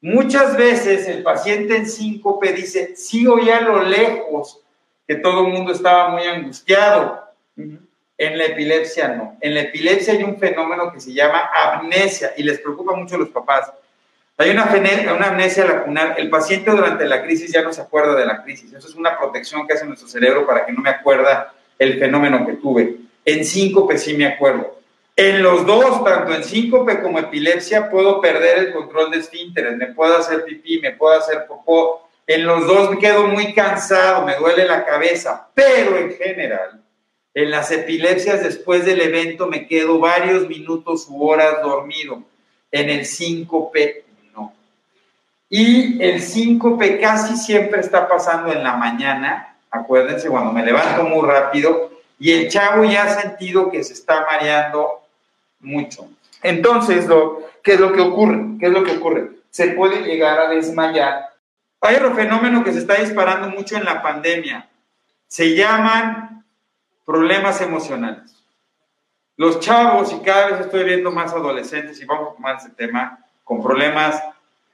Muchas 0.00 0.56
veces 0.56 1.08
el 1.08 1.22
paciente 1.22 1.76
en 1.76 1.88
síncope 1.88 2.52
dice, 2.52 2.94
sí 2.96 3.26
oía 3.26 3.58
a 3.58 3.62
lo 3.62 3.82
lejos 3.82 4.60
que 5.06 5.16
todo 5.16 5.46
el 5.46 5.52
mundo 5.52 5.72
estaba 5.72 6.10
muy 6.10 6.22
angustiado. 6.22 7.24
En 7.56 8.38
la 8.38 8.44
epilepsia 8.44 9.08
no. 9.08 9.36
En 9.40 9.54
la 9.54 9.60
epilepsia 9.62 10.12
hay 10.12 10.22
un 10.22 10.38
fenómeno 10.38 10.92
que 10.92 11.00
se 11.00 11.12
llama 11.12 11.50
amnesia 11.52 12.32
y 12.36 12.42
les 12.42 12.60
preocupa 12.60 12.94
mucho 12.94 13.16
a 13.16 13.18
los 13.18 13.30
papás. 13.30 13.72
Hay 14.36 14.50
una, 14.50 14.72
una 15.16 15.28
amnesia 15.28 15.64
lacunar. 15.64 16.14
El 16.16 16.30
paciente 16.30 16.70
durante 16.70 17.04
la 17.06 17.22
crisis 17.22 17.52
ya 17.52 17.62
no 17.62 17.72
se 17.72 17.80
acuerda 17.80 18.14
de 18.14 18.26
la 18.26 18.44
crisis. 18.44 18.72
Eso 18.72 18.86
es 18.86 18.94
una 18.94 19.18
protección 19.18 19.66
que 19.66 19.74
hace 19.74 19.86
nuestro 19.86 20.06
cerebro 20.06 20.46
para 20.46 20.64
que 20.64 20.72
no 20.72 20.80
me 20.80 20.90
acuerda 20.90 21.52
el 21.76 21.98
fenómeno 21.98 22.46
que 22.46 22.52
tuve. 22.54 22.96
En 23.24 23.44
síncope 23.44 23.98
sí 23.98 24.16
me 24.16 24.26
acuerdo. 24.26 24.77
En 25.18 25.42
los 25.42 25.66
dos, 25.66 26.04
tanto 26.04 26.32
en 26.32 26.44
síncope 26.44 27.02
como 27.02 27.18
epilepsia, 27.18 27.90
puedo 27.90 28.20
perder 28.20 28.58
el 28.58 28.72
control 28.72 29.10
de 29.10 29.18
esfínteres, 29.18 29.76
me 29.76 29.88
puedo 29.88 30.16
hacer 30.16 30.44
pipí, 30.44 30.78
me 30.78 30.92
puedo 30.92 31.18
hacer 31.18 31.44
popó. 31.48 32.08
En 32.24 32.46
los 32.46 32.64
dos 32.68 32.92
me 32.92 32.98
quedo 32.98 33.26
muy 33.26 33.52
cansado, 33.52 34.24
me 34.24 34.36
duele 34.36 34.64
la 34.64 34.84
cabeza, 34.84 35.48
pero 35.54 35.98
en 35.98 36.12
general, 36.12 36.80
en 37.34 37.50
las 37.50 37.72
epilepsias 37.72 38.44
después 38.44 38.84
del 38.84 39.00
evento 39.00 39.48
me 39.48 39.66
quedo 39.66 39.98
varios 39.98 40.46
minutos 40.46 41.08
u 41.10 41.28
horas 41.28 41.62
dormido. 41.64 42.22
En 42.70 42.88
el 42.88 43.04
síncope 43.04 44.04
no. 44.36 44.52
Y 45.50 46.00
el 46.00 46.22
síncope 46.22 47.00
casi 47.00 47.36
siempre 47.36 47.80
está 47.80 48.06
pasando 48.06 48.52
en 48.52 48.62
la 48.62 48.74
mañana, 48.74 49.56
acuérdense, 49.68 50.28
cuando 50.28 50.52
me 50.52 50.64
levanto 50.64 51.02
muy 51.02 51.26
rápido, 51.26 51.90
y 52.20 52.30
el 52.30 52.48
chavo 52.48 52.84
ya 52.84 53.02
ha 53.02 53.20
sentido 53.20 53.68
que 53.68 53.82
se 53.82 53.94
está 53.94 54.24
mareando 54.24 54.97
mucho. 55.60 56.08
Entonces, 56.42 57.06
¿qué 57.62 57.74
es 57.74 57.80
lo 57.80 57.92
que 57.92 58.00
ocurre? 58.00 58.58
¿Qué 58.58 58.66
es 58.66 58.72
lo 58.72 58.84
que 58.84 58.96
ocurre? 58.96 59.30
Se 59.50 59.68
puede 59.68 60.02
llegar 60.02 60.38
a 60.38 60.48
desmayar. 60.48 61.30
Hay 61.80 61.96
otro 61.96 62.14
fenómeno 62.14 62.64
que 62.64 62.72
se 62.72 62.80
está 62.80 62.94
disparando 62.94 63.48
mucho 63.48 63.76
en 63.76 63.84
la 63.84 64.02
pandemia. 64.02 64.68
Se 65.26 65.54
llaman 65.54 66.44
problemas 67.04 67.60
emocionales. 67.60 68.34
Los 69.36 69.60
chavos, 69.60 70.12
y 70.12 70.24
cada 70.24 70.48
vez 70.48 70.60
estoy 70.60 70.84
viendo 70.84 71.12
más 71.12 71.32
adolescentes, 71.32 72.00
y 72.00 72.04
vamos 72.04 72.32
a 72.32 72.34
tomar 72.34 72.56
ese 72.56 72.70
tema, 72.70 73.18
con 73.44 73.62
problemas 73.62 74.20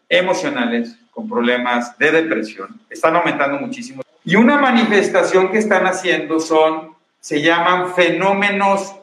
emocionales, 0.09 0.97
con 1.11 1.29
problemas 1.29 1.97
de 1.99 2.11
depresión, 2.11 2.81
están 2.91 3.15
aumentando 3.15 3.59
muchísimo. 3.59 4.03
Y 4.25 4.37
una 4.37 4.59
manifestación 4.59 5.53
que 5.53 5.59
están 5.59 5.87
haciendo 5.87 6.41
son, 6.41 6.95
se 7.21 7.41
llaman 7.41 7.95
fenómenos 7.95 8.95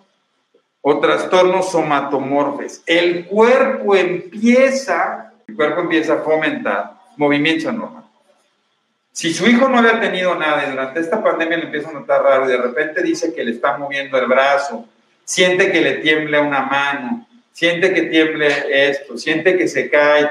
o 0.82 1.00
trastornos 1.00 1.72
somatomorfes. 1.72 2.84
El 2.86 3.26
cuerpo 3.26 3.96
empieza, 3.96 5.34
el 5.48 5.56
cuerpo 5.56 5.82
empieza 5.82 6.14
a 6.14 6.18
fomentar 6.18 6.94
movimiento 7.18 7.70
anormal. 7.70 8.04
Si 9.12 9.34
su 9.34 9.48
hijo 9.48 9.68
no 9.68 9.78
había 9.78 10.00
tenido 10.00 10.36
nada 10.36 10.66
y 10.66 10.72
durante 10.72 11.02
esta 11.02 11.22
pandemia 11.22 11.58
le 11.58 11.66
empieza 11.66 11.90
a 11.90 11.94
notar 11.94 12.24
raro 12.24 12.46
y 12.46 12.52
de 12.52 12.58
repente 12.58 13.04
dice 13.04 13.34
que 13.34 13.44
le 13.44 13.52
está 13.52 13.78
moviendo 13.78 14.18
el 14.18 14.26
brazo, 14.26 14.88
siente 15.26 15.72
que 15.72 15.82
le 15.82 15.94
tiembla 15.96 16.42
una 16.42 16.62
mano, 16.62 17.28
siente 17.52 17.94
que 17.94 18.04
tiemble 18.04 18.48
esto, 18.90 19.18
siente 19.18 19.58
que 19.58 19.68
se 19.68 19.90
cae, 19.90 20.30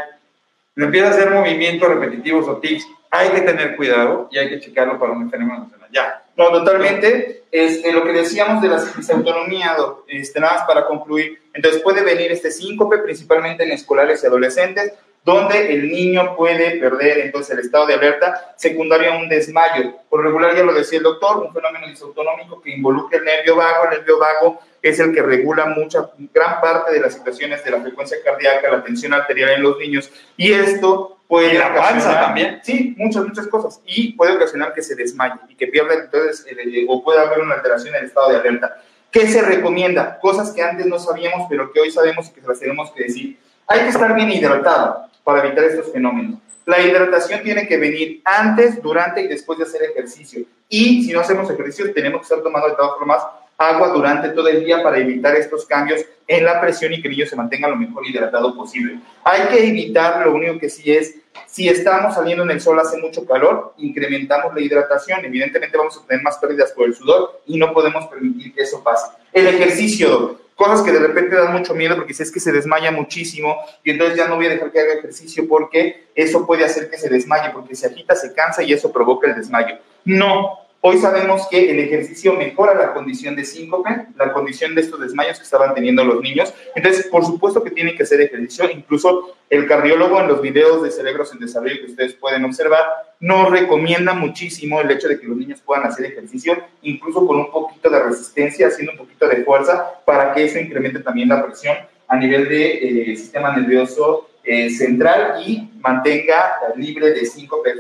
le 0.75 0.85
empieza 0.87 1.09
a 1.09 1.11
hacer 1.11 1.31
movimientos 1.31 1.89
repetitivos 1.89 2.49
o 2.49 2.57
tics, 2.57 2.87
hay 3.11 3.29
que 3.31 3.41
tener 3.41 3.77
cuidado 3.77 4.29
y 4.31 4.39
hay 4.39 4.49
que 4.49 4.61
checarlo 4.61 4.99
para 4.99 5.13
un 5.13 5.31
fenómeno 5.31 5.59
emocional. 5.59 5.89
Ya, 5.93 6.23
no, 6.37 6.51
totalmente. 6.51 7.43
Este, 7.51 7.93
lo 7.93 8.05
que 8.05 8.13
decíamos 8.13 8.63
de 8.63 8.69
la 8.69 8.81
autonomía, 9.13 9.77
este, 10.07 10.39
nada 10.39 10.55
más 10.55 10.63
para 10.65 10.87
concluir. 10.87 11.43
Entonces 11.53 11.83
puede 11.83 12.03
venir 12.03 12.31
este 12.31 12.53
síncope, 12.53 12.99
principalmente 12.99 13.65
en 13.65 13.73
escolares 13.73 14.23
y 14.23 14.27
adolescentes, 14.27 14.95
donde 15.25 15.75
el 15.75 15.91
niño 15.91 16.37
puede 16.37 16.79
perder 16.79 17.19
entonces 17.19 17.59
el 17.59 17.65
estado 17.65 17.87
de 17.87 17.95
alerta 17.95 18.55
secundario 18.57 19.13
a 19.13 19.19
un 19.19 19.29
desmayo. 19.29 19.97
Por 20.09 20.23
regular, 20.23 20.55
ya 20.55 20.63
lo 20.63 20.73
decía 20.73 20.99
el 20.99 21.05
doctor, 21.05 21.45
un 21.45 21.53
fenómeno 21.53 21.89
disautonómico 21.89 22.61
que 22.63 22.71
involucra 22.71 23.19
el 23.19 23.25
nervio 23.25 23.57
vago. 23.57 23.85
El 23.85 23.99
nervio 23.99 24.19
vago 24.19 24.61
es 24.83 24.99
el 24.99 25.13
que 25.13 25.23
regula 25.23 25.67
mucha, 25.67 26.11
gran 26.33 26.61
parte 26.61 26.93
de 26.93 27.01
las 27.01 27.15
situaciones 27.15 27.63
de 27.65 27.71
la 27.71 27.81
frecuencia 27.81 28.17
cardíaca, 28.25 28.71
la 28.71 28.83
tensión 28.83 29.13
arterial 29.13 29.51
en 29.51 29.63
los 29.63 29.79
niños. 29.79 30.11
Y 30.37 30.53
esto 30.53 31.19
puede... 31.29 31.55
Y 31.55 31.59
la 31.59 31.75
panza 31.75 32.21
también. 32.21 32.61
Sí, 32.63 32.95
muchas, 32.97 33.27
muchas 33.27 33.47
cosas. 33.49 33.81
Y 33.87 34.15
puede 34.15 34.33
ocasionar 34.33 34.73
que 34.73 34.83
se 34.83 34.95
desmaye 34.95 35.35
y 35.49 35.55
que 35.55 35.67
pierda 35.67 35.95
entonces, 35.95 36.47
o 36.89 37.05
puede 37.05 37.21
haber 37.21 37.41
una 37.41 37.57
alteración 37.57 37.95
en 37.95 38.01
el 38.01 38.07
estado 38.07 38.31
de 38.31 38.37
alerta. 38.37 38.83
¿Qué 39.11 39.27
se 39.27 39.43
recomienda? 39.43 40.19
Cosas 40.21 40.53
que 40.53 40.63
antes 40.63 40.87
no 40.87 40.99
sabíamos, 40.99 41.47
pero 41.49 41.73
que 41.73 41.81
hoy 41.81 41.91
sabemos 41.91 42.29
y 42.29 42.33
que 42.33 42.47
las 42.47 42.61
tenemos 42.61 42.91
que 42.93 43.05
decir. 43.05 43.39
Hay 43.67 43.81
que 43.81 43.89
estar 43.89 44.15
bien 44.15 44.31
hidratado 44.31 45.07
para 45.25 45.45
evitar 45.47 45.65
estos 45.65 45.93
fenómenos. 45.93 46.39
La 46.67 46.81
hidratación 46.81 47.43
tiene 47.43 47.67
que 47.67 47.77
venir 47.77 48.21
antes, 48.25 48.81
durante 48.81 49.23
y 49.23 49.27
después 49.27 49.59
de 49.59 49.65
hacer 49.65 49.83
ejercicio. 49.83 50.45
Y 50.69 51.05
si 51.05 51.13
no 51.13 51.21
hacemos 51.21 51.51
ejercicio, 51.51 51.93
tenemos 51.93 52.21
que 52.21 52.25
estar 52.25 52.43
tomando 52.43 52.69
de 52.69 52.77
todas 52.77 52.97
formas 52.97 53.23
agua 53.61 53.89
durante 53.89 54.31
todo 54.31 54.49
el 54.49 54.65
día 54.65 54.83
para 54.83 54.99
evitar 54.99 55.37
estos 55.37 55.67
cambios 55.67 56.01
en 56.27 56.45
la 56.47 56.61
presión 56.63 56.95
y 56.95 57.03
que 57.03 57.09
el 57.09 57.29
se 57.29 57.37
mantenga 57.37 57.69
lo 57.69 57.77
mejor 57.77 58.07
hidratado 58.07 58.57
posible. 58.57 58.99
Hay 59.23 59.49
que 59.49 59.69
evitar, 59.69 60.25
lo 60.25 60.35
único 60.35 60.59
que 60.59 60.71
sí 60.71 60.91
es, 60.91 61.17
si 61.47 61.69
estamos 61.69 62.15
saliendo 62.15 62.43
en 62.43 62.53
el 62.53 62.61
sol 62.61 62.81
hace 62.81 62.97
mucho 62.97 63.27
calor, 63.27 63.75
incrementamos 63.77 64.55
la 64.55 64.63
hidratación, 64.63 65.23
evidentemente 65.27 65.77
vamos 65.77 65.99
a 65.99 66.07
tener 66.07 66.23
más 66.23 66.39
pérdidas 66.39 66.73
por 66.73 66.87
el 66.87 66.95
sudor 66.95 67.43
y 67.47 67.59
no 67.59 67.75
podemos 67.75 68.07
permitir 68.07 68.55
que 68.55 68.63
eso 68.63 68.83
pase. 68.83 69.09
El 69.31 69.47
ejercicio, 69.47 70.41
cosas 70.55 70.81
que 70.81 70.93
de 70.93 71.01
repente 71.01 71.37
dan 71.37 71.53
mucho 71.53 71.75
miedo 71.75 71.97
porque 71.97 72.15
si 72.15 72.23
es 72.23 72.33
que 72.33 72.41
se 72.41 72.53
desmaya 72.53 72.91
muchísimo 72.91 73.57
y 73.85 73.91
entonces 73.91 74.17
ya 74.17 74.27
no 74.27 74.37
voy 74.37 74.47
a 74.47 74.51
dejar 74.51 74.73
que 74.73 74.81
haga 74.81 74.95
ejercicio 74.95 75.47
porque 75.47 76.07
eso 76.15 76.47
puede 76.47 76.65
hacer 76.65 76.89
que 76.89 76.97
se 76.97 77.11
desmaye, 77.11 77.51
porque 77.53 77.75
se 77.75 77.89
agita, 77.89 78.17
se 78.17 78.33
cansa 78.33 78.63
y 78.63 78.73
eso 78.73 78.91
provoca 78.91 79.29
el 79.29 79.37
desmayo. 79.37 79.77
No, 80.07 80.70
Hoy 80.83 80.97
sabemos 80.97 81.47
que 81.51 81.71
el 81.71 81.79
ejercicio 81.79 82.33
mejora 82.33 82.73
la 82.75 82.95
condición 82.95 83.37
de 83.37 83.45
síncope, 83.45 84.07
la 84.17 84.33
condición 84.33 84.75
de 84.75 84.81
estos 84.81 84.99
desmayos 84.99 85.37
que 85.37 85.45
estaban 85.45 85.75
teniendo 85.75 86.03
los 86.05 86.23
niños. 86.23 86.55
Entonces, 86.75 87.07
por 87.09 87.23
supuesto 87.23 87.63
que 87.63 87.71
tienen 87.71 87.95
que 87.95 88.05
hacer 88.05 88.23
ejercicio. 88.23 88.65
Incluso 88.71 89.37
el 89.51 89.67
cardiólogo 89.67 90.19
en 90.19 90.29
los 90.29 90.41
videos 90.41 90.83
de 90.83 90.91
cerebros 90.91 91.35
en 91.35 91.41
desarrollo 91.41 91.81
que 91.81 91.91
ustedes 91.91 92.15
pueden 92.15 92.47
observar, 92.47 92.83
nos 93.21 93.51
recomienda 93.51 94.15
muchísimo 94.15 94.81
el 94.81 94.91
hecho 94.91 95.09
de 95.09 95.21
que 95.21 95.27
los 95.27 95.37
niños 95.37 95.61
puedan 95.61 95.85
hacer 95.85 96.07
ejercicio, 96.07 96.57
incluso 96.81 97.27
con 97.27 97.37
un 97.37 97.51
poquito 97.51 97.91
de 97.91 98.03
resistencia, 98.03 98.69
haciendo 98.69 98.93
un 98.93 98.99
poquito 98.99 99.29
de 99.29 99.45
fuerza, 99.45 100.01
para 100.07 100.33
que 100.33 100.45
eso 100.45 100.59
incremente 100.59 101.01
también 101.01 101.29
la 101.29 101.45
presión 101.45 101.77
a 102.09 102.17
nivel 102.17 102.49
del 102.49 102.49
de, 102.49 103.13
eh, 103.13 103.17
sistema 103.17 103.55
nervioso 103.55 104.31
eh, 104.45 104.71
central 104.71 105.43
y 105.47 105.69
mantenga 105.83 106.55
libre 106.77 107.11
de 107.11 107.27
síncope 107.27 107.71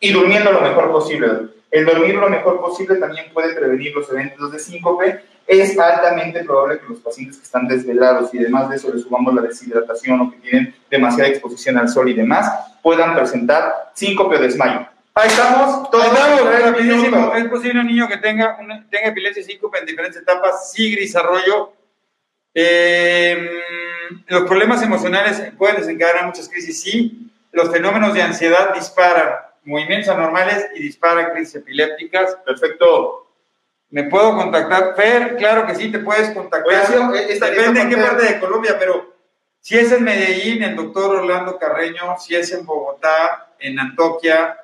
Y 0.00 0.10
durmiendo 0.10 0.50
lo 0.50 0.62
mejor 0.62 0.90
posible. 0.90 1.28
El 1.74 1.86
dormir 1.86 2.14
lo 2.14 2.30
mejor 2.30 2.60
posible 2.60 2.94
también 2.98 3.32
puede 3.32 3.52
prevenir 3.52 3.92
los 3.96 4.08
eventos 4.08 4.52
de 4.52 4.60
síncope. 4.60 5.24
Es 5.44 5.76
altamente 5.76 6.44
probable 6.44 6.78
que 6.78 6.86
los 6.86 7.00
pacientes 7.00 7.38
que 7.38 7.42
están 7.42 7.66
desvelados 7.66 8.32
y 8.32 8.38
además 8.38 8.70
de 8.70 8.76
eso 8.76 8.94
les 8.94 9.02
sumamos 9.02 9.34
la 9.34 9.42
deshidratación 9.42 10.20
o 10.20 10.30
que 10.30 10.36
tienen 10.36 10.72
demasiada 10.88 11.30
exposición 11.30 11.76
al 11.76 11.88
sol 11.88 12.08
y 12.08 12.14
demás, 12.14 12.48
puedan 12.80 13.16
presentar 13.16 13.90
síncope 13.92 14.36
o 14.36 14.40
desmayo. 14.40 14.86
Ahí 15.14 15.28
estamos, 15.28 15.90
todos 15.90 16.16
rapidísimo. 16.62 17.34
Es 17.34 17.46
posible 17.46 17.80
un 17.80 17.88
niño 17.88 18.06
que 18.06 18.18
tenga, 18.18 18.56
una, 18.60 18.86
tenga 18.88 19.08
epilepsia 19.08 19.40
y 19.40 19.44
síncope 19.44 19.80
en 19.80 19.86
diferentes 19.86 20.22
etapas, 20.22 20.70
sí, 20.70 20.94
desarrollo. 20.94 21.72
Eh, 22.54 23.50
los 24.28 24.44
problemas 24.44 24.80
emocionales 24.80 25.42
pueden 25.58 25.78
desencadenar 25.78 26.26
muchas 26.26 26.48
crisis, 26.48 26.82
sí. 26.82 27.32
Los 27.50 27.72
fenómenos 27.72 28.14
de 28.14 28.22
ansiedad 28.22 28.72
disparan 28.72 29.53
movimientos 29.64 30.08
anormales 30.08 30.68
y 30.74 30.82
dispara 30.82 31.32
crisis 31.32 31.56
epilépticas. 31.56 32.36
Perfecto. 32.44 33.28
¿Me 33.90 34.04
puedo 34.04 34.36
contactar? 34.36 34.94
Fer, 34.96 35.36
claro 35.36 35.66
que 35.66 35.74
sí, 35.74 35.90
te 35.90 36.00
puedes 36.00 36.30
contactar. 36.30 36.88
Depende 36.88 37.80
en 37.80 37.90
qué 37.90 37.96
parte 37.96 38.24
de 38.24 38.40
Colombia, 38.40 38.76
pero 38.78 39.14
si 39.60 39.76
es 39.76 39.92
en 39.92 40.04
Medellín, 40.04 40.62
el 40.62 40.76
doctor 40.76 41.16
Orlando 41.16 41.58
Carreño, 41.58 42.16
si 42.18 42.34
es 42.34 42.52
en 42.52 42.66
Bogotá, 42.66 43.54
en 43.58 43.78
Antoquia, 43.78 44.58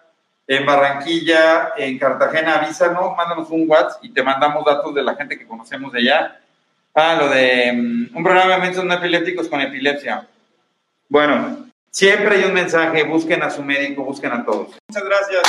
en 0.46 0.66
Barranquilla, 0.66 1.72
en 1.76 1.98
Cartagena, 1.98 2.56
avísanos, 2.56 3.16
mándanos 3.16 3.50
un 3.50 3.70
WhatsApp 3.70 4.04
y 4.04 4.12
te 4.12 4.22
mandamos 4.22 4.64
datos 4.64 4.94
de 4.94 5.02
la 5.02 5.14
gente 5.14 5.38
que 5.38 5.46
conocemos 5.46 5.92
de 5.92 6.00
allá 6.00 6.40
Ah, 6.94 7.16
lo 7.18 7.28
de 7.28 7.72
mm, 7.72 8.16
un 8.16 8.24
programa 8.24 8.54
de 8.54 8.60
métodos 8.60 8.84
no 8.84 8.94
epilépticos 8.94 9.48
con 9.48 9.60
epilepsia. 9.60 10.26
Bueno, 11.08 11.69
siempre 11.90 12.36
hay 12.36 12.44
un 12.44 12.54
mensaje, 12.54 13.04
busquen 13.04 13.42
a 13.42 13.50
su 13.50 13.62
médico, 13.62 14.04
busquen 14.04 14.32
a 14.32 14.44
todos. 14.44 14.68
Muchas 14.88 15.04
gracias. 15.04 15.42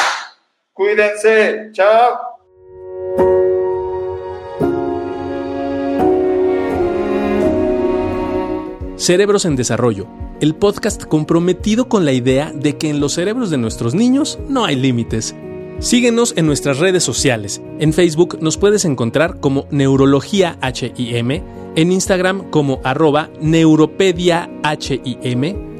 Cuídense. 0.73 1.69
Chao. 1.71 2.31
Cerebros 8.97 9.45
en 9.45 9.55
Desarrollo, 9.55 10.07
el 10.41 10.53
podcast 10.53 11.05
comprometido 11.05 11.89
con 11.89 12.05
la 12.05 12.11
idea 12.11 12.51
de 12.53 12.77
que 12.77 12.89
en 12.89 12.99
los 12.99 13.13
cerebros 13.13 13.49
de 13.49 13.57
nuestros 13.57 13.95
niños 13.95 14.37
no 14.47 14.63
hay 14.65 14.75
límites. 14.75 15.35
Síguenos 15.79 16.35
en 16.37 16.45
nuestras 16.45 16.77
redes 16.77 17.03
sociales. 17.03 17.59
En 17.79 17.93
Facebook 17.93 18.37
nos 18.41 18.59
puedes 18.59 18.85
encontrar 18.85 19.39
como 19.39 19.65
Neurología 19.71 20.59
HIM, 20.61 21.41
en 21.75 21.91
Instagram 21.91 22.51
como 22.51 22.79
arroba 22.83 23.31
Neuropedia 23.41 24.51
HIM, 24.61 25.70